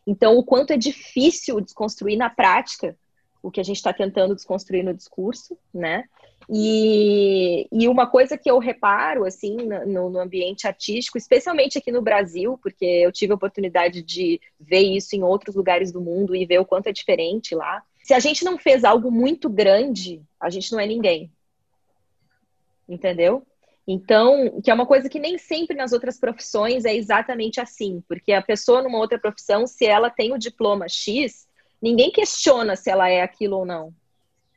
Então, 0.06 0.36
o 0.36 0.44
quanto 0.44 0.72
é 0.72 0.76
difícil 0.76 1.60
desconstruir 1.60 2.16
na 2.16 2.30
prática 2.30 2.96
o 3.42 3.50
que 3.50 3.60
a 3.60 3.64
gente 3.64 3.76
está 3.76 3.92
tentando 3.92 4.34
desconstruir 4.34 4.84
no 4.84 4.94
discurso, 4.94 5.56
né? 5.72 6.04
E, 6.48 7.68
e 7.70 7.86
uma 7.86 8.08
coisa 8.08 8.36
que 8.36 8.50
eu 8.50 8.58
reparo, 8.58 9.24
assim, 9.24 9.56
no, 9.86 10.10
no, 10.10 10.18
ambiente 10.18 10.66
artístico, 10.66 11.16
especialmente 11.16 11.78
aqui 11.78 11.92
no 11.92 12.02
Brasil, 12.02 12.58
porque 12.60 12.84
eu 12.84 13.12
tive 13.12 13.32
a 13.32 13.36
oportunidade 13.36 14.02
de 14.02 14.40
ver 14.58 14.80
isso 14.80 15.14
em 15.14 15.22
outros 15.22 15.54
lugares 15.54 15.92
do 15.92 16.00
mundo 16.00 16.34
e 16.34 16.44
ver 16.44 16.58
o 16.58 16.64
quanto 16.64 16.88
é 16.88 16.92
diferente 16.92 17.54
lá, 17.54 17.82
se 18.02 18.14
a 18.14 18.18
gente 18.18 18.44
não 18.44 18.58
fez 18.58 18.82
algo 18.82 19.10
muito 19.10 19.48
grande, 19.48 20.22
a 20.40 20.50
gente 20.50 20.72
não 20.72 20.80
é 20.80 20.86
ninguém. 20.86 21.30
Entendeu? 22.88 23.46
Então, 23.86 24.60
que 24.60 24.70
é 24.70 24.74
uma 24.74 24.86
coisa 24.86 25.08
que 25.08 25.18
nem 25.18 25.38
sempre 25.38 25.76
nas 25.76 25.92
outras 25.92 26.18
profissões 26.18 26.84
é 26.84 26.94
exatamente 26.94 27.60
assim, 27.60 28.02
porque 28.08 28.32
a 28.32 28.42
pessoa 28.42 28.82
numa 28.82 28.98
outra 28.98 29.18
profissão, 29.18 29.66
se 29.66 29.86
ela 29.86 30.10
tem 30.10 30.32
o 30.32 30.38
diploma 30.38 30.88
X, 30.88 31.46
ninguém 31.80 32.10
questiona 32.10 32.76
se 32.76 32.90
ela 32.90 33.08
é 33.08 33.22
aquilo 33.22 33.58
ou 33.58 33.66
não. 33.66 33.92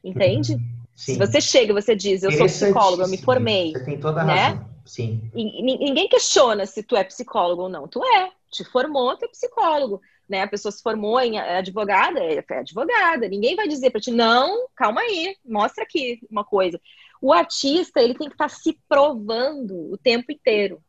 Entende? 0.04 0.58
Sim. 0.96 1.14
Se 1.14 1.18
você 1.18 1.40
chega 1.40 1.72
e 1.72 1.82
você 1.82 1.96
diz, 1.96 2.24
eu 2.24 2.32
sou 2.32 2.46
psicóloga, 2.46 3.04
eu 3.04 3.10
me 3.10 3.18
formei. 3.18 3.72
Você 3.72 3.86
tem 3.86 4.00
toda 4.00 4.22
a 4.22 4.26
né? 4.26 4.34
razão. 4.34 4.74
Sim. 4.86 5.32
E, 5.34 5.62
ninguém 5.78 6.10
questiona 6.10 6.66
se 6.66 6.84
tu 6.84 6.96
é 6.96 7.04
psicólogo 7.04 7.64
ou 7.64 7.70
não. 7.70 7.88
Tu 7.88 8.04
é. 8.04 8.30
Te 8.52 8.64
formou, 8.64 9.18
tu 9.18 9.26
é 9.26 9.28
psicólogo 9.30 10.02
né? 10.28 10.42
A 10.42 10.48
pessoa 10.48 10.72
se 10.72 10.82
formou 10.82 11.20
em 11.20 11.38
advogada, 11.38 12.20
é 12.20 12.44
advogada. 12.50 13.28
Ninguém 13.28 13.56
vai 13.56 13.68
dizer 13.68 13.92
para 13.92 14.02
ti, 14.02 14.12
não, 14.12 14.68
calma 14.76 15.02
aí, 15.02 15.36
mostra 15.46 15.84
aqui 15.84 16.20
uma 16.30 16.44
coisa. 16.44 16.80
O 17.22 17.32
artista, 17.32 18.02
ele 18.02 18.16
tem 18.16 18.28
que 18.28 18.34
estar 18.34 18.50
tá 18.50 18.56
se 18.56 18.78
provando 18.88 19.92
o 19.92 19.98
tempo 19.98 20.32
inteiro. 20.32 20.82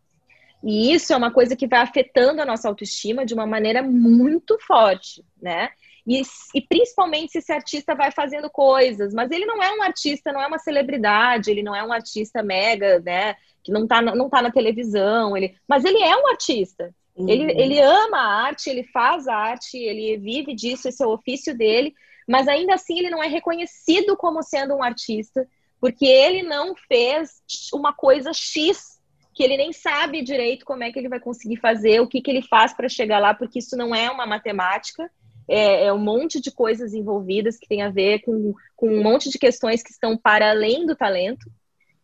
E 0.62 0.92
isso 0.92 1.12
é 1.12 1.16
uma 1.16 1.30
coisa 1.30 1.54
que 1.54 1.66
vai 1.66 1.80
afetando 1.80 2.40
a 2.40 2.46
nossa 2.46 2.68
autoestima 2.68 3.26
de 3.26 3.34
uma 3.34 3.46
maneira 3.46 3.82
muito 3.82 4.58
forte, 4.60 5.22
né? 5.40 5.70
E, 6.06 6.20
e, 6.54 6.60
principalmente 6.60 7.32
se 7.32 7.38
esse 7.38 7.52
artista 7.52 7.94
vai 7.94 8.10
fazendo 8.10 8.50
coisas, 8.50 9.14
mas 9.14 9.30
ele 9.30 9.46
não 9.46 9.62
é 9.62 9.72
um 9.72 9.82
artista, 9.82 10.32
não 10.32 10.42
é 10.42 10.46
uma 10.46 10.58
celebridade, 10.58 11.50
ele 11.50 11.62
não 11.62 11.74
é 11.74 11.82
um 11.82 11.92
artista 11.92 12.42
mega, 12.42 13.00
né? 13.00 13.34
Que 13.62 13.72
não 13.72 13.86
tá, 13.86 14.02
não 14.02 14.28
tá 14.28 14.42
na 14.42 14.50
televisão, 14.50 15.34
ele, 15.34 15.56
mas 15.66 15.84
ele 15.84 16.02
é 16.02 16.14
um 16.14 16.28
artista. 16.28 16.94
Uhum. 17.16 17.28
Ele, 17.28 17.52
ele 17.52 17.80
ama 17.80 18.18
a 18.18 18.44
arte, 18.46 18.68
ele 18.68 18.84
faz 18.84 19.26
arte, 19.26 19.78
ele 19.78 20.18
vive 20.18 20.54
disso, 20.54 20.88
esse 20.88 21.02
é 21.02 21.06
o 21.06 21.12
ofício 21.12 21.56
dele, 21.56 21.94
mas 22.28 22.48
ainda 22.48 22.74
assim 22.74 22.98
ele 22.98 23.10
não 23.10 23.22
é 23.22 23.28
reconhecido 23.28 24.16
como 24.16 24.42
sendo 24.42 24.74
um 24.74 24.82
artista, 24.82 25.48
porque 25.80 26.06
ele 26.06 26.42
não 26.42 26.74
fez 26.88 27.42
uma 27.72 27.92
coisa 27.92 28.32
X 28.34 28.94
que 29.34 29.42
ele 29.42 29.56
nem 29.56 29.72
sabe 29.72 30.22
direito 30.22 30.64
como 30.64 30.84
é 30.84 30.92
que 30.92 30.98
ele 30.98 31.08
vai 31.08 31.18
conseguir 31.18 31.56
fazer, 31.56 32.00
o 32.00 32.06
que, 32.06 32.22
que 32.22 32.30
ele 32.30 32.42
faz 32.42 32.72
para 32.72 32.88
chegar 32.88 33.18
lá, 33.18 33.34
porque 33.34 33.58
isso 33.58 33.76
não 33.76 33.94
é 33.94 34.08
uma 34.08 34.24
matemática, 34.24 35.10
é, 35.48 35.86
é, 35.86 35.92
um 35.92 35.98
monte 35.98 36.40
de 36.40 36.50
coisas 36.50 36.94
envolvidas 36.94 37.58
que 37.58 37.68
tem 37.68 37.82
a 37.82 37.90
ver 37.90 38.20
com, 38.20 38.54
com 38.76 38.88
um 38.88 39.02
monte 39.02 39.28
de 39.30 39.38
questões 39.38 39.82
que 39.82 39.90
estão 39.90 40.16
para 40.16 40.50
além 40.50 40.86
do 40.86 40.96
talento. 40.96 41.50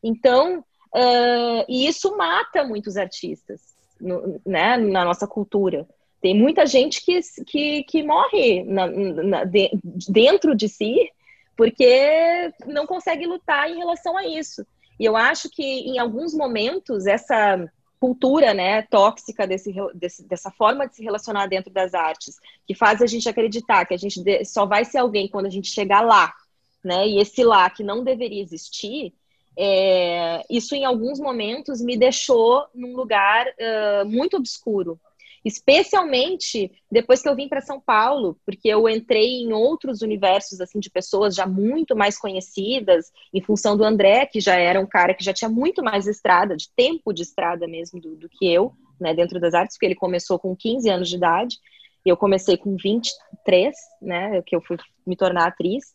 Então, 0.03 0.61
uh, 0.61 1.65
e 1.69 1.87
isso 1.87 2.17
mata 2.17 2.65
muitos 2.65 2.97
artistas 2.97 3.61
no, 4.01 4.41
né, 4.47 4.77
na 4.77 5.05
nossa 5.05 5.27
cultura. 5.27 5.87
Tem 6.21 6.35
muita 6.35 6.67
gente 6.67 7.05
que, 7.05 7.21
que, 7.47 7.83
que 7.85 8.03
morre 8.03 8.63
na, 8.65 8.87
na, 8.87 9.45
de, 9.45 9.71
dentro 10.09 10.55
de 10.55 10.69
si 10.69 11.11
porque 11.57 12.51
não 12.67 12.87
consegue 12.87 13.27
lutar 13.27 13.71
em 13.71 13.77
relação 13.77 14.17
a 14.17 14.27
isso. 14.27 14.67
E 14.99 15.05
eu 15.05 15.15
acho 15.15 15.51
que 15.51 15.63
em 15.63 15.99
alguns 15.99 16.35
momentos 16.35 17.07
essa 17.07 17.71
cultura 18.01 18.55
né, 18.55 18.81
tóxica 18.83 19.47
desse, 19.47 19.75
desse, 19.95 20.27
dessa 20.27 20.51
forma 20.51 20.89
de 20.89 20.97
se 20.97 21.05
relacionar 21.05 21.47
dentro 21.47 21.71
das 21.71 21.93
artes, 21.93 22.37
que 22.67 22.75
faz 22.75 23.03
a 23.03 23.07
gente 23.07 23.29
acreditar 23.29 23.85
que 23.85 23.93
a 23.93 23.99
gente 23.99 24.23
só 24.47 24.65
vai 24.65 24.87
ser 24.87 24.99
alguém 24.99 25.29
quando 25.29 25.47
a 25.47 25.51
gente 25.51 25.69
chegar 25.69 26.01
lá, 26.01 26.33
né? 26.83 27.07
E 27.07 27.19
esse 27.21 27.45
lá 27.45 27.69
que 27.69 27.85
não 27.85 28.03
deveria 28.03 28.43
existir, 28.43 29.13
é, 29.55 30.43
isso 30.49 30.75
em 30.75 30.87
alguns 30.87 31.21
momentos 31.21 31.83
me 31.83 31.95
deixou 31.95 32.65
num 32.75 32.97
lugar 32.97 33.47
uh, 33.47 34.09
muito 34.09 34.39
obscuro. 34.39 34.99
Especialmente 35.45 36.71
depois 36.91 37.23
que 37.23 37.29
eu 37.29 37.35
vim 37.35 37.49
para 37.49 37.63
São 37.63 37.81
Paulo, 37.81 38.37
porque 38.45 38.69
eu 38.69 38.89
entrei 38.89 39.43
em 39.43 39.53
outros 39.53 40.03
universos 40.03 40.61
assim 40.61 40.79
de 40.79 40.91
pessoas 40.91 41.35
já 41.35 41.47
muito 41.47 41.97
mais 41.97 42.19
conhecidas, 42.19 43.11
em 43.33 43.41
função 43.41 43.77
do 43.77 43.85
André, 43.85 44.27
que 44.27 44.41
já 44.41 44.57
era 44.57 44.81
um 44.81 44.87
cara 44.87 45.15
que 45.15 45.25
já 45.25 45.33
tinha 45.33 45.49
muito 45.49 45.83
mais 45.83 46.07
estrada, 46.07 46.57
de 46.57 46.69
tempo 46.77 47.13
de 47.13 47.23
estrada 47.23 47.67
mesmo 47.67 48.01
do, 48.01 48.17
do 48.17 48.29
que 48.29 48.53
eu, 48.53 48.73
né, 49.01 49.15
dentro 49.15 49.41
das 49.41 49.55
artes, 49.55 49.77
porque 49.77 49.87
ele 49.87 49.95
começou 49.95 50.39
com 50.39 50.55
15 50.55 50.91
anos 50.91 51.09
de 51.09 51.17
idade, 51.17 51.57
eu 52.05 52.17
comecei 52.17 52.57
com 52.57 52.77
23, 52.77 53.75
né, 54.03 54.43
que 54.43 54.55
eu 54.55 54.61
fui 54.61 54.77
me 55.07 55.17
tornar 55.17 55.47
atriz. 55.47 55.95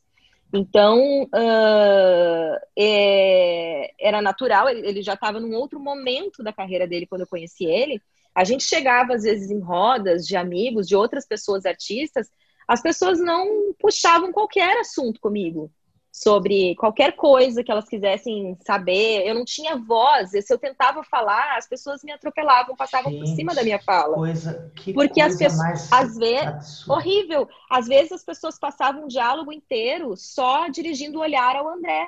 Então, 0.53 1.23
uh, 1.23 2.59
é, 2.77 3.91
era 3.99 4.21
natural, 4.21 4.69
ele 4.69 5.01
já 5.01 5.13
estava 5.13 5.39
num 5.39 5.53
outro 5.55 5.79
momento 5.79 6.43
da 6.43 6.53
carreira 6.53 6.87
dele 6.87 7.07
quando 7.07 7.21
eu 7.21 7.27
conheci 7.27 7.65
ele. 7.65 8.01
A 8.35 8.43
gente 8.43 8.63
chegava, 8.63 9.15
às 9.15 9.23
vezes, 9.23 9.49
em 9.49 9.59
rodas 9.59 10.27
de 10.27 10.35
amigos, 10.35 10.87
de 10.87 10.95
outras 10.95 11.25
pessoas 11.25 11.65
artistas, 11.65 12.29
as 12.67 12.81
pessoas 12.81 13.19
não 13.19 13.73
puxavam 13.79 14.31
qualquer 14.31 14.79
assunto 14.79 15.19
comigo 15.21 15.71
sobre 16.15 16.75
qualquer 16.75 17.11
coisa 17.13 17.61
que 17.61 17.69
elas 17.69 17.89
quisessem 17.89 18.57
saber. 18.65 19.27
Eu 19.27 19.35
não 19.35 19.43
tinha 19.43 19.75
voz. 19.75 20.31
Se 20.31 20.51
eu 20.51 20.57
tentava 20.57 21.03
falar, 21.03 21.57
as 21.57 21.67
pessoas 21.67 22.01
me 22.05 22.11
atropelavam, 22.13 22.73
passavam 22.73 23.11
Gente, 23.11 23.19
por 23.19 23.35
cima 23.35 23.53
da 23.53 23.61
minha 23.61 23.79
fala. 23.79 24.15
Coisa, 24.15 24.71
que 24.75 24.93
Porque 24.93 25.21
coisa 25.21 25.27
as 25.27 25.37
pessoas, 25.37 25.91
às 25.91 26.15
vezes, 26.15 26.87
horrível. 26.87 27.49
Às 27.69 27.87
vezes 27.87 28.13
as 28.13 28.23
pessoas 28.23 28.57
passavam 28.57 29.03
um 29.03 29.07
diálogo 29.07 29.51
inteiro 29.51 30.15
só 30.15 30.69
dirigindo 30.69 31.19
o 31.19 31.21
olhar 31.21 31.57
ao 31.57 31.67
André, 31.67 32.07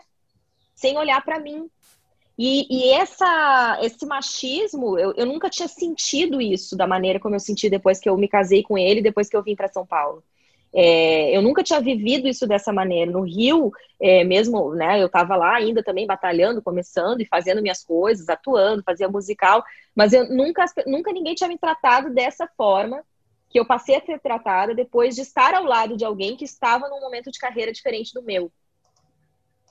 sem 0.74 0.98
olhar 0.98 1.22
para 1.24 1.38
mim. 1.38 1.70
E, 2.38 2.68
e, 2.70 2.92
essa, 2.92 3.80
esse 3.82 4.06
machismo, 4.06 4.98
eu, 4.98 5.12
eu 5.16 5.26
nunca 5.26 5.50
tinha 5.50 5.68
sentido 5.68 6.40
isso 6.40 6.78
da 6.78 6.86
maneira 6.86 7.20
como 7.20 7.34
eu 7.36 7.40
senti 7.40 7.68
depois 7.70 8.00
que 8.00 8.08
eu 8.08 8.16
me 8.16 8.28
casei 8.28 8.62
com 8.62 8.78
ele, 8.78 9.02
depois 9.02 9.28
que 9.28 9.36
eu 9.36 9.42
vim 9.42 9.56
para 9.56 9.68
São 9.68 9.86
Paulo. 9.86 10.24
É, 10.74 11.36
eu 11.36 11.42
nunca 11.42 11.64
tinha 11.64 11.82
vivido 11.82 12.28
isso 12.28 12.46
dessa 12.46 12.72
maneira. 12.72 13.10
No 13.10 13.22
Rio, 13.22 13.72
é, 14.00 14.24
mesmo, 14.24 14.76
né, 14.76 15.02
eu 15.02 15.08
estava 15.08 15.36
lá 15.36 15.56
ainda 15.56 15.82
também 15.82 16.06
batalhando, 16.06 16.62
começando 16.62 17.22
e 17.22 17.26
fazendo 17.26 17.62
minhas 17.62 17.84
coisas, 17.84 18.30
atuando, 18.30 18.84
fazia 18.84 19.10
musical, 19.10 19.64
mas 19.96 20.14
eu 20.14 20.30
nunca, 20.30 20.66
nunca 20.86 21.12
ninguém 21.12 21.34
tinha 21.34 21.48
me 21.48 21.58
tratado 21.58 22.14
dessa 22.14 22.48
forma 22.56 23.04
que 23.50 23.60
eu 23.60 23.66
passei 23.66 23.96
a 23.96 24.06
ser 24.06 24.20
tratada 24.20 24.76
depois 24.76 25.16
de 25.16 25.22
estar 25.22 25.56
ao 25.56 25.64
lado 25.64 25.98
de 25.98 26.06
alguém 26.06 26.36
que 26.36 26.46
estava 26.46 26.88
num 26.90 27.00
momento 27.00 27.32
de 27.32 27.40
carreira 27.40 27.72
diferente 27.72 28.14
do 28.14 28.22
meu, 28.22 28.52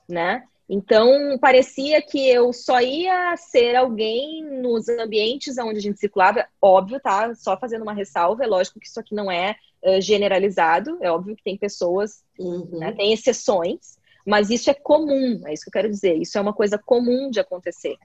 né? 0.09 0.45
Então, 0.69 1.39
parecia 1.39 2.03
que 2.03 2.29
eu 2.29 2.53
só 2.53 2.81
ia 2.81 3.37
ser 3.37 3.77
alguém 3.77 4.43
nos 4.45 4.89
ambientes 4.89 5.57
onde 5.59 5.79
a 5.79 5.83
gente 5.83 6.01
circulava. 6.01 6.45
Óbvio, 6.61 6.99
tá? 6.99 7.35
Só 7.37 7.57
fazendo 7.57 7.83
uma 7.83 7.95
ressalva. 7.95 8.43
É 8.43 8.49
lógico 8.49 8.81
que 8.81 8.87
isso 8.87 8.99
aqui 8.99 9.15
não 9.15 9.31
é 9.31 9.57
uh, 9.85 10.01
generalizado. 10.01 10.99
É 11.01 11.11
óbvio 11.11 11.37
que 11.37 11.45
tem 11.45 11.57
pessoas, 11.57 12.25
uhum. 12.39 12.69
né, 12.73 12.93
tem 12.93 13.13
exceções. 13.13 13.97
Mas 14.27 14.51
isso 14.51 14.69
é 14.69 14.75
comum, 14.75 15.41
é 15.47 15.55
isso 15.55 15.63
que 15.63 15.69
eu 15.69 15.73
quero 15.73 15.89
dizer. 15.89 16.17
Isso 16.17 16.37
é 16.37 16.41
uma 16.41 16.53
coisa 16.53 16.77
comum 16.77 17.31
de 17.31 17.39
acontecer 17.39 17.97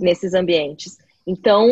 nesses 0.00 0.32
ambientes. 0.32 0.96
Então, 1.26 1.68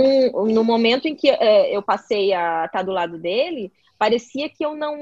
no 0.48 0.62
momento 0.62 1.08
em 1.08 1.14
que 1.14 1.30
uh, 1.30 1.66
eu 1.70 1.80
passei 1.80 2.34
a 2.34 2.66
estar 2.66 2.82
do 2.82 2.92
lado 2.92 3.16
dele, 3.16 3.72
parecia 3.98 4.50
que 4.50 4.62
eu 4.62 4.76
não, 4.76 4.94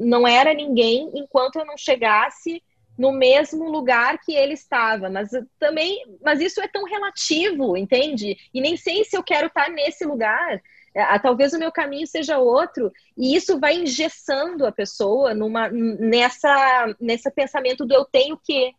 não 0.00 0.28
era 0.28 0.54
ninguém 0.54 1.10
enquanto 1.12 1.56
eu 1.56 1.66
não 1.66 1.76
chegasse 1.76 2.62
no 3.00 3.12
mesmo 3.12 3.70
lugar 3.70 4.18
que 4.18 4.34
ele 4.34 4.52
estava, 4.52 5.08
mas 5.08 5.30
também, 5.58 6.04
mas 6.22 6.38
isso 6.38 6.60
é 6.60 6.68
tão 6.68 6.84
relativo, 6.84 7.74
entende? 7.74 8.36
E 8.52 8.60
nem 8.60 8.76
sei 8.76 9.04
se 9.04 9.16
eu 9.16 9.22
quero 9.22 9.46
estar 9.46 9.70
nesse 9.70 10.04
lugar. 10.04 10.60
É, 10.94 11.18
talvez 11.18 11.54
o 11.54 11.58
meu 11.58 11.72
caminho 11.72 12.06
seja 12.06 12.36
outro, 12.36 12.92
e 13.16 13.34
isso 13.34 13.58
vai 13.58 13.76
engessando 13.76 14.66
a 14.66 14.72
pessoa 14.72 15.32
numa 15.32 15.70
nessa 15.70 16.94
nesse 17.00 17.30
pensamento 17.30 17.86
do 17.86 17.94
eu 17.94 18.04
tenho 18.04 18.36
que, 18.36 18.74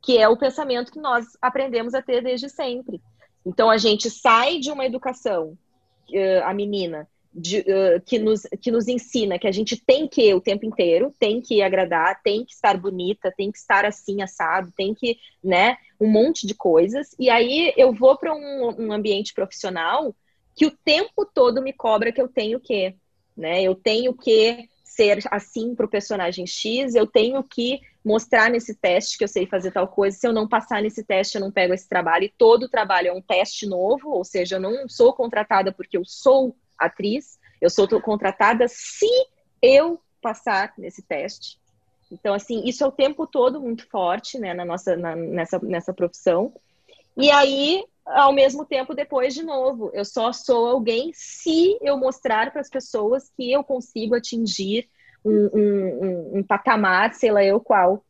que 0.00 0.16
é 0.16 0.26
o 0.26 0.38
pensamento 0.38 0.90
que 0.90 1.00
nós 1.00 1.26
aprendemos 1.42 1.92
a 1.92 2.00
ter 2.00 2.22
desde 2.22 2.48
sempre. 2.48 2.98
Então 3.44 3.68
a 3.68 3.76
gente 3.76 4.08
sai 4.08 4.58
de 4.58 4.70
uma 4.70 4.86
educação, 4.86 5.58
a 6.44 6.54
menina 6.54 7.06
de, 7.36 7.58
uh, 7.60 8.00
que, 8.06 8.18
nos, 8.18 8.42
que 8.62 8.70
nos 8.70 8.88
ensina 8.88 9.38
que 9.38 9.46
a 9.46 9.52
gente 9.52 9.76
tem 9.76 10.08
que 10.08 10.32
o 10.32 10.40
tempo 10.40 10.64
inteiro, 10.64 11.14
tem 11.18 11.42
que 11.42 11.60
agradar, 11.60 12.22
tem 12.22 12.42
que 12.42 12.54
estar 12.54 12.78
bonita, 12.78 13.30
tem 13.36 13.52
que 13.52 13.58
estar 13.58 13.84
assim 13.84 14.22
assado, 14.22 14.72
tem 14.74 14.94
que, 14.94 15.18
né, 15.44 15.76
um 16.00 16.08
monte 16.08 16.46
de 16.46 16.54
coisas. 16.54 17.14
E 17.18 17.28
aí 17.28 17.74
eu 17.76 17.92
vou 17.92 18.16
para 18.16 18.34
um, 18.34 18.86
um, 18.86 18.92
ambiente 18.92 19.34
profissional 19.34 20.16
que 20.54 20.64
o 20.64 20.70
tempo 20.70 21.26
todo 21.26 21.60
me 21.60 21.74
cobra 21.74 22.10
que 22.10 22.20
eu 22.20 22.28
tenho 22.28 22.58
que, 22.58 22.94
né? 23.36 23.62
Eu 23.62 23.74
tenho 23.74 24.14
que 24.14 24.70
ser 24.82 25.18
assim 25.30 25.74
para 25.74 25.84
o 25.84 25.90
personagem 25.90 26.46
X, 26.46 26.94
eu 26.94 27.06
tenho 27.06 27.42
que 27.42 27.80
mostrar 28.02 28.48
nesse 28.48 28.74
teste 28.74 29.18
que 29.18 29.24
eu 29.24 29.28
sei 29.28 29.46
fazer 29.46 29.72
tal 29.72 29.86
coisa. 29.88 30.16
Se 30.16 30.26
eu 30.26 30.32
não 30.32 30.48
passar 30.48 30.80
nesse 30.80 31.04
teste, 31.04 31.36
eu 31.36 31.42
não 31.42 31.52
pego 31.52 31.74
esse 31.74 31.86
trabalho. 31.86 32.24
E 32.24 32.32
todo 32.38 32.68
trabalho 32.68 33.08
é 33.08 33.12
um 33.12 33.20
teste 33.20 33.66
novo, 33.66 34.08
ou 34.10 34.24
seja, 34.24 34.56
eu 34.56 34.60
não 34.60 34.88
sou 34.88 35.12
contratada 35.12 35.70
porque 35.70 35.98
eu 35.98 36.04
sou 36.06 36.56
atriz, 36.78 37.38
eu 37.60 37.70
sou 37.70 37.88
contratada 38.00 38.66
se 38.68 39.08
eu 39.62 40.00
passar 40.20 40.74
nesse 40.76 41.02
teste. 41.02 41.58
Então, 42.10 42.34
assim, 42.34 42.62
isso 42.64 42.84
é 42.84 42.86
o 42.86 42.92
tempo 42.92 43.26
todo 43.26 43.60
muito 43.60 43.88
forte, 43.88 44.38
né, 44.38 44.54
na 44.54 44.64
nossa, 44.64 44.96
na, 44.96 45.16
nessa, 45.16 45.58
nessa 45.58 45.92
profissão. 45.92 46.52
E 47.16 47.30
aí, 47.30 47.84
ao 48.04 48.32
mesmo 48.32 48.64
tempo, 48.64 48.94
depois, 48.94 49.34
de 49.34 49.42
novo, 49.42 49.90
eu 49.92 50.04
só 50.04 50.32
sou 50.32 50.68
alguém 50.68 51.10
se 51.14 51.76
eu 51.80 51.96
mostrar 51.96 52.52
para 52.52 52.60
as 52.60 52.70
pessoas 52.70 53.30
que 53.36 53.50
eu 53.50 53.64
consigo 53.64 54.14
atingir 54.14 54.88
um, 55.24 55.50
um, 55.52 56.38
um, 56.38 56.42
patamar, 56.42 57.14
sei 57.14 57.32
lá 57.32 57.42
eu 57.42 57.58
qual. 57.58 58.04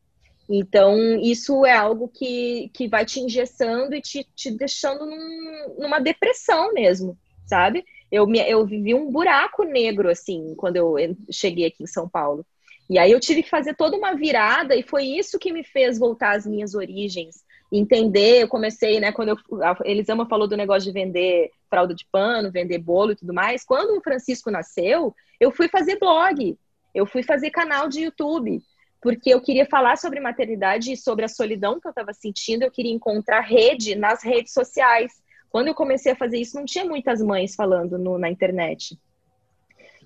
Então, 0.49 0.95
isso 1.21 1.65
é 1.65 1.75
algo 1.75 2.09
que, 2.09 2.71
que 2.75 2.87
vai 2.87 3.05
te 3.05 3.21
engessando 3.21 3.95
e 3.95 4.03
te, 4.03 4.25
te 4.35 4.51
deixando 4.51 5.07
num, 5.07 5.77
numa 5.79 5.99
depressão 5.99 6.73
mesmo, 6.75 7.17
sabe? 7.47 7.85
Eu, 8.11 8.27
me, 8.27 8.39
eu 8.41 8.65
vivi 8.65 8.95
um 8.95 9.11
buraco 9.11 9.65
negro, 9.65 10.09
assim, 10.09 10.55
quando 10.57 10.77
eu 10.77 10.97
cheguei 11.31 11.67
aqui 11.67 11.83
em 11.83 11.87
São 11.87 12.09
Paulo. 12.09 12.45
E 12.89 12.99
aí 12.99 13.11
eu 13.11 13.19
tive 13.21 13.43
que 13.43 13.51
fazer 13.51 13.75
toda 13.75 13.97
uma 13.97 14.15
virada, 14.15 14.77
e 14.77 14.83
foi 14.83 15.05
isso 15.05 15.39
que 15.39 15.53
me 15.53 15.65
fez 15.65 15.99
voltar 15.99 16.37
às 16.37 16.47
minhas 16.47 16.75
origens. 16.75 17.45
Entender, 17.71 18.43
eu 18.43 18.49
comecei, 18.49 19.01
né, 19.01 19.11
quando 19.11 19.31
eu, 19.31 19.63
a 19.63 19.77
Elisama 19.85 20.27
falou 20.27 20.47
do 20.47 20.57
negócio 20.57 20.91
de 20.91 20.93
vender 20.93 21.51
fralda 21.69 21.95
de 21.95 22.07
pano, 22.13 22.51
vender 22.51 22.79
bolo 22.79 23.13
e 23.13 23.17
tudo 23.17 23.35
mais. 23.35 23.65
Quando 23.65 23.99
o 23.99 24.03
Francisco 24.03 24.51
nasceu, 24.53 25.13
eu 25.41 25.51
fui 25.51 25.69
fazer 25.69 25.99
blog, 25.99 26.57
eu 26.95 27.07
fui 27.07 27.25
fazer 27.25 27.51
canal 27.51 27.89
de 27.89 28.03
YouTube, 28.03 28.63
porque 29.03 29.35
eu 29.35 29.41
queria 29.41 29.67
falar 29.67 29.97
sobre 29.97 30.21
maternidade 30.21 30.93
e 30.93 30.97
sobre 30.97 31.25
a 31.25 31.29
solidão 31.29 31.81
que 31.81 31.87
eu 31.87 31.91
estava 31.91 32.13
sentindo, 32.13 32.63
eu 32.63 32.71
queria 32.71 32.93
encontrar 32.93 33.41
rede 33.41 33.97
nas 33.97 34.23
redes 34.23 34.53
sociais. 34.53 35.13
Quando 35.51 35.69
eu 35.69 35.75
comecei 35.75 36.13
a 36.13 36.17
fazer 36.17 36.39
isso, 36.39 36.57
não 36.57 36.65
tinha 36.65 36.85
muitas 36.85 37.21
mães 37.23 37.55
falando 37.55 37.99
no, 37.99 38.19
na 38.19 38.31
internet. 38.31 38.99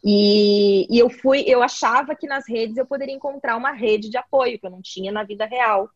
E, 0.02 0.86
e, 0.90 0.98
eu 0.98 1.10
fui, 1.10 1.44
eu 1.46 1.62
achava 1.62 2.14
que 2.14 2.26
nas 2.26 2.48
redes 2.48 2.76
eu 2.76 2.86
poderia 2.86 3.14
encontrar 3.14 3.56
uma 3.56 3.72
rede 3.72 4.08
de 4.08 4.16
apoio 4.16 4.58
que 4.58 4.66
eu 4.66 4.70
não 4.70 4.80
tinha 4.80 5.12
na 5.12 5.24
vida 5.24 5.44
real. 5.44 5.90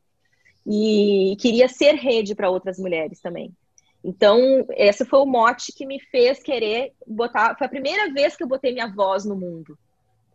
E 0.66 1.36
queria 1.40 1.68
ser 1.68 1.94
rede 1.94 2.34
para 2.34 2.50
outras 2.50 2.78
mulheres 2.78 3.20
também. 3.20 3.54
Então, 4.02 4.66
esse 4.70 5.04
foi 5.04 5.20
o 5.20 5.26
mote 5.26 5.72
que 5.72 5.86
me 5.86 5.98
fez 5.98 6.42
querer 6.42 6.92
botar. 7.06 7.56
Foi 7.56 7.66
a 7.66 7.70
primeira 7.70 8.12
vez 8.12 8.36
que 8.36 8.42
eu 8.42 8.48
botei 8.48 8.72
minha 8.72 8.86
voz 8.86 9.24
no 9.24 9.34
mundo. 9.34 9.78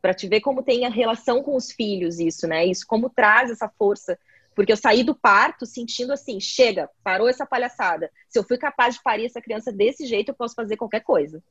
Para 0.02 0.14
te 0.14 0.28
ver 0.28 0.42
como 0.42 0.64
tem 0.64 0.86
a 0.86 0.90
relação 0.90 1.44
com 1.44 1.56
os 1.56 1.72
filhos, 1.72 2.20
isso, 2.20 2.48
né? 2.48 2.66
Isso, 2.66 2.86
como 2.88 3.10
traz 3.10 3.52
essa 3.52 3.70
força 3.70 4.18
porque 4.60 4.74
eu 4.74 4.78
saí 4.78 5.04
do 5.06 5.16
parto 5.16 5.66
sentindo 5.66 6.12
assim, 6.12 6.38
chega, 6.38 6.90
parou 7.02 7.30
essa 7.30 7.46
palhaçada. 7.46 8.12
Se 8.28 8.38
eu 8.38 8.44
fui 8.44 8.58
capaz 8.58 8.96
de 8.96 9.02
parir 9.02 9.26
essa 9.26 9.40
criança 9.40 9.72
desse 9.72 10.06
jeito, 10.06 10.32
eu 10.32 10.36
posso 10.36 10.54
fazer 10.54 10.76
qualquer 10.76 11.00
coisa. 11.00 11.42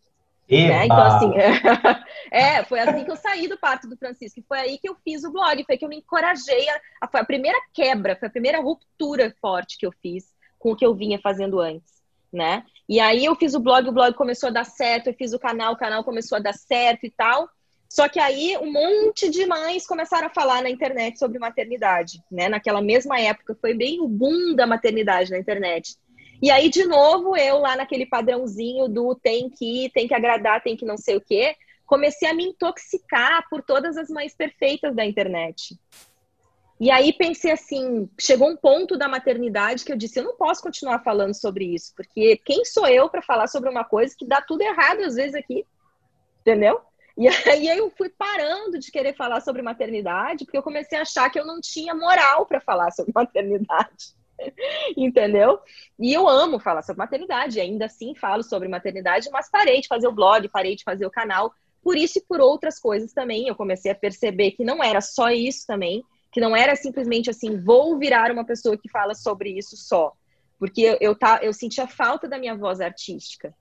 Né? 0.68 0.84
Então, 0.84 1.02
assim, 1.02 1.32
é, 2.30 2.62
foi 2.64 2.78
assim 2.80 3.06
que 3.06 3.10
eu 3.10 3.16
saí 3.16 3.48
do 3.48 3.56
parto 3.56 3.88
do 3.88 3.96
Francisco. 3.96 4.40
E 4.40 4.44
foi 4.46 4.58
aí 4.58 4.78
que 4.78 4.86
eu 4.86 4.94
fiz 5.02 5.24
o 5.24 5.32
blog, 5.32 5.64
foi 5.64 5.78
que 5.78 5.86
eu 5.86 5.88
me 5.88 5.96
encorajei. 5.96 6.68
A, 6.68 6.80
a, 7.00 7.08
foi 7.08 7.20
a 7.20 7.24
primeira 7.24 7.58
quebra, 7.72 8.14
foi 8.14 8.28
a 8.28 8.30
primeira 8.30 8.60
ruptura 8.60 9.34
forte 9.40 9.78
que 9.78 9.86
eu 9.86 9.92
fiz 10.02 10.26
com 10.58 10.72
o 10.72 10.76
que 10.76 10.84
eu 10.84 10.94
vinha 10.94 11.18
fazendo 11.18 11.60
antes, 11.60 12.02
né? 12.30 12.62
E 12.86 13.00
aí 13.00 13.24
eu 13.24 13.34
fiz 13.36 13.54
o 13.54 13.60
blog, 13.60 13.88
o 13.88 13.92
blog 13.92 14.12
começou 14.12 14.50
a 14.50 14.52
dar 14.52 14.64
certo, 14.64 15.06
eu 15.06 15.14
fiz 15.14 15.32
o 15.32 15.38
canal, 15.38 15.72
o 15.72 15.78
canal 15.78 16.04
começou 16.04 16.36
a 16.36 16.42
dar 16.42 16.52
certo 16.52 17.06
e 17.06 17.10
tal. 17.10 17.48
Só 17.88 18.08
que 18.08 18.20
aí 18.20 18.56
um 18.58 18.70
monte 18.70 19.30
de 19.30 19.46
mães 19.46 19.86
começaram 19.86 20.26
a 20.26 20.30
falar 20.30 20.62
na 20.62 20.68
internet 20.68 21.18
sobre 21.18 21.38
maternidade, 21.38 22.22
né? 22.30 22.48
Naquela 22.48 22.82
mesma 22.82 23.18
época 23.18 23.56
foi 23.60 23.74
bem 23.74 24.00
o 24.00 24.06
boom 24.06 24.54
da 24.54 24.66
maternidade 24.66 25.30
na 25.30 25.38
internet. 25.38 25.96
E 26.40 26.50
aí, 26.50 26.68
de 26.68 26.84
novo, 26.84 27.36
eu 27.36 27.58
lá 27.58 27.74
naquele 27.74 28.06
padrãozinho 28.06 28.88
do 28.88 29.14
tem 29.14 29.50
que 29.50 29.86
ir, 29.86 29.90
tem 29.90 30.06
que 30.06 30.14
agradar, 30.14 30.62
tem 30.62 30.76
que 30.76 30.84
não 30.84 30.96
sei 30.96 31.16
o 31.16 31.20
quê, 31.20 31.56
comecei 31.84 32.28
a 32.28 32.34
me 32.34 32.44
intoxicar 32.44 33.48
por 33.48 33.62
todas 33.62 33.96
as 33.96 34.08
mães 34.08 34.36
perfeitas 34.36 34.94
da 34.94 35.04
internet. 35.04 35.76
E 36.80 36.92
aí 36.92 37.12
pensei 37.12 37.50
assim, 37.50 38.08
chegou 38.20 38.48
um 38.48 38.56
ponto 38.56 38.96
da 38.96 39.08
maternidade 39.08 39.84
que 39.84 39.90
eu 39.90 39.96
disse, 39.96 40.20
eu 40.20 40.24
não 40.24 40.36
posso 40.36 40.62
continuar 40.62 41.02
falando 41.02 41.34
sobre 41.34 41.64
isso, 41.64 41.92
porque 41.96 42.36
quem 42.44 42.64
sou 42.64 42.86
eu 42.86 43.08
para 43.08 43.20
falar 43.20 43.48
sobre 43.48 43.68
uma 43.68 43.82
coisa 43.82 44.14
que 44.16 44.24
dá 44.24 44.40
tudo 44.40 44.60
errado 44.60 45.00
às 45.00 45.16
vezes 45.16 45.34
aqui, 45.34 45.66
entendeu? 46.40 46.80
E 47.18 47.26
aí 47.26 47.66
eu 47.66 47.90
fui 47.90 48.08
parando 48.08 48.78
de 48.78 48.92
querer 48.92 49.12
falar 49.12 49.40
sobre 49.40 49.60
maternidade, 49.60 50.44
porque 50.44 50.56
eu 50.56 50.62
comecei 50.62 50.96
a 50.96 51.02
achar 51.02 51.28
que 51.28 51.38
eu 51.38 51.44
não 51.44 51.60
tinha 51.60 51.92
moral 51.92 52.46
para 52.46 52.60
falar 52.60 52.92
sobre 52.92 53.10
maternidade. 53.14 54.16
Entendeu? 54.96 55.58
E 55.98 56.12
eu 56.12 56.28
amo 56.28 56.60
falar 56.60 56.82
sobre 56.82 56.98
maternidade, 56.98 57.58
ainda 57.58 57.86
assim 57.86 58.14
falo 58.14 58.44
sobre 58.44 58.68
maternidade, 58.68 59.28
mas 59.32 59.50
parei 59.50 59.80
de 59.80 59.88
fazer 59.88 60.06
o 60.06 60.12
blog, 60.12 60.48
parei 60.48 60.76
de 60.76 60.84
fazer 60.84 61.06
o 61.06 61.10
canal, 61.10 61.52
por 61.82 61.96
isso 61.96 62.20
e 62.20 62.22
por 62.22 62.40
outras 62.40 62.78
coisas 62.78 63.12
também. 63.12 63.48
Eu 63.48 63.56
comecei 63.56 63.90
a 63.90 63.96
perceber 63.96 64.52
que 64.52 64.64
não 64.64 64.80
era 64.80 65.00
só 65.00 65.28
isso 65.28 65.66
também, 65.66 66.04
que 66.30 66.40
não 66.40 66.54
era 66.54 66.76
simplesmente 66.76 67.28
assim, 67.28 67.60
vou 67.60 67.98
virar 67.98 68.30
uma 68.30 68.44
pessoa 68.44 68.78
que 68.78 68.88
fala 68.88 69.16
sobre 69.16 69.50
isso 69.50 69.76
só. 69.76 70.12
Porque 70.56 70.82
eu, 70.82 70.98
eu, 71.00 71.18
tá, 71.18 71.40
eu 71.42 71.52
sentia 71.52 71.88
falta 71.88 72.28
da 72.28 72.38
minha 72.38 72.56
voz 72.56 72.80
artística. 72.80 73.52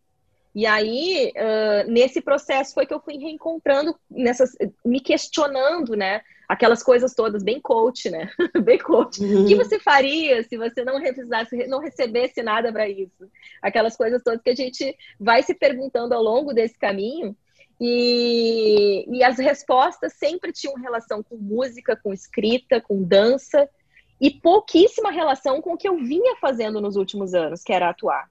E 0.57 0.65
aí, 0.65 1.31
uh, 1.35 1.91
nesse 1.91 2.19
processo 2.19 2.73
foi 2.73 2.87
que 2.87 2.91
eu 2.91 2.99
fui 2.99 3.15
reencontrando, 3.15 3.95
nessas, 4.09 4.57
me 4.83 4.99
questionando, 4.99 5.95
né? 5.95 6.23
Aquelas 6.49 6.81
coisas 6.81 7.13
todas, 7.13 7.43
bem 7.43 7.61
coach, 7.61 8.09
né? 8.09 8.31
bem 8.65 8.79
coach. 8.79 9.21
Uhum. 9.21 9.43
O 9.43 9.47
que 9.47 9.53
você 9.53 9.79
faria 9.79 10.41
se 10.41 10.57
você 10.57 10.83
não 10.83 10.99
precisasse, 10.99 11.67
não 11.67 11.79
recebesse 11.79 12.41
nada 12.41 12.73
para 12.73 12.89
isso? 12.89 13.29
Aquelas 13.61 13.95
coisas 13.95 14.23
todas 14.23 14.41
que 14.41 14.49
a 14.49 14.55
gente 14.55 14.97
vai 15.19 15.43
se 15.43 15.53
perguntando 15.53 16.15
ao 16.15 16.23
longo 16.23 16.51
desse 16.55 16.79
caminho. 16.79 17.37
E, 17.79 19.05
e 19.15 19.23
as 19.23 19.37
respostas 19.37 20.13
sempre 20.13 20.51
tinham 20.51 20.73
relação 20.73 21.21
com 21.21 21.37
música, 21.37 21.95
com 21.95 22.11
escrita, 22.11 22.81
com 22.81 23.03
dança, 23.03 23.69
e 24.19 24.31
pouquíssima 24.31 25.11
relação 25.11 25.61
com 25.61 25.73
o 25.73 25.77
que 25.77 25.87
eu 25.87 25.97
vinha 25.97 26.35
fazendo 26.41 26.81
nos 26.81 26.95
últimos 26.95 27.35
anos, 27.35 27.61
que 27.61 27.71
era 27.71 27.89
atuar. 27.89 28.27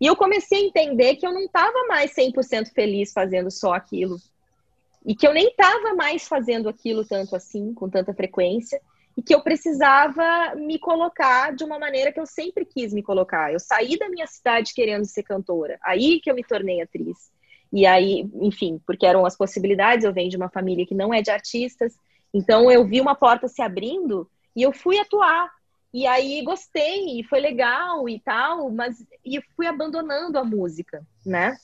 E 0.00 0.06
eu 0.06 0.16
comecei 0.16 0.58
a 0.58 0.66
entender 0.66 1.16
que 1.16 1.26
eu 1.26 1.32
não 1.32 1.42
estava 1.42 1.86
mais 1.86 2.14
100% 2.14 2.72
feliz 2.72 3.12
fazendo 3.12 3.50
só 3.50 3.72
aquilo. 3.72 4.16
E 5.04 5.14
que 5.14 5.26
eu 5.26 5.32
nem 5.32 5.48
estava 5.48 5.94
mais 5.94 6.26
fazendo 6.26 6.68
aquilo 6.68 7.04
tanto 7.04 7.36
assim, 7.36 7.74
com 7.74 7.88
tanta 7.88 8.12
frequência. 8.14 8.80
E 9.16 9.22
que 9.22 9.34
eu 9.34 9.42
precisava 9.42 10.54
me 10.56 10.78
colocar 10.78 11.54
de 11.54 11.62
uma 11.62 11.78
maneira 11.78 12.10
que 12.10 12.18
eu 12.18 12.26
sempre 12.26 12.64
quis 12.64 12.92
me 12.92 13.02
colocar. 13.02 13.52
Eu 13.52 13.60
saí 13.60 13.96
da 13.96 14.08
minha 14.08 14.26
cidade 14.26 14.74
querendo 14.74 15.04
ser 15.04 15.22
cantora. 15.22 15.78
Aí 15.82 16.20
que 16.20 16.30
eu 16.30 16.34
me 16.34 16.42
tornei 16.42 16.80
atriz. 16.82 17.30
E 17.72 17.86
aí, 17.86 18.28
enfim, 18.40 18.80
porque 18.86 19.06
eram 19.06 19.24
as 19.24 19.36
possibilidades. 19.36 20.04
Eu 20.04 20.12
venho 20.12 20.30
de 20.30 20.36
uma 20.36 20.48
família 20.48 20.86
que 20.86 20.94
não 20.94 21.14
é 21.14 21.22
de 21.22 21.30
artistas. 21.30 21.96
Então 22.32 22.70
eu 22.70 22.84
vi 22.84 23.00
uma 23.00 23.14
porta 23.14 23.46
se 23.46 23.62
abrindo 23.62 24.28
e 24.56 24.62
eu 24.62 24.72
fui 24.72 24.98
atuar. 24.98 25.52
E 25.94 26.08
aí 26.08 26.42
gostei, 26.42 27.20
e 27.20 27.22
foi 27.22 27.38
legal 27.38 28.08
e 28.08 28.18
tal, 28.18 28.68
mas 28.68 29.06
e 29.24 29.40
fui 29.54 29.64
abandonando 29.64 30.36
a 30.36 30.44
música, 30.44 31.06
né? 31.24 31.56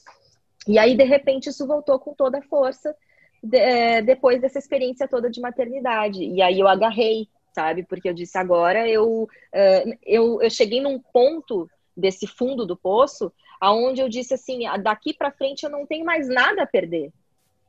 E 0.68 0.78
aí, 0.78 0.96
de 0.96 1.02
repente, 1.02 1.48
isso 1.48 1.66
voltou 1.66 1.98
com 1.98 2.14
toda 2.14 2.38
a 2.38 2.42
força 2.42 2.94
de, 3.42 3.58
é, 3.58 4.00
depois 4.00 4.40
dessa 4.40 4.56
experiência 4.56 5.08
toda 5.08 5.28
de 5.28 5.40
maternidade. 5.40 6.22
E 6.22 6.40
aí 6.40 6.60
eu 6.60 6.68
agarrei, 6.68 7.26
sabe? 7.52 7.82
Porque 7.82 8.08
eu 8.08 8.14
disse, 8.14 8.38
agora 8.38 8.88
eu, 8.88 9.24
uh, 9.24 9.98
eu, 10.06 10.40
eu 10.40 10.48
cheguei 10.48 10.80
num 10.80 11.00
ponto 11.00 11.68
desse 11.96 12.28
fundo 12.28 12.64
do 12.64 12.76
poço, 12.76 13.32
aonde 13.60 14.00
eu 14.00 14.08
disse 14.08 14.34
assim, 14.34 14.60
daqui 14.80 15.12
para 15.12 15.32
frente 15.32 15.64
eu 15.64 15.70
não 15.70 15.84
tenho 15.84 16.04
mais 16.04 16.28
nada 16.28 16.62
a 16.62 16.66
perder. 16.66 17.10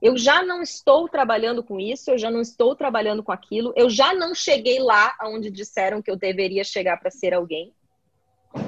Eu 0.02 0.18
já 0.18 0.41
não 0.41 0.62
estou 0.62 1.08
trabalhando 1.08 1.64
com 1.64 1.80
isso, 1.80 2.10
eu 2.10 2.18
já 2.18 2.32
não 2.32 2.41
estou 2.41 2.76
trabalhando 2.76 3.22
com 3.22 3.32
aquilo, 3.32 3.72
eu 3.76 3.88
já 3.89 4.14
não 4.14 4.34
cheguei 4.34 4.80
lá 4.80 5.16
onde 5.24 5.52
disseram 5.52 6.02
que 6.02 6.10
eu 6.10 6.16
deveria 6.16 6.64
chegar 6.64 6.97
para 6.97 7.12
ser 7.12 7.34
alguém. 7.34 7.72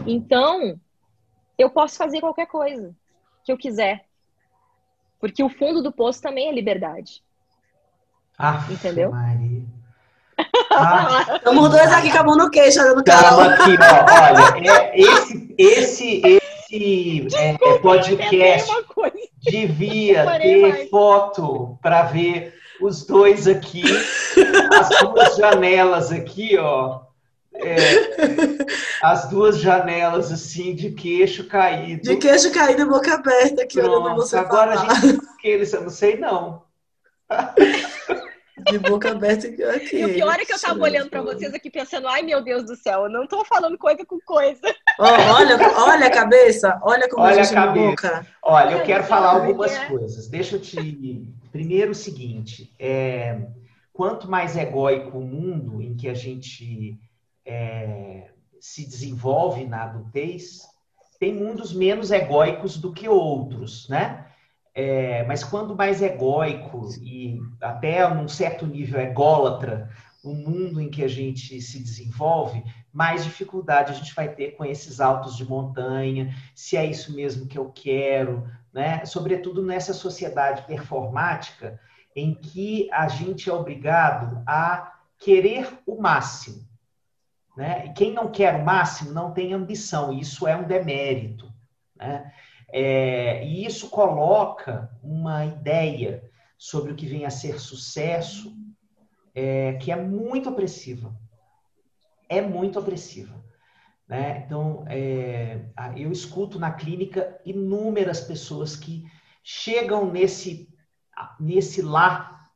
Então, 0.05 0.79
eu 1.57 1.69
posso 1.69 1.97
fazer 1.97 2.19
qualquer 2.19 2.45
coisa 2.45 2.95
que 3.43 3.51
eu 3.51 3.57
quiser. 3.57 4.05
Porque 5.19 5.43
o 5.43 5.49
fundo 5.49 5.81
do 5.81 5.91
poço 5.91 6.21
também 6.21 6.49
é 6.49 6.51
liberdade. 6.51 7.23
Ah, 8.37 8.67
Entendeu? 8.69 9.11
Maria. 9.11 9.63
Ah, 10.69 11.35
Estamos 11.37 11.69
dois 11.69 11.91
aqui 11.93 12.11
com 12.11 12.17
a 12.17 12.23
mão 12.23 12.37
no 12.37 12.49
queixo, 12.51 12.79
olhando 12.79 13.03
Calma 13.03 13.53
aqui, 13.53 13.71
ó. 13.71 14.55
Olha, 14.55 14.71
é, 14.71 14.99
esse, 14.99 15.55
esse, 15.57 16.21
esse 16.75 17.37
é, 17.37 17.57
podcast 17.79 18.71
devia 19.41 20.39
ter 20.39 20.89
foto 20.89 21.77
para 21.81 22.03
ver 22.03 22.53
os 22.81 23.05
dois 23.05 23.47
aqui, 23.47 23.83
as 24.73 24.89
duas 25.01 25.35
janelas 25.35 26.11
aqui, 26.11 26.57
ó. 26.57 27.01
É, 27.55 27.77
as 29.03 29.29
duas 29.29 29.59
janelas 29.59 30.31
assim 30.31 30.73
de 30.73 30.91
queixo 30.91 31.47
caído. 31.47 32.01
De 32.01 32.17
queixo 32.17 32.51
caído 32.51 32.81
e 32.81 32.85
boca 32.85 33.13
aberta 33.13 33.61
aqui, 33.61 33.79
Pronto, 33.79 34.01
olhando 34.01 34.15
você 34.15 34.35
agora 34.35 34.75
falar. 34.75 34.91
a 34.91 34.95
gente 34.95 35.21
aqueles, 35.37 35.71
eu 35.71 35.81
não 35.81 35.89
sei 35.91 36.17
não. 36.17 36.63
De 38.63 38.79
boca 38.79 39.11
aberta 39.11 39.47
aqui. 39.47 39.63
aqui. 39.63 39.97
E 39.97 40.05
o 40.05 40.13
pior 40.13 40.33
é 40.39 40.45
que 40.45 40.53
eu 40.53 40.59
tava 40.59 40.79
olhando 40.81 41.09
para 41.09 41.21
vocês 41.21 41.53
aqui 41.53 41.69
pensando, 41.69 42.07
ai 42.07 42.21
meu 42.21 42.41
Deus 42.43 42.63
do 42.65 42.75
céu, 42.75 43.03
eu 43.03 43.09
não 43.09 43.27
tô 43.27 43.43
falando 43.45 43.77
coisa 43.77 44.05
com 44.05 44.19
coisa. 44.25 44.61
Ó, 44.99 45.05
olha, 45.05 45.57
olha 45.79 46.07
a 46.07 46.11
cabeça, 46.11 46.79
olha 46.83 47.07
como 47.09 47.23
Olha 47.23 47.37
a 47.37 47.39
a 47.39 47.43
gente 47.43 47.53
cabeça. 47.53 47.87
boca. 47.89 48.27
Olha, 48.41 48.71
eu 48.71 48.79
É, 48.79 48.83
quero 48.83 49.03
sabe 49.03 49.09
falar 49.09 49.33
é 49.33 49.47
algumas 49.47 49.71
é? 49.71 49.85
coisas. 49.87 50.27
Deixa 50.27 50.55
eu 50.55 50.61
te. 50.61 51.27
Primeiro, 51.51 51.91
o 51.91 51.95
seguinte: 51.95 52.73
é, 52.79 53.47
quanto 53.91 54.29
mais 54.29 54.55
egóico 54.57 55.17
o 55.17 55.21
mundo 55.21 55.81
em 55.81 55.95
que 55.95 56.07
a 56.09 56.13
gente 56.13 56.97
é, 57.45 58.29
se 58.59 58.85
desenvolve 58.85 59.65
na 59.65 59.83
adultez, 59.83 60.61
tem 61.19 61.33
mundos 61.33 61.73
menos 61.73 62.11
egóicos 62.11 62.77
do 62.77 62.91
que 62.93 63.07
outros, 63.07 63.87
né? 63.89 64.25
É, 64.75 65.23
mas 65.25 65.43
quando 65.43 65.75
mais 65.75 66.01
egóico 66.01 66.89
e 66.99 67.39
até 67.61 68.07
num 68.11 68.27
certo 68.27 68.65
nível 68.65 68.99
ególatra 68.99 69.89
o 70.23 70.33
mundo 70.33 70.81
em 70.81 70.89
que 70.89 71.03
a 71.03 71.07
gente 71.07 71.61
se 71.61 71.79
desenvolve, 71.79 72.63
mais 72.91 73.23
dificuldade 73.23 73.91
a 73.91 73.95
gente 73.95 74.15
vai 74.15 74.29
ter 74.29 74.51
com 74.51 74.63
esses 74.63 75.01
altos 75.01 75.35
de 75.35 75.45
montanha, 75.45 76.33
se 76.55 76.77
é 76.77 76.85
isso 76.85 77.13
mesmo 77.13 77.45
que 77.45 77.57
eu 77.57 77.71
quero, 77.71 78.49
né? 78.71 79.05
Sobretudo 79.05 79.61
nessa 79.61 79.93
sociedade 79.93 80.63
performática 80.63 81.79
em 82.15 82.33
que 82.33 82.89
a 82.91 83.07
gente 83.07 83.49
é 83.49 83.53
obrigado 83.53 84.41
a 84.47 84.93
querer 85.19 85.67
o 85.85 85.99
máximo, 86.01 86.65
né? 87.57 87.87
E 87.87 87.93
quem 87.93 88.13
não 88.13 88.31
quer 88.31 88.55
o 88.55 88.63
máximo 88.63 89.11
não 89.11 89.31
tem 89.31 89.53
ambição, 89.53 90.13
isso 90.13 90.47
é 90.47 90.55
um 90.55 90.63
demérito, 90.63 91.51
né? 91.95 92.31
É, 92.75 93.45
e 93.45 93.63
isso 93.63 93.87
coloca 93.87 94.89
uma 95.03 95.45
ideia 95.45 96.27
sobre 96.57 96.91
o 96.91 96.95
que 96.95 97.05
vem 97.05 97.23
a 97.23 97.29
ser 97.29 97.59
sucesso 97.59 98.51
é, 99.35 99.73
que 99.73 99.91
é 99.91 99.95
muito 99.95 100.49
opressiva. 100.49 101.15
É 102.27 102.41
muito 102.41 102.79
opressiva. 102.79 103.43
Né? 104.07 104.43
Então, 104.43 104.85
é, 104.87 105.65
eu 105.95 106.11
escuto 106.11 106.57
na 106.57 106.71
clínica 106.71 107.39
inúmeras 107.45 108.21
pessoas 108.21 108.75
que 108.75 109.05
chegam 109.43 110.11
nesse, 110.11 110.67
nesse 111.39 111.79
lá 111.79 112.49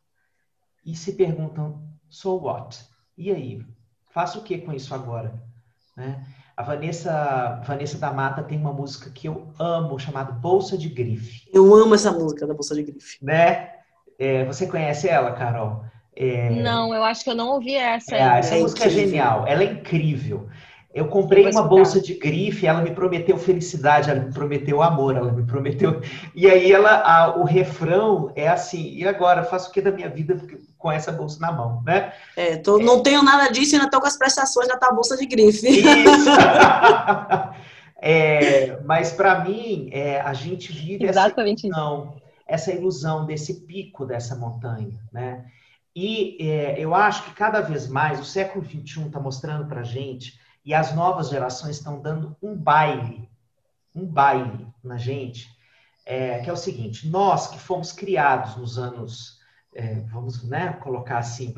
e 0.84 0.96
se 0.96 1.14
perguntam: 1.14 1.88
so 2.10 2.38
what? 2.38 2.84
E 3.16 3.32
aí? 3.32 3.64
Faço 4.10 4.40
o 4.40 4.44
que 4.44 4.58
com 4.58 4.74
isso 4.74 4.96
agora? 4.96 5.40
Né? 5.96 6.26
A 6.58 6.64
Vanessa, 6.64 7.62
Vanessa 7.66 8.00
da 8.00 8.12
Mata 8.12 8.42
tem 8.42 8.58
uma 8.60 8.74
música 8.74 9.12
que 9.12 9.28
eu 9.28 9.48
amo, 9.60 10.00
chamada 10.00 10.32
Bolsa 10.32 10.76
de 10.78 10.90
Grife. 10.90 11.44
Eu 11.54 11.74
amo 11.76 11.94
essa 11.94 12.12
música 12.12 12.48
da 12.48 12.54
Bolsa 12.54 12.74
de 12.74 12.84
Grife. 12.84 13.18
Né? 13.22 13.70
É, 14.18 14.44
você 14.46 14.66
conhece 14.66 15.08
ela, 15.08 15.32
Carol? 15.34 15.84
É, 16.16 16.50
Não, 16.50 16.96
eu 16.96 17.04
acho 17.04 17.24
que 17.24 17.30
eu 17.30 17.36
não 17.36 17.50
ouvi 17.50 17.76
essa 17.76 18.16
É, 18.16 18.24
ainda. 18.24 18.38
essa 18.40 18.56
É 18.56 18.60
música 18.60 18.86
é 18.86 18.90
genial, 18.90 19.46
ela 19.48 19.62
é 19.64 19.72
incrível. 19.72 20.48
Eu 20.94 21.08
comprei 21.10 21.48
uma 21.48 21.62
bolsa 21.62 22.02
de 22.02 22.16
grife, 22.16 22.66
ela 22.66 22.82
me 22.82 22.90
prometeu 22.90 23.38
felicidade, 23.38 24.10
ela 24.10 24.20
me 24.20 24.34
prometeu 24.34 24.82
amor, 24.82 25.16
ela 25.16 25.32
me 25.32 25.46
prometeu. 25.46 26.02
E 26.34 26.50
aí 26.50 26.72
ela, 26.72 26.90
a- 27.04 27.38
o 27.38 27.44
refrão 27.44 28.32
é 28.36 28.48
assim: 28.48 28.96
e 28.96 29.08
agora 29.08 29.44
faço 29.44 29.70
o 29.70 29.74
que 29.74 29.80
da 29.82 29.92
minha 29.92 30.10
vida 30.10 30.36
com 30.78 30.92
essa 30.92 31.12
bolsa 31.12 31.40
na 31.40 31.52
mão, 31.52 31.82
né? 31.84 32.14
É, 32.36 32.58
tô- 32.58 32.78
não 32.78 33.02
tenho 33.02 33.24
nada 33.24 33.50
disso 33.52 33.76
e 33.76 33.78
ainda 33.78 33.90
tô 33.90 34.00
com 34.00 34.08
as 34.08 34.18
prestações 34.18 34.68
da 34.68 34.78
tua 34.78 34.94
Bolsa 34.94 35.18
de 35.18 35.26
Grife. 35.26 35.68
Isso. 35.68 36.30
É, 38.00 38.80
mas 38.84 39.12
para 39.12 39.44
mim, 39.44 39.90
é, 39.92 40.22
a 40.22 40.32
gente 40.34 40.72
vive 40.72 41.04
essa 41.06 41.20
Exatamente 41.22 41.68
isso. 41.68 41.76
ilusão, 41.76 42.16
essa 42.46 42.72
ilusão 42.72 43.26
desse 43.26 43.62
pico 43.62 44.06
dessa 44.06 44.36
montanha, 44.36 45.00
né? 45.12 45.46
E 45.96 46.38
é, 46.40 46.76
eu 46.80 46.94
acho 46.94 47.24
que 47.24 47.32
cada 47.32 47.60
vez 47.60 47.88
mais 47.88 48.20
o 48.20 48.24
século 48.24 48.64
XXI 48.64 49.08
está 49.08 49.20
mostrando 49.20 49.66
para 49.68 49.82
gente 49.82 50.40
e 50.64 50.76
as 50.76 50.94
novas 50.94 51.30
gerações 51.30 51.78
estão 51.78 52.00
dando 52.00 52.38
um 52.42 52.56
baile, 52.56 53.28
um 53.96 54.06
baile 54.06 54.68
na 54.84 54.98
gente, 54.98 55.48
é, 56.06 56.38
que 56.42 56.50
é 56.52 56.54
o 56.54 56.58
seguinte: 56.58 57.08
nós 57.10 57.48
que 57.48 57.58
fomos 57.58 57.92
criados 57.92 58.56
nos 58.58 58.78
anos, 58.78 59.37
é, 59.78 60.02
vamos 60.12 60.44
né, 60.44 60.74
colocar 60.82 61.20
assim, 61.20 61.54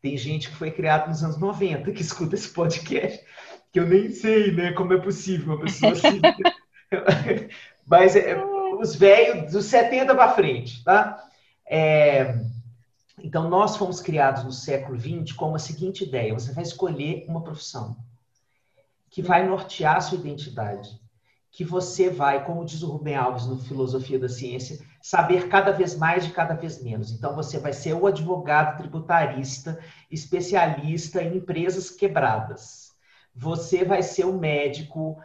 tem 0.00 0.16
gente 0.16 0.50
que 0.50 0.56
foi 0.56 0.70
criada 0.70 1.08
nos 1.08 1.24
anos 1.24 1.38
90 1.38 1.90
que 1.90 2.02
escuta 2.02 2.34
esse 2.34 2.48
podcast, 2.52 3.24
que 3.72 3.80
eu 3.80 3.88
nem 3.88 4.10
sei, 4.10 4.52
né, 4.52 4.72
como 4.72 4.92
é 4.92 5.00
possível 5.00 5.54
uma 5.54 5.62
pessoa 5.62 5.92
assim. 5.92 6.20
Mas 7.86 8.14
é, 8.14 8.36
os 8.78 8.94
velhos 8.94 9.52
dos 9.52 9.64
70 9.64 10.14
para 10.14 10.34
frente, 10.34 10.84
tá? 10.84 11.24
É, 11.66 12.38
então, 13.22 13.48
nós 13.48 13.76
fomos 13.76 14.00
criados 14.00 14.44
no 14.44 14.52
século 14.52 14.98
XX 14.98 15.32
com 15.34 15.54
a 15.54 15.58
seguinte 15.58 16.04
ideia: 16.04 16.34
você 16.34 16.52
vai 16.52 16.62
escolher 16.62 17.24
uma 17.26 17.42
profissão 17.42 17.96
que 19.08 19.22
vai 19.22 19.46
nortear 19.46 19.96
a 19.96 20.00
sua 20.00 20.18
identidade, 20.18 20.90
que 21.50 21.64
você 21.64 22.10
vai, 22.10 22.44
como 22.44 22.64
diz 22.64 22.82
o 22.82 22.90
Rubem 22.90 23.14
Alves 23.14 23.46
no 23.46 23.58
Filosofia 23.58 24.18
da 24.18 24.28
Ciência, 24.28 24.78
saber 25.02 25.48
cada 25.48 25.72
vez 25.72 25.96
mais 25.96 26.24
de 26.24 26.32
cada 26.32 26.54
vez 26.54 26.80
menos. 26.80 27.10
Então, 27.10 27.34
você 27.34 27.58
vai 27.58 27.72
ser 27.72 27.92
o 27.92 28.06
advogado 28.06 28.78
tributarista, 28.78 29.78
especialista 30.08 31.22
em 31.22 31.38
empresas 31.38 31.90
quebradas. 31.90 32.92
Você 33.34 33.84
vai 33.84 34.02
ser 34.02 34.24
o 34.24 34.38
médico 34.38 35.18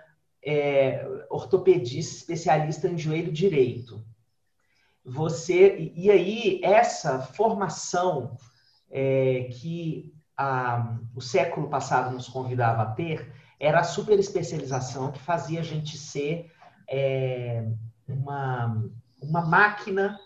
é, 0.43 1.05
ortopedista, 1.30 2.15
especialista 2.15 2.88
em 2.88 2.97
joelho 2.97 3.32
direito. 3.32 4.03
Você 5.05 5.93
e 5.95 6.09
aí 6.09 6.59
essa 6.63 7.19
formação 7.19 8.36
é, 8.89 9.49
que 9.51 10.13
a, 10.36 10.97
o 11.15 11.21
século 11.21 11.69
passado 11.69 12.13
nos 12.13 12.28
convidava 12.28 12.82
a 12.84 12.91
ter 12.91 13.34
era 13.59 13.80
a 13.80 13.84
super 13.84 14.19
especialização 14.19 15.11
que 15.11 15.19
fazia 15.19 15.61
a 15.61 15.63
gente 15.63 15.97
ser 15.97 16.51
é, 16.89 17.67
uma, 18.07 18.86
uma 19.22 19.41
máquina 19.41 20.20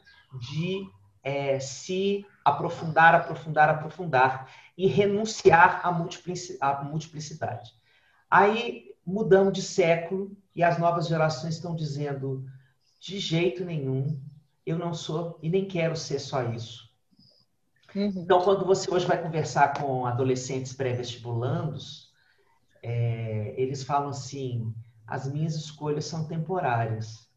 de 0.50 0.88
é, 1.24 1.60
se 1.60 2.26
aprofundar, 2.44 3.14
aprofundar, 3.14 3.70
aprofundar 3.70 4.50
e 4.78 4.88
renunciar 4.88 5.82
à, 5.84 5.92
multiplici 5.92 6.58
à 6.60 6.84
multiplicidade. 6.84 7.72
Aí 8.30 8.96
mudamos 9.06 9.54
de 9.54 9.62
século 9.62 10.36
e 10.56 10.64
as 10.64 10.78
novas 10.78 11.08
gerações 11.08 11.56
estão 11.56 11.76
dizendo 11.76 12.46
de 13.00 13.20
jeito 13.20 13.66
nenhum, 13.66 14.20
eu 14.66 14.78
não 14.78 14.94
sou 14.94 15.40
e 15.42 15.50
nem 15.50 15.68
quero 15.68 15.96
ser 15.96 16.20
só 16.20 16.44
isso. 16.44 16.90
Uhum. 17.96 18.14
Então, 18.16 18.42
quando 18.42 18.66
você 18.66 18.90
hoje 18.90 19.06
vai 19.06 19.22
conversar 19.22 19.74
com 19.74 20.06
adolescentes 20.06 20.74
pré-vestibulandos, 20.74 22.12
é, 22.82 23.54
eles 23.58 23.84
falam 23.84 24.10
assim: 24.10 24.74
as 25.06 25.32
minhas 25.32 25.56
escolhas 25.56 26.06
são 26.06 26.26
temporárias. 26.26 27.30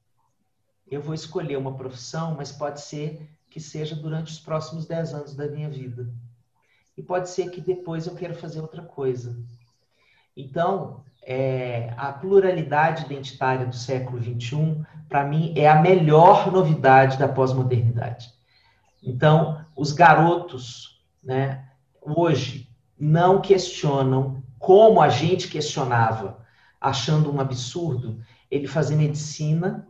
Eu 0.90 1.00
vou 1.00 1.14
escolher 1.14 1.56
uma 1.56 1.74
profissão, 1.74 2.34
mas 2.34 2.52
pode 2.52 2.80
ser 2.80 3.28
que 3.48 3.60
seja 3.60 3.94
durante 3.94 4.32
os 4.32 4.38
próximos 4.38 4.86
10 4.86 5.14
anos 5.14 5.34
da 5.34 5.46
minha 5.46 5.68
vida. 5.70 6.08
E 6.96 7.02
pode 7.02 7.28
ser 7.28 7.50
que 7.50 7.60
depois 7.60 8.06
eu 8.06 8.14
queira 8.14 8.34
fazer 8.34 8.60
outra 8.60 8.82
coisa. 8.82 9.36
Então, 10.36 11.02
é, 11.22 11.92
a 11.96 12.12
pluralidade 12.12 13.04
identitária 13.04 13.66
do 13.66 13.74
século 13.74 14.22
XXI, 14.22 14.84
para 15.08 15.24
mim, 15.24 15.54
é 15.56 15.68
a 15.68 15.80
melhor 15.80 16.52
novidade 16.52 17.18
da 17.18 17.28
pós-modernidade. 17.28 18.32
Então, 19.02 19.64
os 19.76 19.92
garotos, 19.92 21.02
né, 21.22 21.68
hoje, 22.00 22.68
não 22.98 23.40
questionam 23.40 24.42
como 24.58 25.00
a 25.00 25.08
gente 25.08 25.48
questionava, 25.48 26.44
achando 26.80 27.32
um 27.32 27.40
absurdo 27.40 28.20
ele 28.50 28.66
fazer 28.66 28.96
medicina 28.96 29.86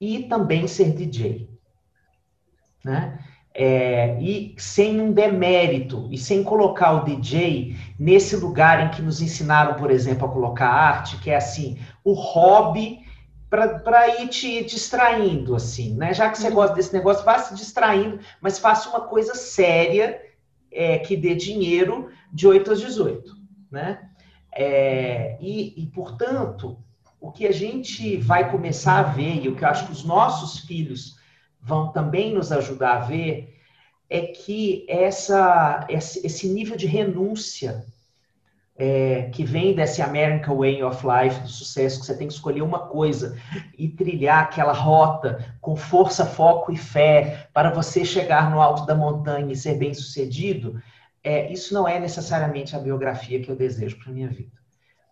e 0.00 0.22
também 0.24 0.66
ser 0.66 0.92
DJ. 0.92 1.48
Né? 2.84 3.18
É, 3.52 4.20
e 4.22 4.54
sem 4.58 5.00
um 5.00 5.12
demérito 5.12 6.08
e 6.10 6.16
sem 6.16 6.42
colocar 6.42 6.92
o 6.92 7.04
DJ 7.04 7.76
nesse 7.98 8.36
lugar 8.36 8.86
em 8.86 8.90
que 8.90 9.02
nos 9.02 9.20
ensinaram, 9.20 9.74
por 9.74 9.90
exemplo, 9.90 10.26
a 10.26 10.32
colocar 10.32 10.68
arte, 10.68 11.18
que 11.18 11.30
é 11.30 11.36
assim, 11.36 11.78
o 12.04 12.12
hobby 12.12 13.00
para 13.50 14.20
ir 14.20 14.28
te 14.28 14.64
distraindo, 14.64 15.56
assim, 15.56 15.96
né? 15.96 16.14
Já 16.14 16.30
que 16.30 16.38
você 16.38 16.50
gosta 16.50 16.76
desse 16.76 16.92
negócio, 16.92 17.24
vá 17.24 17.36
se 17.40 17.54
distraindo, 17.56 18.20
mas 18.40 18.60
faça 18.60 18.88
uma 18.88 19.00
coisa 19.00 19.34
séria 19.34 20.22
é, 20.70 20.98
que 20.98 21.16
dê 21.16 21.34
dinheiro 21.34 22.10
de 22.32 22.46
8 22.46 22.70
às 22.70 22.80
18, 22.80 23.36
né? 23.68 24.08
É, 24.52 25.36
e, 25.40 25.82
e, 25.82 25.86
portanto, 25.86 26.78
o 27.20 27.30
que 27.30 27.46
a 27.46 27.52
gente 27.52 28.16
vai 28.16 28.50
começar 28.50 28.98
a 28.98 29.02
ver, 29.02 29.44
e 29.44 29.48
o 29.48 29.54
que 29.54 29.64
eu 29.64 29.68
acho 29.68 29.86
que 29.86 29.92
os 29.92 30.04
nossos 30.04 30.60
filhos 30.60 31.16
vão 31.60 31.92
também 31.92 32.32
nos 32.32 32.50
ajudar 32.50 32.96
a 32.96 33.00
ver, 33.00 33.58
é 34.08 34.22
que 34.22 34.84
essa, 34.88 35.86
esse 35.88 36.48
nível 36.48 36.76
de 36.76 36.86
renúncia 36.86 37.84
é, 38.74 39.28
que 39.34 39.44
vem 39.44 39.74
desse 39.74 40.00
American 40.00 40.56
Way 40.56 40.82
of 40.82 41.06
Life, 41.06 41.40
do 41.42 41.48
sucesso, 41.48 42.00
que 42.00 42.06
você 42.06 42.16
tem 42.16 42.26
que 42.26 42.32
escolher 42.32 42.62
uma 42.62 42.88
coisa 42.88 43.38
e 43.76 43.90
trilhar 43.90 44.42
aquela 44.42 44.72
rota 44.72 45.54
com 45.60 45.76
força, 45.76 46.24
foco 46.24 46.72
e 46.72 46.76
fé 46.78 47.46
para 47.52 47.70
você 47.70 48.04
chegar 48.06 48.50
no 48.50 48.60
alto 48.60 48.86
da 48.86 48.94
montanha 48.94 49.52
e 49.52 49.56
ser 49.56 49.74
bem 49.74 49.92
sucedido, 49.92 50.82
é, 51.22 51.52
isso 51.52 51.74
não 51.74 51.86
é 51.86 52.00
necessariamente 52.00 52.74
a 52.74 52.78
biografia 52.78 53.40
que 53.42 53.50
eu 53.50 53.56
desejo 53.56 53.98
para 53.98 54.12
minha 54.12 54.28
vida. 54.28 54.59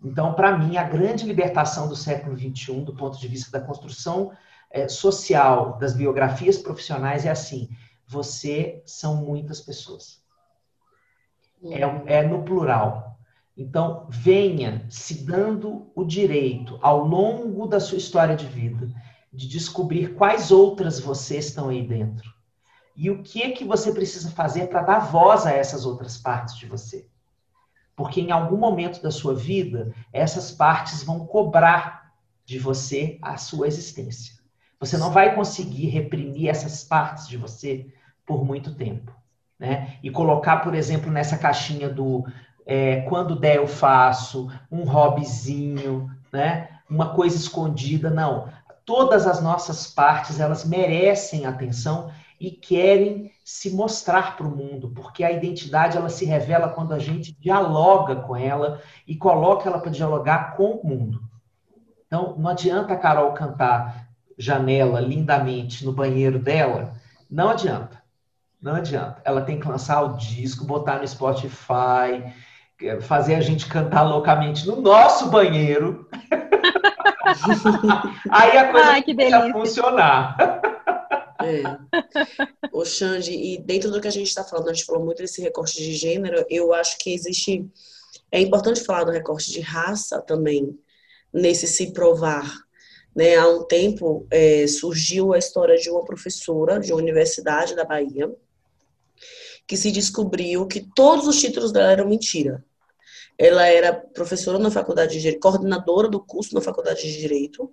Então, 0.02 0.34
para 0.34 0.56
mim, 0.56 0.76
a 0.76 0.84
grande 0.84 1.24
libertação 1.24 1.88
do 1.88 1.96
século 1.96 2.36
XXI, 2.36 2.80
do 2.82 2.94
ponto 2.94 3.18
de 3.18 3.26
vista 3.26 3.58
da 3.58 3.64
construção 3.64 4.32
é, 4.70 4.86
social 4.88 5.76
das 5.78 5.94
biografias 5.94 6.58
profissionais, 6.58 7.26
é 7.26 7.30
assim: 7.30 7.68
você 8.06 8.82
são 8.86 9.16
muitas 9.16 9.60
pessoas. 9.60 10.22
É, 11.62 12.18
é 12.18 12.22
no 12.22 12.44
plural. 12.44 13.18
Então, 13.56 14.06
venha 14.08 14.86
se 14.88 15.24
dando 15.24 15.90
o 15.92 16.04
direito, 16.04 16.78
ao 16.80 17.04
longo 17.04 17.66
da 17.66 17.80
sua 17.80 17.98
história 17.98 18.36
de 18.36 18.46
vida, 18.46 18.88
de 19.32 19.48
descobrir 19.48 20.14
quais 20.14 20.52
outras 20.52 21.00
vocês 21.00 21.46
estão 21.46 21.68
aí 21.68 21.86
dentro. 21.86 22.32
E 22.94 23.10
o 23.10 23.22
que 23.22 23.42
é 23.42 23.50
que 23.50 23.64
você 23.64 23.92
precisa 23.92 24.30
fazer 24.30 24.68
para 24.68 24.82
dar 24.82 24.98
voz 25.00 25.44
a 25.44 25.52
essas 25.52 25.84
outras 25.84 26.16
partes 26.16 26.56
de 26.56 26.66
você. 26.66 27.08
Porque 27.98 28.20
em 28.20 28.30
algum 28.30 28.56
momento 28.56 29.02
da 29.02 29.10
sua 29.10 29.34
vida, 29.34 29.92
essas 30.12 30.52
partes 30.52 31.02
vão 31.02 31.26
cobrar 31.26 32.12
de 32.44 32.56
você 32.56 33.18
a 33.20 33.36
sua 33.36 33.66
existência. 33.66 34.34
Você 34.78 34.96
não 34.96 35.10
vai 35.10 35.34
conseguir 35.34 35.88
reprimir 35.88 36.48
essas 36.48 36.84
partes 36.84 37.26
de 37.26 37.36
você 37.36 37.88
por 38.24 38.44
muito 38.44 38.72
tempo. 38.76 39.12
Né? 39.58 39.98
E 40.00 40.10
colocar, 40.12 40.58
por 40.58 40.76
exemplo, 40.76 41.10
nessa 41.10 41.36
caixinha 41.36 41.88
do 41.88 42.24
é, 42.64 43.00
quando 43.00 43.34
der 43.34 43.56
eu 43.56 43.66
faço, 43.66 44.48
um 44.70 44.84
hobbyzinho, 44.84 46.08
né? 46.32 46.68
uma 46.88 47.12
coisa 47.14 47.36
escondida. 47.36 48.10
Não. 48.10 48.48
Todas 48.84 49.26
as 49.26 49.42
nossas 49.42 49.88
partes, 49.88 50.38
elas 50.38 50.64
merecem 50.64 51.46
atenção 51.46 52.12
e 52.38 52.52
querem 52.52 53.32
se 53.48 53.70
mostrar 53.70 54.36
para 54.36 54.46
o 54.46 54.54
mundo, 54.54 54.92
porque 54.94 55.24
a 55.24 55.32
identidade 55.32 55.96
ela 55.96 56.10
se 56.10 56.26
revela 56.26 56.68
quando 56.68 56.92
a 56.92 56.98
gente 56.98 57.34
dialoga 57.40 58.16
com 58.16 58.36
ela 58.36 58.82
e 59.06 59.16
coloca 59.16 59.66
ela 59.66 59.78
para 59.78 59.90
dialogar 59.90 60.54
com 60.54 60.72
o 60.72 60.86
mundo. 60.86 61.22
Então, 62.06 62.34
não 62.36 62.50
adianta 62.50 62.92
a 62.92 62.96
Carol 62.98 63.32
cantar 63.32 64.06
janela 64.36 65.00
lindamente 65.00 65.82
no 65.82 65.92
banheiro 65.92 66.38
dela, 66.38 66.92
não 67.30 67.48
adianta. 67.48 68.02
Não 68.60 68.74
adianta. 68.74 69.22
Ela 69.24 69.40
tem 69.40 69.58
que 69.58 69.66
lançar 69.66 70.02
o 70.02 70.18
disco, 70.18 70.66
botar 70.66 70.98
no 70.98 71.08
Spotify, 71.08 72.34
fazer 73.00 73.34
a 73.34 73.40
gente 73.40 73.66
cantar 73.66 74.02
loucamente 74.02 74.66
no 74.66 74.82
nosso 74.82 75.30
banheiro. 75.30 76.06
Aí 78.28 78.58
a 78.58 78.70
coisa 78.70 78.90
Ai, 78.90 79.02
vai 79.14 79.52
funcionar. 79.52 80.36
É. 81.40 81.62
O 82.72 82.84
Xande, 82.84 83.32
e 83.32 83.58
dentro 83.58 83.90
do 83.90 84.00
que 84.00 84.06
a 84.06 84.12
gente 84.12 84.28
está 84.28 84.44
falando, 84.44 84.68
a 84.68 84.72
gente 84.72 84.84
falou 84.84 85.04
muito 85.04 85.18
desse 85.18 85.40
recorte 85.40 85.76
de 85.76 85.94
gênero, 85.94 86.44
eu 86.48 86.72
acho 86.72 86.96
que 86.98 87.12
existe. 87.12 87.66
É 88.30 88.40
importante 88.40 88.84
falar 88.84 89.04
do 89.04 89.10
recorte 89.10 89.50
de 89.50 89.60
raça 89.60 90.20
também, 90.20 90.78
nesse 91.32 91.66
se 91.66 91.92
provar. 91.92 92.68
Né? 93.14 93.36
Há 93.36 93.48
um 93.48 93.64
tempo 93.64 94.26
é, 94.30 94.66
surgiu 94.66 95.32
a 95.32 95.38
história 95.38 95.76
de 95.76 95.90
uma 95.90 96.04
professora 96.04 96.78
de 96.78 96.92
uma 96.92 97.00
universidade 97.00 97.74
da 97.74 97.84
Bahia, 97.84 98.30
que 99.66 99.76
se 99.76 99.90
descobriu 99.90 100.66
que 100.66 100.86
todos 100.94 101.26
os 101.26 101.40
títulos 101.40 101.72
dela 101.72 101.90
eram 101.90 102.08
mentira. 102.08 102.64
Ela 103.36 103.66
era 103.66 103.92
professora 103.92 104.58
na 104.58 104.70
faculdade 104.70 105.12
de 105.12 105.20
Direito, 105.20 105.40
coordenadora 105.40 106.08
do 106.08 106.20
curso 106.20 106.54
na 106.54 106.60
faculdade 106.60 107.02
de 107.02 107.18
Direito, 107.18 107.72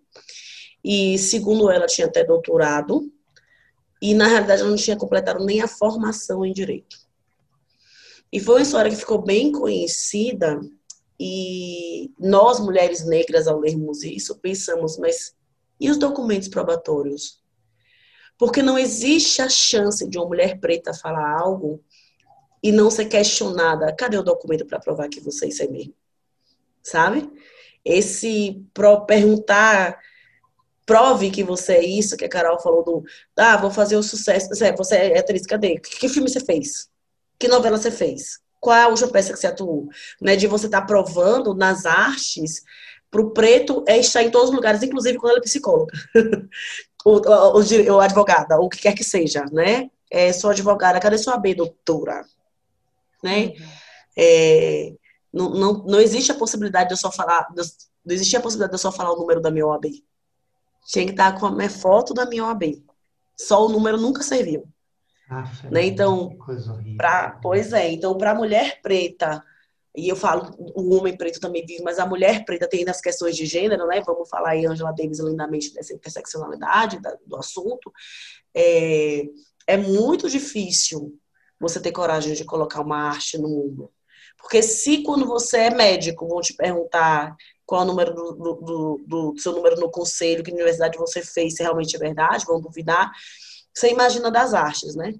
e 0.83 1.17
segundo 1.17 1.71
ela 1.71 1.87
tinha 1.87 2.07
até 2.07 2.23
doutorado, 2.23 3.11
e 4.01 4.13
na 4.13 4.27
realidade 4.27 4.61
ela 4.61 4.69
não 4.69 4.77
tinha 4.77 4.97
completado 4.97 5.43
nem 5.43 5.61
a 5.61 5.67
formação 5.67 6.45
em 6.45 6.53
direito. 6.53 6.97
E 8.31 8.39
foi 8.39 8.55
uma 8.55 8.61
história 8.61 8.91
que 8.91 8.97
ficou 8.97 9.21
bem 9.21 9.51
conhecida 9.51 10.59
e 11.19 12.11
nós 12.19 12.59
mulheres 12.59 13.05
negras 13.05 13.47
ao 13.47 13.59
lermos 13.59 14.03
isso 14.03 14.37
pensamos, 14.37 14.97
mas 14.97 15.33
e 15.79 15.89
os 15.89 15.97
documentos 15.97 16.47
probatórios? 16.47 17.41
Porque 18.37 18.61
não 18.61 18.77
existe 18.77 19.41
a 19.41 19.49
chance 19.49 20.07
de 20.07 20.17
uma 20.17 20.27
mulher 20.27 20.59
preta 20.59 20.93
falar 20.93 21.39
algo 21.39 21.81
e 22.61 22.71
não 22.71 22.89
ser 22.89 23.05
questionada. 23.05 23.93
Cadê 23.95 24.17
o 24.17 24.23
documento 24.23 24.65
para 24.65 24.79
provar 24.79 25.07
que 25.07 25.21
você 25.21 25.45
é 25.45 25.49
isso 25.49 25.63
é 25.63 25.67
mesmo? 25.67 25.93
Sabe? 26.81 27.29
Esse 27.83 28.61
perguntar 29.07 29.99
prove 30.85 31.31
que 31.31 31.43
você 31.43 31.73
é 31.73 31.83
isso, 31.83 32.15
que 32.15 32.25
a 32.25 32.29
Carol 32.29 32.59
falou 32.59 32.83
do, 32.83 33.03
ah, 33.37 33.57
vou 33.57 33.71
fazer 33.71 33.95
o 33.95 34.03
sucesso, 34.03 34.49
você 34.49 34.95
é 34.95 35.19
atriz, 35.19 35.45
cadê? 35.45 35.79
Que, 35.79 36.07
filme 36.07 36.29
você 36.29 36.39
fez? 36.39 36.87
Que 37.39 37.47
novela 37.47 37.77
você 37.77 37.91
fez? 37.91 38.39
Qual 38.59 38.75
é 38.75 38.83
a 38.83 38.87
última 38.87 39.09
peça 39.09 39.33
que 39.33 39.39
você 39.39 39.47
atuou? 39.47 39.89
Né, 40.21 40.35
de 40.35 40.47
você 40.47 40.67
estar 40.67 40.81
tá 40.81 40.87
provando 40.87 41.53
nas 41.53 41.85
artes, 41.85 42.63
para 43.09 43.21
o 43.21 43.31
preto 43.31 43.83
é 43.87 43.97
estar 43.97 44.23
em 44.23 44.29
todos 44.29 44.49
os 44.49 44.55
lugares, 44.55 44.83
inclusive 44.83 45.17
quando 45.17 45.31
ela 45.31 45.39
é 45.39 45.43
psicóloga, 45.43 45.93
ou, 47.05 47.21
ou, 47.25 47.63
ou, 47.93 48.01
advogada, 48.01 48.57
ou 48.57 48.65
o 48.65 48.69
que 48.69 48.79
quer 48.79 48.93
que 48.93 49.03
seja, 49.03 49.45
né? 49.51 49.89
É, 50.11 50.31
sou 50.33 50.49
advogada, 50.49 50.99
cadê 50.99 51.17
sua 51.17 51.37
B, 51.37 51.55
doutora? 51.55 52.25
Né? 53.23 53.47
Uhum. 53.47 53.53
É, 54.17 54.93
não, 55.33 55.49
não, 55.49 55.73
não 55.85 55.99
existe 55.99 56.31
a 56.31 56.35
possibilidade 56.35 56.89
de 56.89 56.93
eu 56.93 56.97
só 56.97 57.11
falar, 57.11 57.47
não 57.55 58.13
existia 58.13 58.39
a 58.39 58.41
possibilidade 58.41 58.71
de 58.71 58.75
eu 58.75 58.79
só 58.79 58.91
falar 58.91 59.13
o 59.13 59.17
número 59.17 59.41
da 59.41 59.51
minha 59.51 59.65
OAB. 59.65 59.85
Tinha 60.85 61.05
que 61.05 61.11
estar 61.11 61.37
com 61.39 61.47
a 61.47 61.51
minha 61.51 61.69
foto 61.69 62.13
da 62.13 62.25
minha 62.25 62.45
OAB. 62.45 62.83
Só 63.37 63.65
o 63.65 63.69
número 63.69 63.97
nunca 63.97 64.23
serviu. 64.23 64.67
Ah, 65.29 65.51
né? 65.71 65.85
Então, 65.85 66.37
pra, 66.97 67.39
pois 67.41 67.73
é, 67.73 67.91
então 67.91 68.15
para 68.17 68.31
a 68.31 68.35
mulher 68.35 68.79
preta, 68.81 69.43
e 69.95 70.07
eu 70.07 70.15
falo, 70.15 70.53
o 70.57 70.95
homem 70.95 71.17
preto 71.17 71.39
também 71.39 71.65
vive, 71.65 71.81
mas 71.81 71.97
a 71.97 72.05
mulher 72.05 72.45
preta 72.45 72.67
tem 72.67 72.85
nas 72.85 73.01
questões 73.01 73.35
de 73.35 73.45
gênero, 73.45 73.87
né? 73.87 74.01
Vamos 74.05 74.29
falar 74.29 74.51
aí, 74.51 74.65
Angela 74.65 74.91
Davis, 74.91 75.19
lindamente 75.19 75.73
dessa 75.73 75.93
interseccionalidade 75.93 77.01
da, 77.01 77.17
do 77.25 77.37
assunto. 77.37 77.91
É, 78.53 79.23
é 79.65 79.77
muito 79.77 80.29
difícil 80.29 81.17
você 81.59 81.79
ter 81.79 81.91
coragem 81.91 82.33
de 82.33 82.43
colocar 82.43 82.81
uma 82.81 83.09
arte 83.09 83.37
no 83.37 83.49
mundo. 83.49 83.91
Porque 84.37 84.61
se 84.61 85.01
quando 85.01 85.25
você 85.25 85.57
é 85.57 85.69
médico 85.73 86.27
vão 86.27 86.41
te 86.41 86.53
perguntar 86.53 87.35
qual 87.65 87.81
é 87.81 87.83
o 87.83 87.87
número 87.87 88.13
do, 88.13 88.31
do, 88.33 88.53
do, 88.55 89.03
do, 89.05 89.39
seu 89.39 89.51
número 89.53 89.79
no 89.79 89.89
conselho, 89.89 90.43
que 90.43 90.51
universidade 90.51 90.97
você 90.97 91.21
fez, 91.21 91.55
se 91.55 91.63
realmente 91.63 91.95
é 91.95 91.99
verdade, 91.99 92.45
vão 92.45 92.61
duvidar. 92.61 93.11
Você 93.73 93.89
imagina 93.89 94.29
das 94.29 94.53
artes, 94.53 94.95
né? 94.95 95.13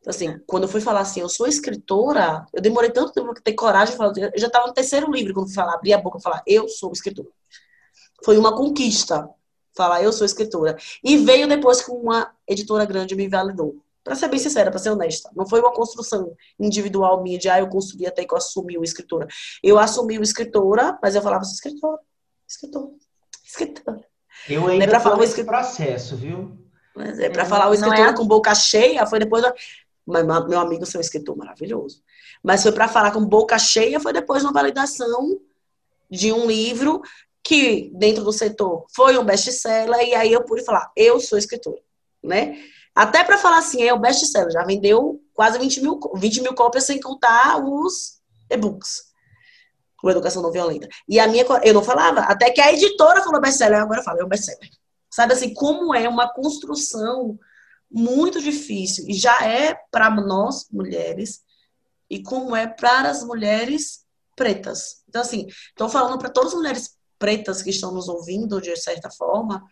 Então, 0.00 0.10
assim, 0.10 0.28
é. 0.28 0.40
quando 0.46 0.64
eu 0.64 0.68
fui 0.68 0.80
falar 0.80 1.00
assim, 1.00 1.20
eu 1.20 1.28
sou 1.28 1.46
escritora, 1.46 2.44
eu 2.52 2.60
demorei 2.60 2.90
tanto 2.90 3.12
tempo 3.12 3.32
para 3.32 3.42
ter 3.42 3.52
coragem 3.52 3.92
de 3.92 3.98
falar, 3.98 4.12
eu 4.16 4.40
já 4.40 4.48
estava 4.48 4.66
no 4.66 4.72
terceiro 4.72 5.10
livro 5.10 5.34
quando 5.34 5.46
fui 5.46 5.54
falar, 5.54 5.74
abri 5.74 5.92
a 5.92 5.98
boca 5.98 6.18
e 6.18 6.22
falar, 6.22 6.42
eu 6.46 6.68
sou 6.68 6.90
escritora. 6.92 7.28
Foi 8.24 8.36
uma 8.36 8.56
conquista 8.56 9.28
falar, 9.76 10.02
eu 10.02 10.12
sou 10.12 10.24
escritora. 10.24 10.76
E 11.04 11.16
veio 11.18 11.46
depois 11.48 11.82
que 11.82 11.90
uma 11.90 12.32
editora 12.46 12.84
grande 12.84 13.14
me 13.14 13.28
validou. 13.28 13.76
Pra 14.04 14.14
ser 14.16 14.28
bem 14.28 14.38
sincera, 14.38 14.70
pra 14.70 14.80
ser 14.80 14.90
honesta. 14.90 15.30
Não 15.34 15.46
foi 15.46 15.60
uma 15.60 15.72
construção 15.72 16.34
individual 16.58 17.22
minha 17.22 17.38
de, 17.38 17.48
ah, 17.48 17.60
eu 17.60 17.68
construí 17.68 18.06
até 18.06 18.24
que 18.24 18.34
eu 18.34 18.38
assumi 18.38 18.76
o 18.76 18.82
escritora. 18.82 19.28
Eu 19.62 19.78
assumi 19.78 20.18
o 20.18 20.22
escritora, 20.22 20.98
mas 21.00 21.14
eu 21.14 21.22
falava, 21.22 21.44
sou 21.44 21.54
escritora, 21.54 21.98
escritora, 22.48 22.88
escritora. 23.44 24.04
Eu 24.48 24.66
ainda 24.66 24.96
é 24.96 25.00
falar 25.00 25.22
esse 25.22 25.44
processo, 25.44 26.16
viu? 26.16 26.58
Mas 26.96 27.18
é, 27.20 27.30
pra 27.30 27.42
é, 27.42 27.46
falar 27.46 27.70
o 27.70 27.74
escritora 27.74 28.10
é... 28.10 28.14
com 28.14 28.26
boca 28.26 28.54
cheia, 28.54 29.06
foi 29.06 29.18
depois... 29.18 29.42
Da... 29.42 29.54
Mas, 30.04 30.26
meu 30.26 30.58
amigo, 30.58 30.84
seu 30.84 31.00
escritor 31.00 31.36
maravilhoso. 31.36 32.02
Mas 32.42 32.62
foi 32.62 32.72
para 32.72 32.88
falar 32.88 33.12
com 33.12 33.24
boca 33.24 33.56
cheia, 33.56 34.00
foi 34.00 34.12
depois 34.12 34.40
de 34.40 34.46
uma 34.46 34.52
validação 34.52 35.38
de 36.10 36.32
um 36.32 36.46
livro 36.46 37.00
que, 37.42 37.90
dentro 37.94 38.24
do 38.24 38.32
setor, 38.32 38.84
foi 38.94 39.16
um 39.16 39.24
best-seller, 39.24 40.08
e 40.08 40.14
aí 40.14 40.32
eu 40.32 40.44
pude 40.44 40.64
falar, 40.64 40.90
eu 40.96 41.20
sou 41.20 41.38
escritora, 41.38 41.80
né? 42.22 42.58
Até 42.94 43.24
para 43.24 43.38
falar 43.38 43.58
assim, 43.58 43.82
é 43.82 43.92
o 43.92 43.98
best-seller, 43.98 44.52
já 44.52 44.64
vendeu 44.64 45.20
quase 45.32 45.58
20 45.58 45.80
mil, 45.80 46.00
20 46.14 46.42
mil 46.42 46.54
cópias 46.54 46.84
sem 46.84 47.00
contar 47.00 47.58
os 47.58 48.20
e-books. 48.50 49.10
O 50.02 50.10
Educação 50.10 50.42
Não 50.42 50.50
Violenta. 50.50 50.88
E 51.08 51.18
a 51.18 51.26
minha, 51.26 51.44
eu 51.62 51.72
não 51.72 51.82
falava, 51.82 52.20
até 52.20 52.50
que 52.50 52.60
a 52.60 52.72
editora 52.72 53.22
falou 53.22 53.40
best-seller, 53.40 53.80
agora 53.80 54.00
eu 54.00 54.04
falo, 54.04 54.20
é 54.20 54.24
o 54.24 54.28
best-seller. 54.28 54.68
Sabe 55.10 55.32
assim, 55.32 55.54
como 55.54 55.94
é 55.94 56.08
uma 56.08 56.32
construção 56.32 57.38
muito 57.90 58.40
difícil, 58.40 59.04
e 59.06 59.14
já 59.14 59.46
é 59.46 59.74
para 59.90 60.10
nós, 60.10 60.66
mulheres, 60.70 61.40
e 62.10 62.22
como 62.22 62.56
é 62.56 62.66
para 62.66 63.10
as 63.10 63.22
mulheres 63.22 64.04
pretas. 64.36 65.02
Então, 65.08 65.22
assim, 65.22 65.46
estou 65.68 65.88
falando 65.88 66.18
para 66.18 66.30
todas 66.30 66.52
as 66.52 66.58
mulheres 66.58 66.96
pretas 67.18 67.62
que 67.62 67.70
estão 67.70 67.92
nos 67.92 68.08
ouvindo, 68.08 68.60
de 68.60 68.74
certa 68.76 69.10
forma, 69.10 69.62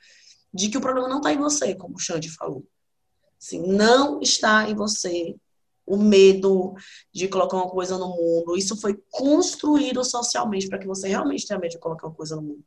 de 0.52 0.68
que 0.68 0.78
o 0.78 0.80
problema 0.80 1.08
não 1.08 1.18
está 1.18 1.32
em 1.32 1.38
você, 1.38 1.74
como 1.74 1.96
o 1.96 1.98
Xande 1.98 2.30
falou. 2.30 2.64
Assim, 3.40 3.66
não 3.66 4.20
está 4.20 4.68
em 4.68 4.74
você 4.74 5.34
o 5.86 5.96
medo 5.96 6.74
de 7.12 7.26
colocar 7.26 7.56
uma 7.56 7.68
coisa 7.68 7.98
no 7.98 8.08
mundo. 8.08 8.56
Isso 8.56 8.80
foi 8.80 9.02
construído 9.10 10.04
socialmente 10.04 10.68
para 10.68 10.78
que 10.78 10.86
você 10.86 11.08
realmente 11.08 11.46
tenha 11.46 11.58
medo 11.58 11.72
de 11.72 11.78
colocar 11.78 12.06
uma 12.06 12.14
coisa 12.14 12.36
no 12.36 12.42
mundo. 12.42 12.64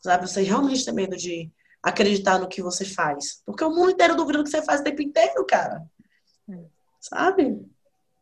Sabe? 0.00 0.28
Você 0.28 0.42
realmente 0.42 0.84
tem 0.84 0.92
medo 0.92 1.16
de 1.16 1.50
acreditar 1.82 2.38
no 2.38 2.48
que 2.48 2.62
você 2.62 2.84
faz. 2.84 3.40
Porque 3.46 3.64
o 3.64 3.70
mundo 3.70 3.92
inteiro 3.92 4.16
duvida 4.16 4.38
do 4.38 4.44
que 4.44 4.50
você 4.50 4.62
faz 4.62 4.80
o 4.80 4.84
tempo 4.84 5.00
inteiro, 5.00 5.46
cara. 5.46 5.82
É. 6.50 6.64
Sabe? 7.00 7.64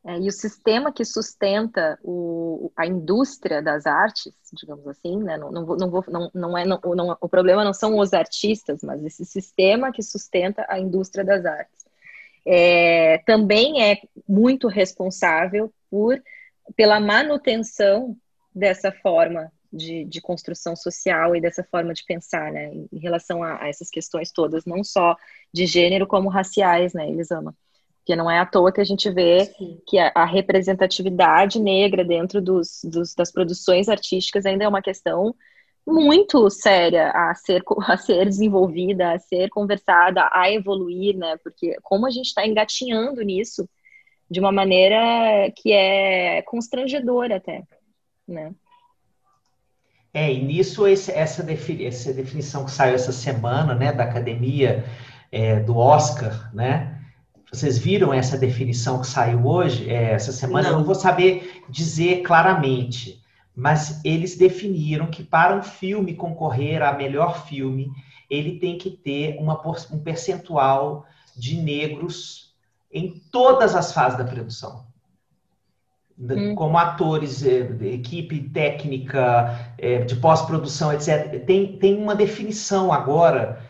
É, 0.04 0.18
e 0.18 0.28
o 0.28 0.32
sistema 0.32 0.92
que 0.92 1.04
sustenta 1.04 1.96
o, 2.02 2.72
a 2.76 2.84
indústria 2.84 3.62
das 3.62 3.86
artes, 3.86 4.34
digamos 4.52 4.86
assim, 4.88 5.22
né? 5.22 5.36
não, 5.36 5.52
não, 5.52 5.64
não, 5.64 5.90
vou, 5.90 6.04
não, 6.08 6.30
não 6.34 6.58
é, 6.58 6.64
não, 6.64 6.80
não, 6.96 7.16
o 7.20 7.28
problema 7.28 7.64
não 7.64 7.72
são 7.72 7.96
os 7.98 8.12
artistas, 8.12 8.82
mas 8.82 9.04
esse 9.04 9.24
sistema 9.24 9.92
que 9.92 10.02
sustenta 10.02 10.66
a 10.68 10.78
indústria 10.78 11.24
das 11.24 11.44
artes. 11.46 11.86
É, 12.44 13.18
também 13.18 13.80
é 13.80 14.00
muito 14.28 14.66
responsável 14.66 15.72
por, 15.88 16.20
pela 16.74 16.98
manutenção 16.98 18.16
dessa 18.52 18.90
forma 18.90 19.52
de, 19.72 20.04
de, 20.04 20.20
construção 20.20 20.74
social 20.74 21.36
e 21.36 21.40
dessa 21.40 21.62
forma 21.62 21.94
de 21.94 22.04
pensar, 22.04 22.50
né, 22.50 22.72
em 22.92 22.98
relação 22.98 23.42
a, 23.42 23.62
a, 23.62 23.68
essas 23.68 23.88
questões 23.88 24.32
todas, 24.32 24.64
não 24.64 24.82
só 24.82 25.16
de 25.52 25.64
gênero 25.64 26.08
como 26.08 26.28
raciais, 26.28 26.92
né, 26.92 27.08
Elisama? 27.08 27.54
Porque 28.02 28.16
não 28.16 28.28
é 28.28 28.40
à 28.40 28.44
toa 28.44 28.72
que 28.72 28.80
a 28.80 28.84
gente 28.84 29.08
vê 29.10 29.44
Sim. 29.44 29.80
que 29.86 29.96
a, 29.96 30.10
a, 30.12 30.24
representatividade 30.24 31.60
negra 31.60 32.04
dentro 32.04 32.42
dos, 32.42 32.80
dos, 32.82 33.14
das 33.14 33.30
produções 33.30 33.88
artísticas 33.88 34.44
ainda 34.44 34.64
é 34.64 34.68
uma 34.68 34.82
questão 34.82 35.32
muito 35.86 36.50
séria 36.50 37.10
a 37.10 37.32
ser, 37.34 37.62
a 37.86 37.96
ser 37.96 38.24
desenvolvida, 38.24 39.12
a 39.12 39.18
ser 39.20 39.48
conversada, 39.50 40.28
a 40.32 40.50
evoluir, 40.50 41.16
né? 41.16 41.36
Porque 41.44 41.76
como 41.80 42.04
a 42.04 42.10
gente 42.10 42.26
está 42.26 42.44
engatinhando 42.44 43.22
nisso 43.22 43.68
de 44.28 44.40
uma 44.40 44.50
maneira 44.50 45.52
que 45.54 45.72
é 45.72 46.42
constrangedora 46.42 47.36
até, 47.36 47.62
né? 48.26 48.52
É, 50.14 50.30
e 50.32 50.42
nisso 50.42 50.86
esse, 50.86 51.12
essa, 51.12 51.42
defini 51.42 51.86
essa 51.86 52.12
definição 52.12 52.64
que 52.64 52.70
saiu 52.70 52.94
essa 52.94 53.12
semana, 53.12 53.74
né, 53.74 53.92
da 53.92 54.04
academia 54.04 54.84
é, 55.30 55.60
do 55.60 55.76
Oscar, 55.76 56.52
né? 56.52 57.01
Vocês 57.52 57.76
viram 57.76 58.14
essa 58.14 58.38
definição 58.38 59.00
que 59.00 59.06
saiu 59.06 59.46
hoje, 59.46 59.90
é, 59.90 60.12
essa 60.12 60.32
semana? 60.32 60.68
Não. 60.68 60.70
Eu 60.72 60.78
não 60.78 60.86
vou 60.86 60.94
saber 60.94 61.62
dizer 61.68 62.22
claramente, 62.22 63.22
mas 63.54 64.00
eles 64.02 64.38
definiram 64.38 65.06
que 65.08 65.22
para 65.22 65.54
um 65.54 65.62
filme 65.62 66.14
concorrer 66.14 66.82
a 66.82 66.94
melhor 66.94 67.46
filme, 67.46 67.92
ele 68.30 68.58
tem 68.58 68.78
que 68.78 68.90
ter 68.90 69.36
uma, 69.38 69.60
um 69.92 69.98
percentual 69.98 71.04
de 71.36 71.58
negros 71.58 72.54
em 72.90 73.20
todas 73.30 73.74
as 73.74 73.92
fases 73.92 74.16
da 74.16 74.24
produção. 74.24 74.86
Hum. 76.18 76.54
Como 76.54 76.78
atores, 76.78 77.44
é, 77.44 77.68
equipe 77.82 78.48
técnica, 78.48 79.74
é, 79.76 79.98
de 79.98 80.16
pós-produção, 80.16 80.90
etc. 80.90 81.44
Tem, 81.44 81.76
tem 81.76 81.98
uma 81.98 82.14
definição 82.14 82.90
agora 82.90 83.60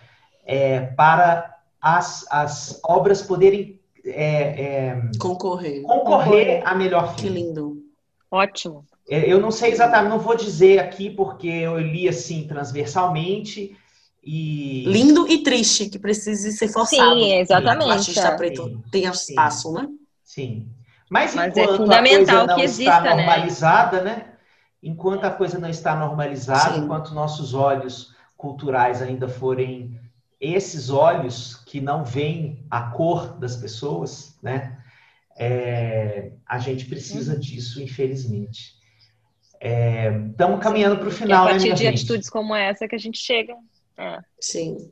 é, 0.44 0.80
para 0.80 1.51
as, 1.82 2.24
as 2.30 2.80
obras 2.84 3.20
poderem 3.20 3.80
é, 4.04 4.62
é, 4.62 5.02
concorrer. 5.18 5.82
concorrer 5.82 6.62
a 6.64 6.74
melhor 6.76 7.16
filme. 7.16 7.40
Que 7.40 7.44
lindo. 7.44 7.82
Ótimo. 8.30 8.86
É, 9.10 9.30
eu 9.30 9.40
não 9.40 9.50
sei 9.50 9.72
exatamente, 9.72 10.10
não 10.10 10.18
vou 10.20 10.36
dizer 10.36 10.78
aqui 10.78 11.10
porque 11.10 11.48
eu 11.48 11.78
li 11.78 12.08
assim 12.08 12.46
transversalmente 12.46 13.76
e 14.22 14.84
lindo 14.86 15.26
e 15.28 15.42
triste 15.42 15.88
que 15.88 15.98
precise 15.98 16.52
ser 16.52 16.68
forçado. 16.68 17.14
Sim, 17.14 17.34
exatamente. 17.34 17.88
O 17.88 17.90
artista 17.90 18.28
é. 18.28 18.36
preto 18.36 18.64
sim, 18.64 18.82
tem 18.92 19.04
espaço, 19.04 19.68
sim. 19.68 19.74
né? 19.74 19.88
Sim. 20.22 20.68
Mas, 21.10 21.34
Mas 21.34 21.56
é 21.56 21.66
fundamental 21.66 22.36
a 22.36 22.38
coisa 22.38 22.46
não 22.46 22.54
que 22.54 22.62
exista, 22.62 22.92
está 22.92 23.02
né? 23.02 23.16
normalizada, 23.16 24.02
né? 24.02 24.16
né? 24.16 24.26
Enquanto 24.82 25.24
a 25.24 25.30
coisa 25.30 25.58
não 25.58 25.68
está 25.68 25.94
normalizada, 25.96 26.74
sim. 26.74 26.80
enquanto 26.80 27.12
nossos 27.12 27.52
olhos 27.52 28.14
culturais 28.36 29.02
ainda 29.02 29.28
forem 29.28 30.00
esses 30.42 30.90
olhos 30.90 31.54
que 31.64 31.80
não 31.80 32.04
veem 32.04 32.66
a 32.68 32.90
cor 32.90 33.38
das 33.38 33.54
pessoas, 33.54 34.36
né? 34.42 34.76
É, 35.38 36.32
a 36.44 36.58
gente 36.58 36.84
precisa 36.86 37.38
disso, 37.38 37.80
infelizmente. 37.80 38.74
Estamos 39.60 40.58
é, 40.58 40.62
caminhando 40.62 40.98
para 40.98 41.08
o 41.08 41.12
final, 41.12 41.46
é 41.46 41.50
a 41.50 41.52
partir 41.52 41.68
né, 41.68 41.74
de 41.74 41.82
gente? 41.84 41.94
atitudes 41.94 42.28
como 42.28 42.54
essa 42.56 42.88
que 42.88 42.96
a 42.96 42.98
gente 42.98 43.18
chega. 43.18 43.54
É. 43.96 44.18
Sim. 44.40 44.90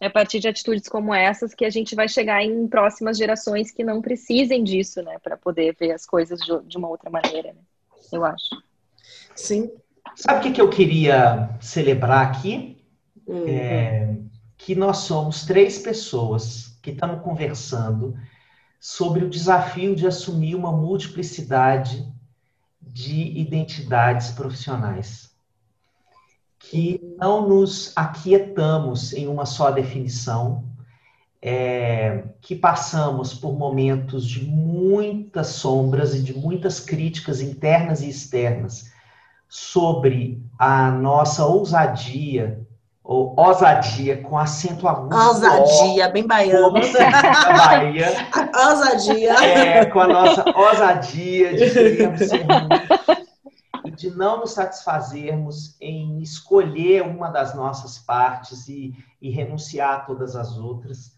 É 0.00 0.06
a 0.06 0.10
partir 0.10 0.38
de 0.38 0.46
atitudes 0.46 0.88
como 0.88 1.12
essas 1.12 1.52
que 1.52 1.64
a 1.64 1.70
gente 1.70 1.96
vai 1.96 2.08
chegar 2.08 2.42
em 2.44 2.68
próximas 2.68 3.18
gerações 3.18 3.72
que 3.72 3.82
não 3.82 4.00
precisem 4.00 4.62
disso, 4.62 5.02
né? 5.02 5.18
Para 5.18 5.36
poder 5.36 5.74
ver 5.78 5.90
as 5.92 6.06
coisas 6.06 6.38
de 6.40 6.78
uma 6.78 6.88
outra 6.88 7.10
maneira, 7.10 7.52
né? 7.52 7.60
Eu 8.12 8.24
acho. 8.24 8.50
Sim. 9.34 9.72
Sabe 10.14 10.38
o 10.38 10.42
que, 10.42 10.52
que 10.52 10.60
eu 10.60 10.70
queria 10.70 11.50
celebrar 11.60 12.28
aqui? 12.28 12.76
Uhum. 13.26 14.30
Que 14.64 14.74
nós 14.74 14.96
somos 14.98 15.44
três 15.44 15.78
pessoas 15.78 16.78
que 16.80 16.90
estamos 16.90 17.22
conversando 17.22 18.16
sobre 18.80 19.22
o 19.22 19.28
desafio 19.28 19.94
de 19.94 20.06
assumir 20.06 20.54
uma 20.54 20.72
multiplicidade 20.72 22.10
de 22.80 23.38
identidades 23.38 24.30
profissionais. 24.30 25.36
Que 26.58 26.98
não 27.18 27.46
nos 27.46 27.92
aquietamos 27.94 29.12
em 29.12 29.28
uma 29.28 29.44
só 29.44 29.70
definição, 29.70 30.64
é, 31.42 32.24
que 32.40 32.56
passamos 32.56 33.34
por 33.34 33.58
momentos 33.58 34.26
de 34.26 34.46
muitas 34.46 35.48
sombras 35.48 36.14
e 36.14 36.22
de 36.22 36.32
muitas 36.32 36.80
críticas 36.80 37.42
internas 37.42 38.00
e 38.00 38.08
externas 38.08 38.90
sobre 39.46 40.42
a 40.58 40.90
nossa 40.90 41.44
ousadia 41.44 42.66
ou 43.04 43.38
ousadia, 43.38 44.22
com 44.22 44.38
acento 44.38 44.88
agudo. 44.88 45.14
Ousadia, 45.14 46.08
bem 46.08 46.26
baiano. 46.26 46.72
Bahia. 46.72 48.08
ousadia. 48.66 49.34
É, 49.34 49.84
com 49.84 50.00
a 50.00 50.08
nossa 50.08 50.44
ousadia 50.56 51.54
de 51.54 51.70
querermos 51.70 52.20
ser 52.20 52.46
e 53.84 53.90
de 53.90 54.10
não 54.10 54.40
nos 54.40 54.52
satisfazermos 54.52 55.76
em 55.78 56.22
escolher 56.22 57.02
uma 57.02 57.28
das 57.28 57.54
nossas 57.54 57.98
partes 57.98 58.66
e, 58.68 58.94
e 59.20 59.28
renunciar 59.28 59.92
a 59.92 60.00
todas 60.00 60.34
as 60.34 60.56
outras. 60.56 61.12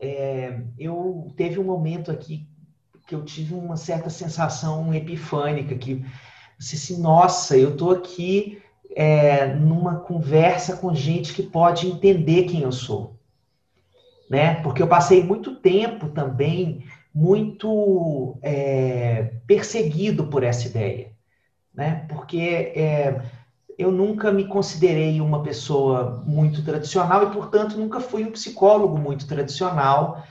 É, 0.00 0.60
eu 0.78 1.26
teve 1.36 1.58
um 1.58 1.64
momento 1.64 2.12
aqui 2.12 2.46
que 3.04 3.14
eu 3.16 3.24
tive 3.24 3.54
uma 3.54 3.76
certa 3.76 4.10
sensação 4.10 4.94
epifânica 4.94 5.74
que 5.74 6.04
disse 6.56 6.76
assim, 6.76 7.02
nossa, 7.02 7.56
eu 7.56 7.70
estou 7.70 7.90
aqui 7.90 8.62
é, 8.98 9.46
numa 9.54 9.96
conversa 9.96 10.78
com 10.78 10.94
gente 10.94 11.34
que 11.34 11.42
pode 11.42 11.86
entender 11.86 12.44
quem 12.44 12.62
eu 12.62 12.72
sou. 12.72 13.14
Né? 14.30 14.54
Porque 14.62 14.82
eu 14.82 14.88
passei 14.88 15.22
muito 15.22 15.56
tempo 15.56 16.08
também 16.08 16.82
muito 17.14 18.38
é, 18.40 19.34
perseguido 19.46 20.28
por 20.28 20.42
essa 20.42 20.66
ideia. 20.66 21.12
Né? 21.74 22.06
Porque 22.08 22.38
é, 22.74 23.20
eu 23.78 23.92
nunca 23.92 24.32
me 24.32 24.46
considerei 24.46 25.20
uma 25.20 25.42
pessoa 25.42 26.24
muito 26.26 26.64
tradicional 26.64 27.24
e, 27.24 27.32
portanto, 27.32 27.76
nunca 27.76 28.00
fui 28.00 28.24
um 28.24 28.32
psicólogo 28.32 28.96
muito 28.98 29.26
tradicional. 29.26 30.24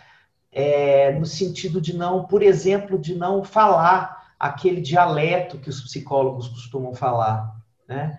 é, 0.51 1.11
no 1.19 1.25
sentido 1.25 1.79
de 1.79 1.95
não, 1.95 2.25
por 2.25 2.41
exemplo, 2.41 2.97
de 2.97 3.13
não 3.13 3.43
falar 3.43 4.33
aquele 4.39 4.81
dialeto 4.81 5.59
que 5.59 5.69
os 5.69 5.81
psicólogos 5.81 6.47
costumam 6.47 6.95
falar, 6.95 7.53
né? 7.87 8.17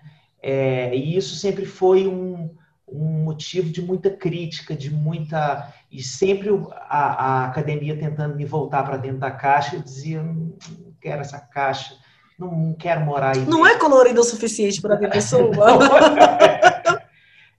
É, 0.49 0.95
e 0.95 1.17
isso 1.17 1.35
sempre 1.35 1.65
foi 1.65 2.07
um, 2.07 2.49
um 2.87 3.25
motivo 3.25 3.69
de 3.69 3.81
muita 3.81 4.09
crítica, 4.09 4.73
de 4.73 4.89
muita. 4.89 5.73
E 5.91 6.01
sempre 6.01 6.47
a, 6.71 7.41
a 7.41 7.45
academia 7.47 7.99
tentando 7.99 8.33
me 8.33 8.45
voltar 8.45 8.83
para 8.83 8.95
dentro 8.95 9.17
da 9.17 9.29
caixa, 9.29 9.75
eu 9.75 9.81
dizia: 9.81 10.23
não 10.23 10.53
quero 11.01 11.19
essa 11.19 11.37
caixa, 11.37 11.97
não, 12.39 12.49
não 12.49 12.73
quero 12.73 13.01
morar 13.01 13.35
aí. 13.35 13.43
Não 13.43 13.67
é 13.67 13.77
colorido 13.77 14.21
o 14.21 14.23
suficiente 14.23 14.81
para 14.81 14.95
a 14.95 15.09
pessoa. 15.09 15.51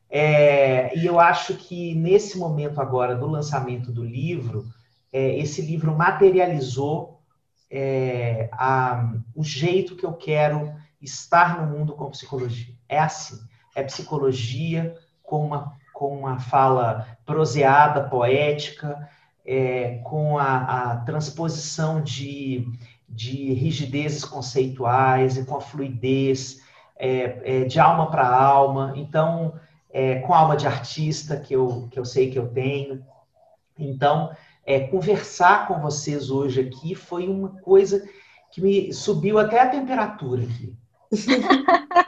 é, 0.09 0.99
e 0.99 1.05
eu 1.05 1.20
acho 1.20 1.57
que 1.57 1.95
nesse 1.95 2.39
momento 2.39 2.80
agora 2.80 3.14
do 3.14 3.26
lançamento 3.26 3.93
do 3.93 4.03
livro, 4.03 4.64
é, 5.12 5.39
esse 5.39 5.61
livro 5.61 5.95
materializou 5.95 7.20
é, 7.70 8.49
a, 8.51 9.12
o 9.34 9.45
jeito 9.45 9.95
que 9.95 10.07
eu 10.07 10.14
quero 10.14 10.72
estar 11.03 11.61
no 11.61 11.76
mundo 11.76 11.93
com 11.93 12.09
psicologia. 12.09 12.78
É 12.89 12.99
assim, 12.99 13.39
é 13.74 13.82
psicologia 13.82 14.97
com 15.22 15.47
uma, 15.47 15.76
com 15.93 16.16
uma 16.18 16.39
fala 16.39 17.07
proseada, 17.26 18.09
poética, 18.09 19.09
é, 19.45 19.99
com 20.05 20.39
a, 20.39 20.93
a 20.93 20.97
transposição 20.99 22.01
de, 22.01 22.66
de 23.09 23.53
rigidezes 23.55 24.24
conceituais 24.24 25.36
e 25.36 25.45
com 25.45 25.57
a 25.57 25.61
fluidez 25.61 26.62
é, 26.97 27.61
é, 27.62 27.64
de 27.64 27.78
alma 27.78 28.11
para 28.11 28.28
alma. 28.28 28.93
Então, 28.97 29.55
é, 29.91 30.16
com 30.20 30.34
a 30.34 30.39
alma 30.39 30.57
de 30.57 30.66
artista 30.66 31.36
que 31.36 31.55
eu, 31.55 31.89
que 31.91 31.99
eu 31.99 32.05
sei 32.05 32.30
que 32.30 32.39
eu 32.39 32.49
tenho. 32.49 33.05
Então, 33.78 34.30
é, 34.66 34.80
conversar 34.80 35.66
com 35.66 35.80
vocês 35.80 36.30
hoje 36.30 36.61
aqui 36.61 36.95
foi 36.95 37.26
uma 37.28 37.51
coisa 37.61 38.07
que 38.51 38.61
me 38.61 38.93
subiu 38.93 39.39
até 39.39 39.61
a 39.61 39.68
temperatura 39.68 40.43
aqui. 40.43 40.76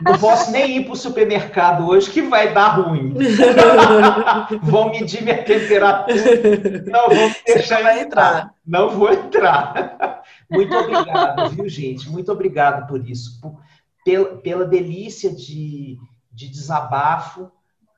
Não 0.01 0.19
posso 0.19 0.51
nem 0.51 0.79
ir 0.79 0.85
para 0.85 0.93
o 0.93 0.97
supermercado 0.97 1.87
hoje, 1.89 2.11
que 2.11 2.23
vai 2.23 2.53
dar 2.53 2.81
ruim. 2.81 3.15
vão 4.63 4.91
medir 4.91 5.23
minha 5.23 5.43
temperatura. 5.43 6.85
Não 6.87 7.09
vou 7.09 7.31
deixar 7.47 7.81
entrar. 7.81 7.99
entrar. 7.99 8.55
Não 8.67 8.91
vou 8.91 9.13
entrar. 9.13 10.23
Muito 10.51 10.75
obrigado, 10.77 11.51
viu, 11.51 11.69
gente? 11.69 12.11
Muito 12.11 12.31
obrigado 12.31 12.87
por 12.87 13.09
isso. 13.09 13.41
Por, 13.41 13.59
pela, 14.05 14.37
pela 14.37 14.65
delícia 14.65 15.35
de, 15.35 15.99
de 16.33 16.49
desabafo 16.49 17.51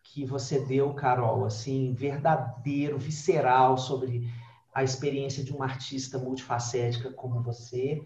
que 0.04 0.24
você 0.24 0.60
deu, 0.60 0.92
Carol. 0.94 1.44
Assim, 1.44 1.94
verdadeiro, 1.94 2.98
visceral 2.98 3.76
sobre 3.76 4.28
a 4.74 4.82
experiência 4.82 5.42
de 5.44 5.52
uma 5.52 5.64
artista 5.64 6.18
multifacética 6.18 7.10
como 7.10 7.42
você. 7.42 8.02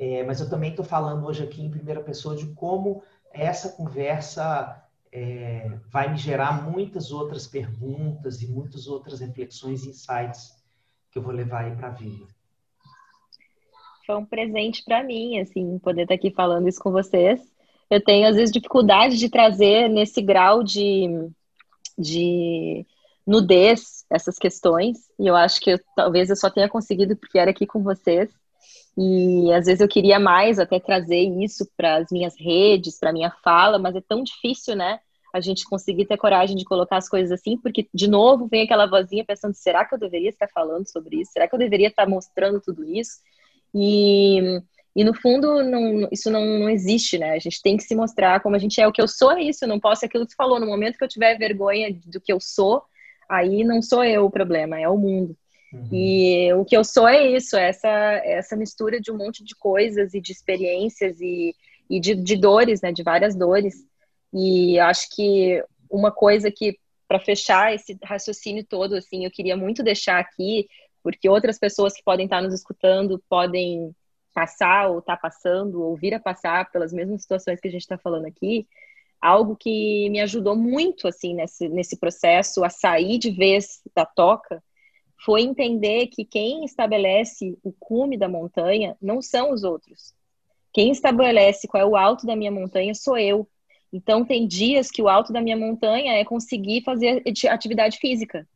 É, 0.00 0.24
mas 0.24 0.40
eu 0.40 0.48
também 0.48 0.70
estou 0.70 0.82
falando 0.82 1.26
hoje 1.26 1.44
aqui 1.44 1.60
em 1.60 1.70
primeira 1.70 2.00
pessoa 2.00 2.34
de 2.34 2.46
como 2.54 3.02
essa 3.30 3.68
conversa 3.68 4.82
é, 5.12 5.70
vai 5.90 6.10
me 6.10 6.16
gerar 6.16 6.70
muitas 6.70 7.12
outras 7.12 7.46
perguntas 7.46 8.40
e 8.40 8.46
muitas 8.46 8.86
outras 8.86 9.20
reflexões 9.20 9.84
e 9.84 9.90
insights 9.90 10.58
que 11.10 11.18
eu 11.18 11.22
vou 11.22 11.34
levar 11.34 11.66
aí 11.66 11.76
para 11.76 11.88
a 11.88 11.90
vida. 11.90 12.26
Foi 14.06 14.16
um 14.16 14.24
presente 14.24 14.82
para 14.86 15.04
mim, 15.04 15.38
assim, 15.38 15.78
poder 15.78 16.02
estar 16.02 16.14
tá 16.14 16.18
aqui 16.18 16.30
falando 16.30 16.66
isso 16.66 16.80
com 16.80 16.90
vocês. 16.90 17.38
Eu 17.90 18.02
tenho, 18.02 18.26
às 18.26 18.36
vezes, 18.36 18.50
dificuldade 18.50 19.18
de 19.18 19.28
trazer 19.28 19.86
nesse 19.90 20.22
grau 20.22 20.62
de, 20.62 21.30
de 21.98 22.86
nudez 23.26 24.06
essas 24.08 24.38
questões. 24.38 25.10
E 25.18 25.26
eu 25.26 25.36
acho 25.36 25.60
que 25.60 25.72
eu, 25.72 25.80
talvez 25.94 26.30
eu 26.30 26.36
só 26.36 26.48
tenha 26.48 26.70
conseguido 26.70 27.14
porque 27.16 27.38
era 27.38 27.50
aqui 27.50 27.66
com 27.66 27.82
vocês. 27.82 28.39
E 28.96 29.52
às 29.52 29.66
vezes 29.66 29.80
eu 29.80 29.88
queria 29.88 30.18
mais 30.18 30.58
até 30.58 30.78
trazer 30.78 31.22
isso 31.42 31.68
para 31.76 31.96
as 31.96 32.10
minhas 32.10 32.34
redes, 32.38 32.98
para 32.98 33.12
minha 33.12 33.30
fala, 33.42 33.78
mas 33.78 33.94
é 33.96 34.00
tão 34.00 34.22
difícil, 34.22 34.76
né? 34.76 35.00
A 35.32 35.40
gente 35.40 35.64
conseguir 35.64 36.06
ter 36.06 36.16
coragem 36.16 36.56
de 36.56 36.64
colocar 36.64 36.96
as 36.96 37.08
coisas 37.08 37.30
assim, 37.30 37.56
porque 37.56 37.88
de 37.94 38.08
novo 38.08 38.48
vem 38.48 38.62
aquela 38.62 38.86
vozinha 38.86 39.24
pensando: 39.24 39.54
será 39.54 39.84
que 39.84 39.94
eu 39.94 39.98
deveria 39.98 40.28
estar 40.28 40.48
falando 40.48 40.90
sobre 40.90 41.20
isso? 41.20 41.32
Será 41.32 41.46
que 41.48 41.54
eu 41.54 41.58
deveria 41.58 41.88
estar 41.88 42.08
mostrando 42.08 42.60
tudo 42.60 42.84
isso? 42.84 43.18
E, 43.72 44.60
e 44.94 45.04
no 45.04 45.14
fundo, 45.14 45.62
não, 45.62 46.08
isso 46.10 46.30
não, 46.30 46.44
não 46.58 46.68
existe, 46.68 47.16
né? 47.16 47.32
A 47.32 47.38
gente 47.38 47.62
tem 47.62 47.76
que 47.76 47.84
se 47.84 47.94
mostrar 47.94 48.40
como 48.40 48.56
a 48.56 48.58
gente 48.58 48.80
é. 48.80 48.88
O 48.88 48.92
que 48.92 49.00
eu 49.00 49.06
sou 49.08 49.32
é 49.32 49.42
isso, 49.42 49.64
eu 49.64 49.68
não 49.68 49.78
posso, 49.78 50.04
é 50.04 50.06
aquilo 50.06 50.26
que 50.26 50.32
você 50.32 50.36
falou, 50.36 50.58
no 50.58 50.66
momento 50.66 50.98
que 50.98 51.04
eu 51.04 51.08
tiver 51.08 51.38
vergonha 51.38 51.96
do 52.06 52.20
que 52.20 52.32
eu 52.32 52.40
sou, 52.40 52.82
aí 53.28 53.62
não 53.62 53.80
sou 53.80 54.04
eu 54.04 54.24
o 54.26 54.30
problema, 54.30 54.80
é 54.80 54.88
o 54.88 54.98
mundo. 54.98 55.36
Uhum. 55.72 55.88
E 55.92 56.52
o 56.54 56.64
que 56.64 56.76
eu 56.76 56.84
sou 56.84 57.08
é 57.08 57.28
isso, 57.28 57.56
é 57.56 57.68
essa, 57.68 57.88
é 57.88 58.32
essa 58.34 58.56
mistura 58.56 59.00
de 59.00 59.10
um 59.10 59.16
monte 59.16 59.44
de 59.44 59.54
coisas 59.54 60.14
e 60.14 60.20
de 60.20 60.32
experiências 60.32 61.20
e, 61.20 61.54
e 61.88 62.00
de, 62.00 62.14
de 62.14 62.36
dores, 62.36 62.80
né, 62.80 62.92
de 62.92 63.02
várias 63.02 63.36
dores. 63.36 63.74
E 64.32 64.78
acho 64.78 65.08
que 65.14 65.62
uma 65.90 66.10
coisa 66.10 66.50
que, 66.50 66.78
para 67.06 67.20
fechar 67.20 67.74
esse 67.74 67.98
raciocínio 68.02 68.64
todo, 68.64 68.94
assim, 68.94 69.24
eu 69.24 69.30
queria 69.30 69.56
muito 69.56 69.82
deixar 69.82 70.18
aqui, 70.18 70.68
porque 71.02 71.28
outras 71.28 71.58
pessoas 71.58 71.94
que 71.94 72.02
podem 72.04 72.26
estar 72.26 72.42
nos 72.42 72.54
escutando 72.54 73.22
podem 73.28 73.94
passar 74.34 74.88
ou 74.88 75.00
estar 75.00 75.16
tá 75.16 75.22
passando, 75.22 75.82
ou 75.82 75.96
vir 75.96 76.14
a 76.14 76.20
passar 76.20 76.70
pelas 76.70 76.92
mesmas 76.92 77.22
situações 77.22 77.60
que 77.60 77.68
a 77.68 77.70
gente 77.70 77.82
está 77.82 77.98
falando 77.98 78.26
aqui, 78.26 78.66
algo 79.20 79.56
que 79.56 80.08
me 80.10 80.20
ajudou 80.20 80.56
muito, 80.56 81.06
assim, 81.06 81.34
nesse, 81.34 81.68
nesse 81.68 81.98
processo 81.98 82.64
a 82.64 82.70
sair 82.70 83.18
de 83.18 83.30
vez 83.30 83.80
da 83.94 84.06
toca, 84.06 84.62
foi 85.24 85.42
entender 85.42 86.06
que 86.06 86.24
quem 86.24 86.64
estabelece 86.64 87.58
o 87.62 87.72
cume 87.72 88.16
da 88.16 88.28
montanha 88.28 88.96
não 89.00 89.20
são 89.20 89.52
os 89.52 89.64
outros. 89.64 90.14
Quem 90.72 90.90
estabelece 90.90 91.68
qual 91.68 91.82
é 91.82 91.86
o 91.86 91.96
alto 91.96 92.26
da 92.26 92.36
minha 92.36 92.50
montanha 92.50 92.94
sou 92.94 93.18
eu. 93.18 93.46
Então, 93.92 94.24
tem 94.24 94.46
dias 94.46 94.90
que 94.90 95.02
o 95.02 95.08
alto 95.08 95.32
da 95.32 95.40
minha 95.40 95.56
montanha 95.56 96.12
é 96.14 96.24
conseguir 96.24 96.82
fazer 96.82 97.22
atividade 97.48 97.98
física. 97.98 98.48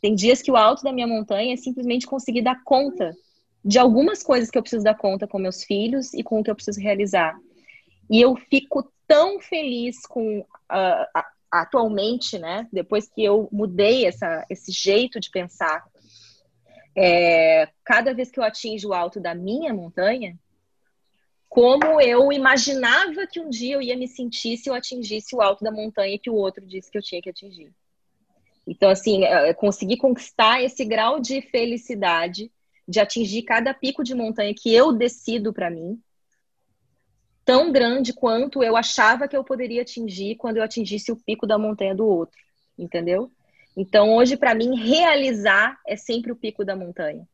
Tem 0.00 0.14
dias 0.14 0.40
que 0.40 0.50
o 0.50 0.56
alto 0.56 0.82
da 0.82 0.92
minha 0.92 1.06
montanha 1.06 1.52
é 1.52 1.56
simplesmente 1.56 2.06
conseguir 2.06 2.42
dar 2.42 2.62
conta 2.64 3.14
de 3.62 3.78
algumas 3.78 4.22
coisas 4.22 4.50
que 4.50 4.56
eu 4.56 4.62
preciso 4.62 4.84
dar 4.84 4.94
conta 4.94 5.26
com 5.26 5.38
meus 5.38 5.64
filhos 5.64 6.14
e 6.14 6.22
com 6.22 6.40
o 6.40 6.42
que 6.42 6.50
eu 6.50 6.54
preciso 6.54 6.80
realizar. 6.80 7.36
E 8.08 8.20
eu 8.20 8.34
fico 8.36 8.90
tão 9.06 9.38
feliz 9.40 10.06
com 10.06 10.40
uh, 10.40 11.22
atualmente, 11.50 12.38
né? 12.38 12.66
Depois 12.72 13.08
que 13.08 13.22
eu 13.22 13.48
mudei 13.52 14.06
essa, 14.06 14.46
esse 14.48 14.72
jeito 14.72 15.18
de 15.18 15.30
pensar, 15.30 15.84
é, 16.96 17.68
cada 17.84 18.12
vez 18.12 18.30
que 18.30 18.38
eu 18.38 18.44
atinjo 18.44 18.88
o 18.88 18.94
alto 18.94 19.20
da 19.20 19.34
minha 19.34 19.72
montanha, 19.72 20.38
como 21.48 22.00
eu 22.00 22.32
imaginava 22.32 23.26
que 23.26 23.40
um 23.40 23.50
dia 23.50 23.74
eu 23.74 23.82
ia 23.82 23.96
me 23.96 24.06
sentir 24.06 24.56
se 24.56 24.70
eu 24.70 24.74
atingisse 24.74 25.34
o 25.34 25.42
alto 25.42 25.64
da 25.64 25.72
montanha 25.72 26.18
que 26.18 26.30
o 26.30 26.34
outro 26.34 26.64
disse 26.64 26.90
que 26.90 26.96
eu 26.96 27.02
tinha 27.02 27.20
que 27.20 27.30
atingir. 27.30 27.72
Então, 28.66 28.88
assim, 28.88 29.24
é, 29.24 29.52
conseguir 29.52 29.96
conquistar 29.96 30.62
esse 30.62 30.84
grau 30.84 31.18
de 31.18 31.42
felicidade, 31.42 32.52
de 32.86 33.00
atingir 33.00 33.42
cada 33.42 33.74
pico 33.74 34.04
de 34.04 34.14
montanha 34.14 34.54
que 34.54 34.72
eu 34.72 34.92
decido 34.92 35.52
para 35.52 35.70
mim, 35.70 36.00
tão 37.44 37.72
grande 37.72 38.12
quanto 38.12 38.62
eu 38.62 38.76
achava 38.76 39.26
que 39.26 39.36
eu 39.36 39.42
poderia 39.42 39.82
atingir 39.82 40.36
quando 40.36 40.58
eu 40.58 40.62
atingisse 40.62 41.10
o 41.10 41.16
pico 41.16 41.48
da 41.48 41.58
montanha 41.58 41.94
do 41.94 42.06
outro, 42.06 42.38
entendeu? 42.78 43.30
Então, 43.80 44.14
hoje, 44.14 44.36
para 44.36 44.54
mim, 44.54 44.76
realizar 44.76 45.80
é 45.86 45.96
sempre 45.96 46.30
o 46.30 46.36
pico 46.36 46.62
da 46.62 46.76
montanha. 46.76 47.26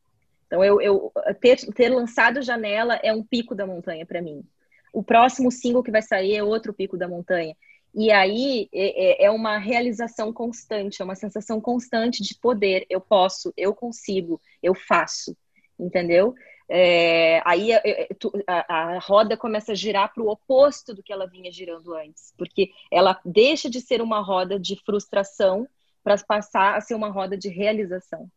Então, 0.45 0.63
eu, 0.63 0.79
eu 0.79 1.11
ter, 1.41 1.57
ter 1.73 1.89
lançado 1.89 2.41
Janela 2.41 2.97
é 3.03 3.11
um 3.11 3.21
pico 3.21 3.53
da 3.53 3.67
montanha 3.67 4.05
para 4.05 4.21
mim. 4.21 4.45
O 4.93 5.03
próximo 5.03 5.51
single 5.51 5.83
que 5.83 5.91
vai 5.91 6.01
sair 6.01 6.37
é 6.37 6.41
outro 6.41 6.73
pico 6.73 6.95
da 6.97 7.05
montanha. 7.05 7.53
E 7.93 8.09
aí 8.11 8.69
é, 8.73 9.23
é, 9.23 9.25
é 9.25 9.29
uma 9.29 9.57
realização 9.57 10.31
constante, 10.31 11.01
é 11.01 11.05
uma 11.05 11.15
sensação 11.15 11.59
constante 11.59 12.23
de 12.23 12.33
poder. 12.39 12.85
Eu 12.89 13.01
posso, 13.01 13.53
eu 13.57 13.75
consigo, 13.75 14.39
eu 14.63 14.73
faço, 14.73 15.35
entendeu? 15.77 16.33
é, 16.69 17.41
aí 17.45 17.71
é, 17.71 17.81
é, 17.85 18.09
a, 18.45 18.95
a, 18.95 18.99
roda 18.99 19.37
começa 19.37 19.71
a 19.71 19.75
girar 19.75 20.13
para 20.13 20.23
o 20.23 20.29
oposto 20.29 20.93
do 20.93 21.01
que 21.01 21.13
ela 21.13 21.27
vinha 21.27 21.51
girando 21.51 21.93
antes, 21.93 22.33
porque 22.37 22.71
ela 22.91 23.19
deixa 23.23 23.69
de 23.69 23.79
ser 23.79 24.01
uma 24.01 24.19
roda 24.19 24.59
de 24.59 24.75
frustração 24.83 25.67
para 26.07 26.17
passar 26.23 26.77
a 26.77 26.81
ser 26.81 26.95
uma 26.95 27.09
roda 27.09 27.35
de 27.37 27.49
realização, 27.49 28.31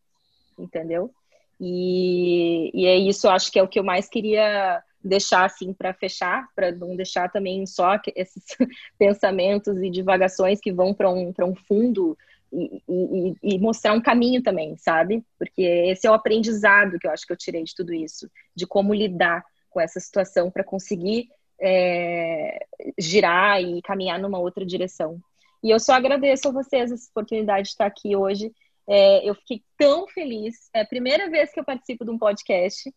entendeu? 0.58 1.14
E, 1.60 2.68
e 2.74 2.84
é 2.84 2.96
isso, 2.96 3.28
acho 3.28 3.52
que 3.52 3.60
é 3.60 3.62
o 3.62 3.68
que 3.68 3.78
eu 3.78 3.84
mais 3.84 4.08
queria 4.08 4.82
deixar 5.02 5.44
assim 5.44 5.72
para 5.72 5.94
fechar, 5.94 6.48
para 6.56 6.72
não 6.72 6.96
deixar 6.96 7.30
também 7.30 7.64
só 7.66 7.96
esses 8.16 8.42
pensamentos 8.98 9.80
e 9.80 9.88
divagações 9.88 10.58
que 10.60 10.72
vão 10.72 10.92
para 10.92 11.08
um, 11.10 11.32
um 11.42 11.54
fundo 11.54 12.18
e, 12.52 12.82
e, 12.88 13.36
e, 13.54 13.58
mostrar 13.60 13.92
um 13.92 14.00
caminho 14.00 14.42
também, 14.42 14.76
sabe? 14.76 15.24
Porque 15.38 15.62
esse 15.62 16.08
é 16.08 16.10
o 16.10 16.14
aprendizado 16.14 16.98
que 16.98 17.06
eu 17.06 17.12
acho 17.12 17.24
que 17.24 17.32
eu 17.32 17.36
tirei 17.36 17.62
de 17.62 17.72
tudo 17.72 17.94
isso, 17.94 18.28
de 18.52 18.66
como 18.66 18.92
lidar 18.92 19.44
com 19.70 19.80
essa 19.80 20.00
situação 20.00 20.50
para 20.50 20.64
conseguir 20.64 21.28
é, 21.60 22.66
girar 22.98 23.62
e 23.62 23.80
caminhar 23.80 24.18
numa 24.18 24.40
outra 24.40 24.66
direção. 24.66 25.22
E 25.62 25.70
eu 25.70 25.78
só 25.78 25.94
agradeço 25.94 26.48
a 26.48 26.52
vocês 26.52 26.90
essa 26.90 27.08
oportunidade 27.10 27.64
de 27.64 27.68
estar 27.70 27.86
aqui 27.86 28.16
hoje. 28.16 28.52
É, 28.88 29.28
eu 29.28 29.34
fiquei 29.34 29.62
tão 29.76 30.06
feliz. 30.08 30.70
É 30.74 30.80
a 30.80 30.86
primeira 30.86 31.28
vez 31.30 31.52
que 31.52 31.60
eu 31.60 31.64
participo 31.64 32.04
de 32.04 32.10
um 32.10 32.18
podcast 32.18 32.92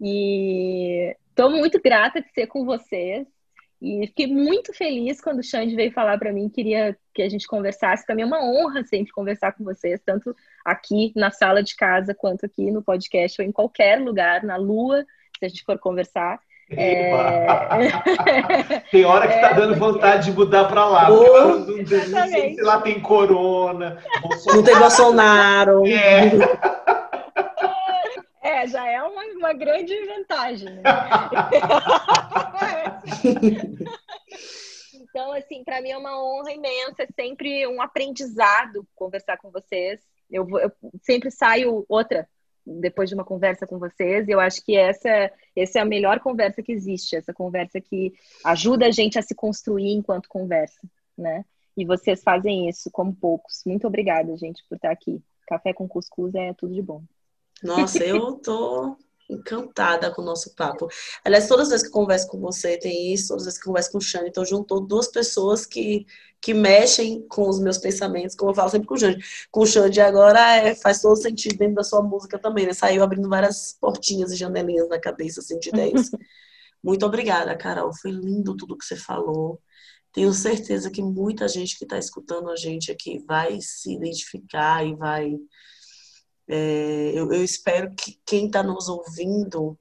e 0.00 1.14
estou 1.28 1.50
muito 1.50 1.80
grata 1.80 2.20
de 2.20 2.30
ser 2.32 2.46
com 2.46 2.64
vocês. 2.64 3.26
E 3.80 4.08
fiquei 4.08 4.26
muito 4.26 4.74
feliz 4.74 5.20
quando 5.20 5.38
o 5.38 5.42
Xande 5.42 5.76
veio 5.76 5.92
falar 5.92 6.18
para 6.18 6.32
mim, 6.32 6.48
queria 6.48 6.98
que 7.14 7.22
a 7.22 7.28
gente 7.28 7.46
conversasse. 7.46 8.04
Para 8.04 8.16
mim 8.16 8.22
é 8.22 8.26
uma 8.26 8.44
honra 8.44 8.84
sempre 8.84 9.12
conversar 9.12 9.52
com 9.52 9.62
vocês, 9.62 10.00
tanto 10.04 10.34
aqui 10.64 11.12
na 11.14 11.30
sala 11.30 11.62
de 11.62 11.76
casa, 11.76 12.12
quanto 12.12 12.44
aqui 12.44 12.72
no 12.72 12.82
podcast, 12.82 13.40
ou 13.40 13.46
em 13.46 13.52
qualquer 13.52 14.00
lugar, 14.00 14.42
na 14.42 14.56
lua, 14.56 15.06
se 15.38 15.44
a 15.44 15.48
gente 15.48 15.64
for 15.64 15.78
conversar. 15.78 16.40
É... 16.70 17.10
tem 18.90 19.04
hora 19.04 19.26
que 19.26 19.34
está 19.34 19.50
é, 19.50 19.54
dando 19.54 19.78
porque... 19.78 19.92
vontade 19.92 20.26
de 20.26 20.36
mudar 20.36 20.66
para 20.66 20.84
lá. 20.84 21.10
Oh, 21.10 21.60
não, 21.60 21.86
sei 21.86 22.54
se 22.54 22.60
lá 22.60 22.80
tem 22.80 23.00
corona. 23.00 24.02
Bolsonaro. 24.20 24.56
Não 24.56 24.62
tem 24.62 24.78
Bolsonaro. 24.78 25.86
É. 25.86 26.30
É, 28.42 28.66
já 28.66 28.86
é 28.86 29.02
uma, 29.02 29.22
uma 29.24 29.52
grande 29.52 29.94
vantagem. 30.06 30.70
Né? 30.70 30.82
então, 34.94 35.32
assim, 35.32 35.64
para 35.64 35.80
mim 35.80 35.90
é 35.90 35.98
uma 35.98 36.22
honra 36.22 36.52
imensa, 36.52 37.04
é 37.04 37.08
sempre 37.14 37.66
um 37.66 37.80
aprendizado 37.80 38.86
conversar 38.94 39.38
com 39.38 39.50
vocês. 39.50 40.00
Eu, 40.30 40.46
eu 40.58 40.70
sempre 41.02 41.30
saio 41.30 41.86
outra 41.88 42.28
depois 42.80 43.08
de 43.08 43.14
uma 43.14 43.24
conversa 43.24 43.66
com 43.66 43.78
vocês. 43.78 44.28
E 44.28 44.30
eu 44.30 44.40
acho 44.40 44.64
que 44.64 44.76
essa, 44.76 45.32
essa 45.56 45.78
é 45.78 45.82
a 45.82 45.86
melhor 45.86 46.20
conversa 46.20 46.62
que 46.62 46.72
existe, 46.72 47.16
essa 47.16 47.32
conversa 47.32 47.80
que 47.80 48.12
ajuda 48.44 48.86
a 48.86 48.90
gente 48.90 49.18
a 49.18 49.22
se 49.22 49.34
construir 49.34 49.92
enquanto 49.92 50.28
conversa, 50.28 50.80
né? 51.16 51.44
E 51.76 51.84
vocês 51.84 52.22
fazem 52.22 52.68
isso 52.68 52.90
como 52.90 53.14
poucos. 53.14 53.62
Muito 53.64 53.86
obrigada, 53.86 54.36
gente, 54.36 54.62
por 54.68 54.76
estar 54.76 54.90
aqui. 54.90 55.22
Café 55.46 55.72
com 55.72 55.88
cuscuz 55.88 56.34
é 56.34 56.52
tudo 56.52 56.74
de 56.74 56.82
bom. 56.82 57.02
Nossa, 57.62 58.04
eu 58.04 58.32
tô 58.42 58.96
encantada 59.28 60.10
com 60.10 60.22
o 60.22 60.24
nosso 60.24 60.54
papo. 60.54 60.88
Aliás, 61.24 61.48
todas 61.48 61.66
as 61.66 61.70
vezes 61.70 61.86
que 61.86 61.92
converso 61.92 62.26
com 62.28 62.40
você, 62.40 62.78
tem 62.78 63.12
isso, 63.12 63.28
todas 63.28 63.42
as 63.42 63.46
vezes 63.46 63.58
que 63.58 63.66
converso 63.66 63.92
com 63.92 63.98
o 63.98 64.00
Xande, 64.00 64.28
então 64.28 64.44
juntou 64.44 64.80
duas 64.80 65.08
pessoas 65.08 65.66
que, 65.66 66.06
que 66.40 66.54
mexem 66.54 67.26
com 67.28 67.48
os 67.48 67.60
meus 67.60 67.78
pensamentos, 67.78 68.34
como 68.34 68.50
eu 68.50 68.54
falo 68.54 68.70
sempre 68.70 68.88
com 68.88 68.94
o 68.94 68.98
Xande. 68.98 69.24
Com 69.50 69.60
o 69.60 69.66
Xande 69.66 70.00
agora 70.00 70.56
é, 70.56 70.74
faz 70.74 71.00
todo 71.00 71.16
sentido 71.16 71.58
dentro 71.58 71.76
da 71.76 71.84
sua 71.84 72.02
música 72.02 72.38
também, 72.38 72.66
né? 72.66 72.72
Saiu 72.72 73.02
abrindo 73.02 73.28
várias 73.28 73.76
portinhas 73.80 74.32
e 74.32 74.36
janelinhas 74.36 74.88
na 74.88 74.98
cabeça, 74.98 75.40
assim, 75.40 75.58
de 75.58 75.68
ideias. 75.68 76.10
Muito 76.82 77.04
obrigada, 77.04 77.56
Carol. 77.56 77.92
Foi 77.92 78.10
lindo 78.10 78.56
tudo 78.56 78.76
que 78.76 78.84
você 78.84 78.96
falou. 78.96 79.60
Tenho 80.12 80.32
certeza 80.32 80.90
que 80.90 81.02
muita 81.02 81.46
gente 81.48 81.76
que 81.76 81.84
está 81.84 81.98
escutando 81.98 82.50
a 82.50 82.56
gente 82.56 82.90
aqui 82.90 83.18
vai 83.26 83.60
se 83.60 83.94
identificar 83.94 84.84
e 84.84 84.94
vai 84.94 85.36
é, 86.48 87.12
eu, 87.14 87.32
eu 87.32 87.44
espero 87.44 87.94
que 87.94 88.18
quem 88.24 88.46
está 88.46 88.62
nos 88.62 88.88
ouvindo 88.88 89.78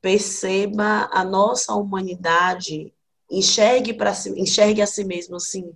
perceba 0.00 1.08
a 1.12 1.24
nossa 1.24 1.74
humanidade, 1.74 2.92
enxergue 3.30 3.94
para 3.94 4.14
si, 4.14 4.30
enxergue 4.38 4.82
a 4.82 4.86
si 4.86 5.04
mesmo 5.04 5.36
assim. 5.36 5.72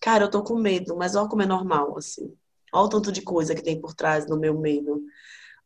Cara, 0.00 0.24
eu 0.24 0.30
tô 0.30 0.42
com 0.42 0.56
medo, 0.56 0.96
mas 0.96 1.14
olha 1.14 1.28
como 1.28 1.42
é 1.42 1.46
normal, 1.46 1.96
assim. 1.96 2.34
Olha 2.72 2.86
o 2.86 2.88
tanto 2.88 3.12
de 3.12 3.22
coisa 3.22 3.54
que 3.54 3.62
tem 3.62 3.80
por 3.80 3.94
trás 3.94 4.26
do 4.26 4.38
meu 4.38 4.58
medo. 4.58 5.00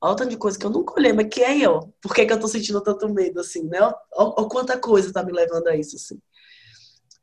Olha 0.00 0.12
o 0.12 0.16
tanto 0.16 0.30
de 0.30 0.36
coisa 0.36 0.58
que 0.58 0.66
eu 0.66 0.70
nunca 0.70 0.94
olhei, 0.94 1.12
mas 1.12 1.28
que 1.28 1.42
é 1.42 1.68
ó. 1.68 1.86
Por 2.02 2.14
que, 2.14 2.26
que 2.26 2.32
eu 2.32 2.40
tô 2.40 2.48
sentindo 2.48 2.82
tanto 2.82 3.08
medo, 3.08 3.40
assim, 3.40 3.64
né? 3.64 3.80
Olha, 3.80 3.96
olha 4.12 4.48
quanta 4.48 4.78
coisa 4.78 5.12
tá 5.12 5.22
me 5.22 5.32
levando 5.32 5.68
a 5.68 5.76
isso, 5.76 5.96
assim. 5.96 6.20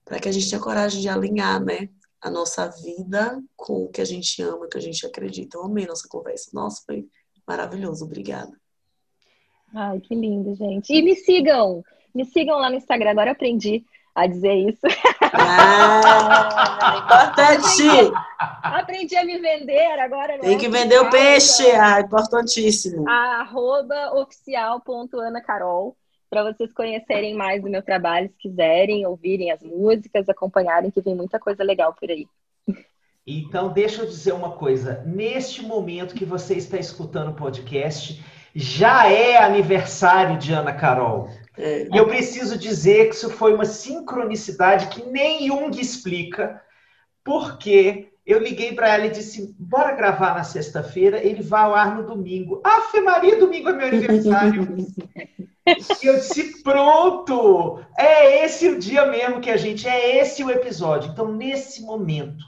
Para 0.05 0.19
que 0.19 0.27
a 0.27 0.31
gente 0.31 0.49
tenha 0.49 0.61
coragem 0.61 1.01
de 1.01 1.09
alinhar, 1.09 1.63
né? 1.63 1.89
A 2.23 2.29
nossa 2.29 2.67
vida 2.67 3.43
com 3.55 3.83
o 3.83 3.89
que 3.89 3.99
a 3.99 4.05
gente 4.05 4.41
ama, 4.41 4.67
que 4.67 4.77
a 4.77 4.81
gente 4.81 5.05
acredita. 5.05 5.57
Eu 5.57 5.65
amei 5.65 5.85
nossa 5.85 6.07
conversa. 6.07 6.49
Nossa, 6.53 6.81
foi 6.85 7.05
maravilhoso. 7.45 8.05
Obrigada. 8.05 8.51
Ai, 9.75 9.99
que 9.99 10.15
lindo, 10.15 10.55
gente. 10.55 10.93
E 10.93 11.01
me 11.01 11.15
sigam. 11.15 11.83
Me 12.15 12.23
sigam 12.23 12.57
lá 12.59 12.69
no 12.69 12.77
Instagram. 12.77 13.11
Agora 13.11 13.31
eu 13.31 13.33
aprendi 13.33 13.83
a 14.15 14.25
dizer 14.25 14.53
isso. 14.53 14.81
Ah, 15.35 16.99
importante! 17.03 18.13
Aprendi 18.61 19.15
a 19.17 19.25
me 19.25 19.39
vender 19.39 19.99
agora. 19.99 20.39
Tem 20.39 20.57
que 20.57 20.69
vender 20.69 20.99
o 20.99 21.09
peixe, 21.09 21.71
ah, 21.71 21.99
importantíssimo. 21.99 23.09
Arroba 23.09 24.13
oficial.anacarol 24.15 25.97
para 26.33 26.51
vocês 26.51 26.73
conhecerem 26.73 27.35
mais 27.35 27.61
do 27.61 27.69
meu 27.69 27.83
trabalho, 27.83 28.27
se 28.27 28.49
quiserem 28.49 29.05
ouvirem 29.05 29.51
as 29.51 29.61
músicas, 29.61 30.27
acompanharem, 30.27 30.89
que 30.89 30.99
vem 30.99 31.15
muita 31.15 31.39
coisa 31.39 31.63
legal 31.63 31.93
por 31.93 32.09
aí. 32.09 32.25
Então, 33.25 33.71
deixa 33.71 34.01
eu 34.01 34.07
dizer 34.07 34.33
uma 34.33 34.53
coisa. 34.53 35.03
Neste 35.05 35.61
momento 35.61 36.15
que 36.15 36.25
você 36.25 36.55
está 36.55 36.77
escutando 36.77 37.29
o 37.29 37.35
podcast, 37.35 38.19
já 38.55 39.07
é 39.07 39.37
aniversário 39.37 40.39
de 40.39 40.51
Ana 40.51 40.73
Carol. 40.73 41.29
É. 41.55 41.83
E 41.83 41.95
eu 41.95 42.07
preciso 42.07 42.57
dizer 42.57 43.09
que 43.09 43.15
isso 43.15 43.29
foi 43.29 43.53
uma 43.53 43.65
sincronicidade 43.65 44.87
que 44.87 45.05
nem 45.05 45.45
Jung 45.45 45.79
explica, 45.79 46.59
porque 47.23 48.11
eu 48.25 48.39
liguei 48.39 48.73
para 48.73 48.91
ela 48.91 49.05
e 49.05 49.11
disse: 49.11 49.55
bora 49.59 49.95
gravar 49.95 50.33
na 50.33 50.43
sexta-feira, 50.43 51.23
ele 51.23 51.43
vai 51.43 51.61
ao 51.61 51.75
ar 51.75 51.95
no 51.95 52.07
domingo. 52.07 52.59
Ave 52.63 53.01
Maria, 53.01 53.39
domingo 53.39 53.69
é 53.69 53.73
meu 53.73 53.85
aniversário. 53.87 54.67
E 55.65 56.05
eu 56.05 56.15
disse, 56.15 56.61
pronto! 56.61 57.83
É 57.97 58.43
esse 58.43 58.67
o 58.67 58.79
dia 58.79 59.05
mesmo 59.05 59.39
que 59.39 59.49
a 59.49 59.55
gente, 59.55 59.87
é 59.87 60.17
esse 60.17 60.43
o 60.43 60.51
episódio. 60.51 61.11
Então, 61.11 61.31
nesse 61.31 61.81
momento 61.83 62.43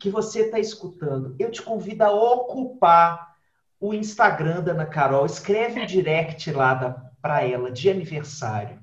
que 0.00 0.10
você 0.10 0.42
está 0.42 0.58
escutando, 0.58 1.36
eu 1.38 1.50
te 1.50 1.62
convido 1.62 2.02
a 2.02 2.10
ocupar 2.10 3.36
o 3.80 3.94
Instagram 3.94 4.62
da 4.62 4.72
Ana 4.72 4.86
Carol, 4.86 5.24
escreve 5.26 5.80
um 5.80 5.86
direct 5.86 6.50
lá 6.50 6.74
para 7.22 7.44
ela 7.44 7.70
de 7.70 7.88
aniversário, 7.88 8.80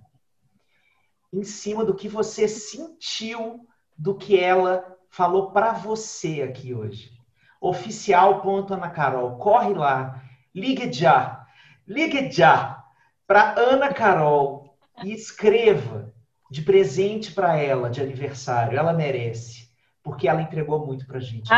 em 1.31 1.43
cima 1.43 1.83
do 1.83 1.95
que 1.95 2.07
você 2.07 2.47
sentiu 2.47 3.67
do 3.97 4.15
que 4.15 4.39
ela 4.39 4.97
falou 5.09 5.51
para 5.51 5.73
você 5.73 6.41
aqui 6.41 6.73
hoje. 6.73 7.11
Oficial.ana 7.59 8.89
Carol, 8.89 9.37
corre 9.37 9.73
lá, 9.73 10.21
ligue 10.53 10.91
já, 10.91 11.45
ligue 11.87 12.31
já 12.31 12.82
para 13.27 13.57
Ana 13.59 13.93
Carol 13.93 14.77
e 15.03 15.11
escreva 15.13 16.13
de 16.49 16.61
presente 16.61 17.31
para 17.31 17.57
ela 17.57 17.89
de 17.89 18.01
aniversário. 18.01 18.77
Ela 18.77 18.93
merece, 18.93 19.69
porque 20.03 20.27
ela 20.27 20.41
entregou 20.41 20.85
muito 20.85 21.05
para 21.07 21.19
gente. 21.19 21.49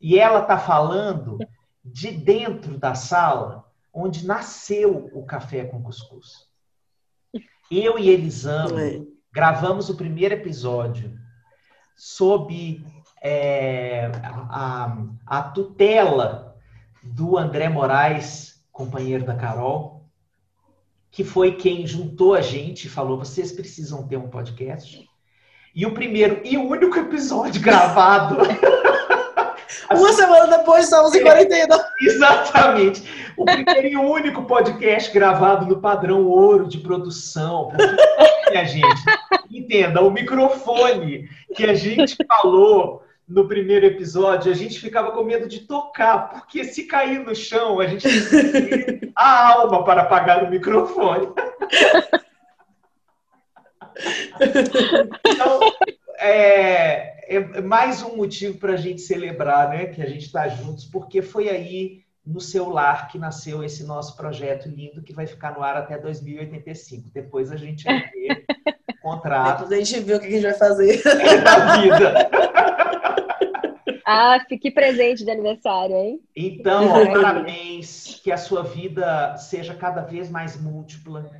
E 0.00 0.18
ela 0.18 0.42
tá 0.42 0.58
falando 0.58 1.38
de 1.84 2.10
dentro 2.10 2.78
da 2.78 2.94
sala 2.94 3.64
onde 3.92 4.26
nasceu 4.26 5.10
o 5.12 5.24
café 5.24 5.64
com 5.64 5.82
cuscuz. 5.82 6.48
Eu 7.70 7.98
e 7.98 8.08
Elisama 8.08 8.82
é. 8.82 9.02
gravamos 9.32 9.88
o 9.88 9.96
primeiro 9.96 10.34
episódio 10.34 11.18
sob 11.96 12.84
é, 13.20 14.10
a, 14.22 14.96
a 15.26 15.42
tutela 15.42 16.56
do 17.02 17.36
André 17.36 17.68
Moraes, 17.68 18.64
companheiro 18.72 19.24
da 19.24 19.34
Carol, 19.34 19.99
que 21.10 21.24
foi 21.24 21.52
quem 21.52 21.86
juntou 21.86 22.34
a 22.34 22.40
gente 22.40 22.86
e 22.86 22.90
falou: 22.90 23.18
vocês 23.18 23.52
precisam 23.52 24.06
ter 24.06 24.16
um 24.16 24.28
podcast. 24.28 25.08
E 25.74 25.86
o 25.86 25.94
primeiro 25.94 26.40
e 26.44 26.56
único 26.56 26.98
episódio 26.98 27.60
gravado. 27.60 28.38
assim, 29.88 30.00
Uma 30.02 30.12
semana 30.12 30.58
depois 30.58 30.84
estamos 30.84 31.14
em 31.14 31.22
quarentena. 31.22 31.78
Exatamente. 32.00 33.02
O 33.36 33.44
primeiro 33.44 33.86
e 33.86 33.96
único 33.96 34.42
podcast 34.42 35.12
gravado 35.12 35.66
no 35.66 35.80
padrão 35.80 36.26
ouro 36.26 36.66
de 36.66 36.78
produção. 36.78 37.68
Porque, 37.68 38.58
a 38.58 38.64
gente, 38.64 39.02
entenda, 39.50 40.02
o 40.02 40.10
microfone 40.10 41.28
que 41.54 41.64
a 41.64 41.74
gente 41.74 42.16
falou 42.26 43.04
no 43.30 43.46
primeiro 43.46 43.86
episódio, 43.86 44.50
a 44.50 44.54
gente 44.54 44.80
ficava 44.80 45.12
com 45.12 45.22
medo 45.22 45.48
de 45.48 45.60
tocar, 45.60 46.30
porque 46.30 46.64
se 46.64 46.82
cair 46.84 47.20
no 47.20 47.32
chão, 47.32 47.78
a 47.78 47.86
gente 47.86 48.08
tem 48.08 49.12
a 49.14 49.52
alma 49.52 49.84
para 49.84 50.02
apagar 50.02 50.42
o 50.42 50.50
microfone. 50.50 51.28
então, 55.24 55.60
é, 56.18 57.36
é, 57.36 57.60
mais 57.60 58.02
um 58.02 58.16
motivo 58.16 58.58
para 58.58 58.72
a 58.72 58.76
gente 58.76 59.00
celebrar 59.00 59.70
né, 59.70 59.86
que 59.86 60.02
a 60.02 60.06
gente 60.06 60.26
está 60.26 60.48
juntos, 60.48 60.84
porque 60.86 61.22
foi 61.22 61.48
aí 61.48 62.02
no 62.26 62.40
seu 62.40 62.68
lar 62.68 63.06
que 63.08 63.18
nasceu 63.18 63.62
esse 63.62 63.84
nosso 63.84 64.16
projeto 64.16 64.68
lindo 64.68 65.02
que 65.02 65.14
vai 65.14 65.28
ficar 65.28 65.54
no 65.54 65.62
ar 65.62 65.76
até 65.76 65.96
2085. 65.96 67.10
Depois 67.14 67.52
a 67.52 67.56
gente 67.56 67.84
vai 67.84 68.10
ver 68.10 68.44
contrato. 69.00 69.68
Depois 69.68 69.72
a 69.72 69.84
gente 69.84 70.00
vê 70.00 70.14
o 70.14 70.20
que 70.20 70.26
a 70.26 70.30
gente 70.30 70.42
vai 70.42 70.54
fazer. 70.54 71.00
da 71.44 71.76
vida. 71.76 72.30
Ah, 74.12 74.44
fique 74.48 74.70
presente 74.70 75.24
de 75.24 75.30
aniversário, 75.30 75.94
hein? 75.96 76.20
Então, 76.34 76.88
ó, 76.88 77.06
parabéns, 77.12 78.20
que 78.22 78.32
a 78.32 78.36
sua 78.36 78.62
vida 78.62 79.36
seja 79.36 79.74
cada 79.74 80.02
vez 80.02 80.28
mais 80.30 80.60
múltipla, 80.60 81.30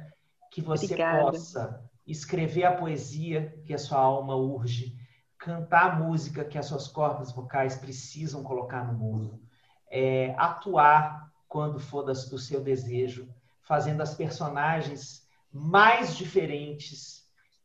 que 0.53 0.61
você 0.61 0.87
Obrigada. 0.87 1.21
possa 1.23 1.91
escrever 2.07 2.65
a 2.65 2.73
poesia 2.73 3.55
que 3.65 3.75
a 3.75 3.79
sua 3.79 3.99
alma 3.99 4.37
urge, 4.37 4.95
cantar 5.39 5.93
a 5.93 5.97
música 5.97 6.45
que 6.45 6.59
as 6.59 6.67
suas 6.67 6.87
cordas 6.87 7.33
vocais 7.33 7.77
precisam 7.77 8.43
colocar 8.43 8.85
no 8.85 8.99
mundo. 8.99 9.41
é, 9.91 10.35
atuar 10.39 11.29
quando 11.49 11.81
for 11.81 12.05
do 12.05 12.39
seu 12.39 12.63
desejo, 12.63 13.29
fazendo 13.63 14.01
as 14.01 14.15
personagens 14.15 15.27
mais 15.53 16.17
diferentes 16.17 17.20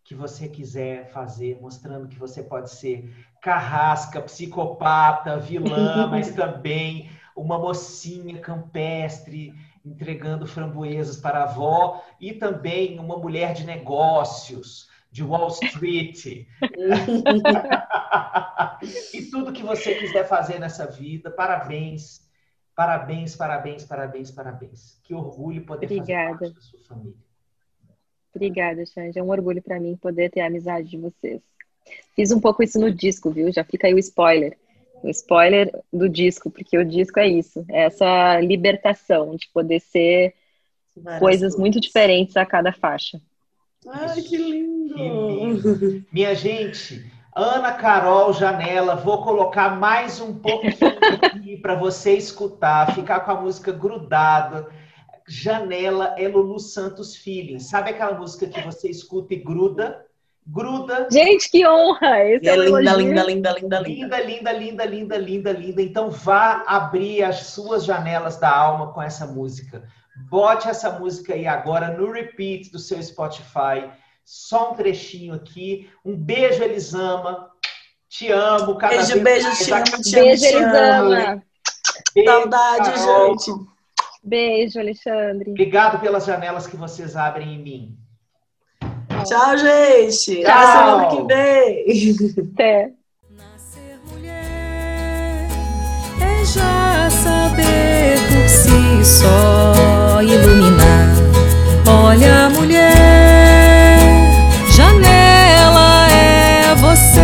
que 0.05 0.13
você 0.13 0.47
quiser 0.47 1.09
fazer, 1.09 1.59
mostrando 1.59 2.07
que 2.07 2.19
você 2.19 2.43
pode 2.43 2.69
ser 2.69 3.11
carrasca, 3.41 4.21
psicopata, 4.21 5.39
vilã, 5.39 6.05
mas 6.07 6.31
também 6.31 7.09
uma 7.35 7.57
mocinha 7.57 8.39
campestre 8.39 9.51
entregando 9.83 10.45
framboesas 10.45 11.17
para 11.17 11.39
a 11.39 11.43
avó 11.43 12.03
e 12.21 12.33
também 12.33 12.99
uma 12.99 13.17
mulher 13.17 13.53
de 13.53 13.65
negócios 13.65 14.87
de 15.11 15.23
Wall 15.23 15.47
Street. 15.47 16.23
e 19.11 19.21
tudo 19.31 19.51
que 19.51 19.63
você 19.63 19.95
quiser 19.95 20.27
fazer 20.27 20.59
nessa 20.59 20.85
vida, 20.85 21.31
parabéns. 21.31 22.23
Parabéns, 22.75 23.35
parabéns, 23.35 23.83
parabéns, 23.83 24.29
parabéns. 24.29 24.99
Que 25.03 25.15
orgulho 25.15 25.65
poder 25.65 25.87
Obrigada. 25.87 26.37
fazer 26.37 26.53
parte 26.53 26.55
da 26.55 26.61
sua 26.61 26.79
família. 26.81 27.24
Obrigada, 28.35 28.85
Xande. 28.85 29.17
É 29.17 29.23
um 29.23 29.29
orgulho 29.29 29.61
para 29.61 29.79
mim 29.79 29.95
poder 29.95 30.29
ter 30.29 30.41
a 30.41 30.47
amizade 30.47 30.89
de 30.89 30.97
vocês. 30.97 31.41
Fiz 32.15 32.31
um 32.31 32.39
pouco 32.39 32.63
isso 32.63 32.79
no 32.79 32.91
disco, 32.91 33.29
viu? 33.31 33.51
Já 33.51 33.63
fica 33.63 33.87
aí 33.87 33.93
o 33.93 33.99
spoiler. 33.99 34.57
O 35.03 35.09
spoiler 35.09 35.71
do 35.91 36.09
disco, 36.09 36.49
porque 36.49 36.77
o 36.77 36.85
disco 36.85 37.19
é 37.19 37.27
isso, 37.27 37.63
é 37.69 37.83
essa 37.83 38.39
libertação 38.39 39.35
de 39.35 39.47
poder 39.53 39.79
ser 39.79 40.33
Várias 40.97 41.19
coisas 41.19 41.41
coisas. 41.41 41.59
muito 41.59 41.79
diferentes 41.79 42.37
a 42.37 42.45
cada 42.45 42.71
faixa. 42.71 43.21
Ai, 43.87 44.21
que 44.21 44.37
lindo. 44.37 44.95
que 44.95 45.09
lindo! 45.09 46.05
Minha 46.11 46.33
gente, 46.33 47.05
Ana 47.35 47.73
Carol 47.73 48.33
Janela, 48.33 48.95
vou 48.95 49.21
colocar 49.21 49.77
mais 49.77 50.19
um 50.21 50.33
pouquinho 50.33 50.73
aqui 51.21 51.57
para 51.57 51.75
você 51.75 52.13
escutar, 52.15 52.95
ficar 52.95 53.19
com 53.19 53.31
a 53.31 53.41
música 53.41 53.71
grudada. 53.71 54.69
Janela 55.27 56.15
é 56.17 56.27
Lulu 56.27 56.59
Santos 56.59 57.15
Feeling. 57.15 57.59
Sabe 57.59 57.91
aquela 57.91 58.13
música 58.13 58.47
que 58.47 58.61
você 58.61 58.89
escuta 58.89 59.33
e 59.33 59.37
gruda? 59.37 60.05
Gruda. 60.47 61.07
Gente, 61.11 61.49
que 61.49 61.67
honra! 61.67 62.23
Esse 62.23 62.47
é, 62.47 62.53
é 62.53 62.55
linda, 62.55 62.93
linda, 62.93 63.23
linda, 63.23 63.23
linda, 63.23 63.51
linda. 63.51 63.79
Linda, 63.79 64.21
linda, 64.21 64.51
linda, 64.51 64.85
linda, 64.85 65.17
linda, 65.17 65.51
linda. 65.51 65.81
Então 65.81 66.11
vá 66.11 66.63
abrir 66.67 67.23
as 67.23 67.47
suas 67.47 67.83
janelas 67.83 68.37
da 68.37 68.55
alma 68.55 68.93
com 68.93 69.01
essa 69.01 69.25
música. 69.25 69.87
Bote 70.29 70.69
essa 70.69 70.91
música 70.91 71.33
aí 71.33 71.47
agora 71.47 71.97
no 71.97 72.11
repeat 72.11 72.71
do 72.71 72.77
seu 72.77 73.01
Spotify. 73.01 73.89
Só 74.23 74.71
um 74.71 74.75
trechinho 74.75 75.33
aqui. 75.33 75.89
Um 76.05 76.15
beijo, 76.15 76.63
Elisama. 76.63 77.49
Te 78.07 78.31
amo. 78.31 78.77
Cada 78.77 78.95
beijo, 78.95 79.19
beijo, 79.21 79.51
te 79.63 79.73
amo, 79.73 79.83
te 79.83 80.11
Beijo, 80.11 80.45
Elisama. 80.45 81.43
Saudade, 82.23 82.91
gente. 82.99 83.74
Beijo, 84.25 84.79
Alexandre. 84.79 85.51
Obrigado 85.51 85.99
pelas 85.99 86.25
janelas 86.25 86.65
que 86.65 86.75
vocês 86.75 87.15
abrem 87.15 87.53
em 87.53 87.61
mim. 87.61 87.95
Tchau, 89.23 89.55
gente. 89.55 90.41
Tchau. 90.41 90.51
Até 90.51 90.71
semana 90.71 91.07
que 91.09 91.21
vem. 91.23 92.15
Até. 92.53 92.91
Nascer 93.29 93.99
mulher 94.11 95.47
é 96.19 96.43
já 96.43 97.07
saber 97.11 98.17
por 98.27 98.49
si 98.49 99.05
só 99.05 100.21
iluminar. 100.23 101.13
Olha, 101.87 102.49
mulher, 102.49 103.99
janela 104.71 106.07
é 106.09 106.73
você. 106.75 107.21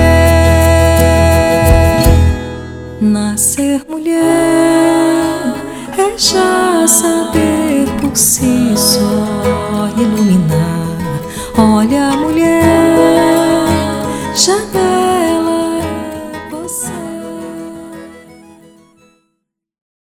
Nascer 3.02 3.84
mulher 3.90 4.22
é 5.98 6.18
já 6.18 6.51
saber 6.88 7.86
por 8.02 8.16
si 8.16 8.74
só 8.76 9.31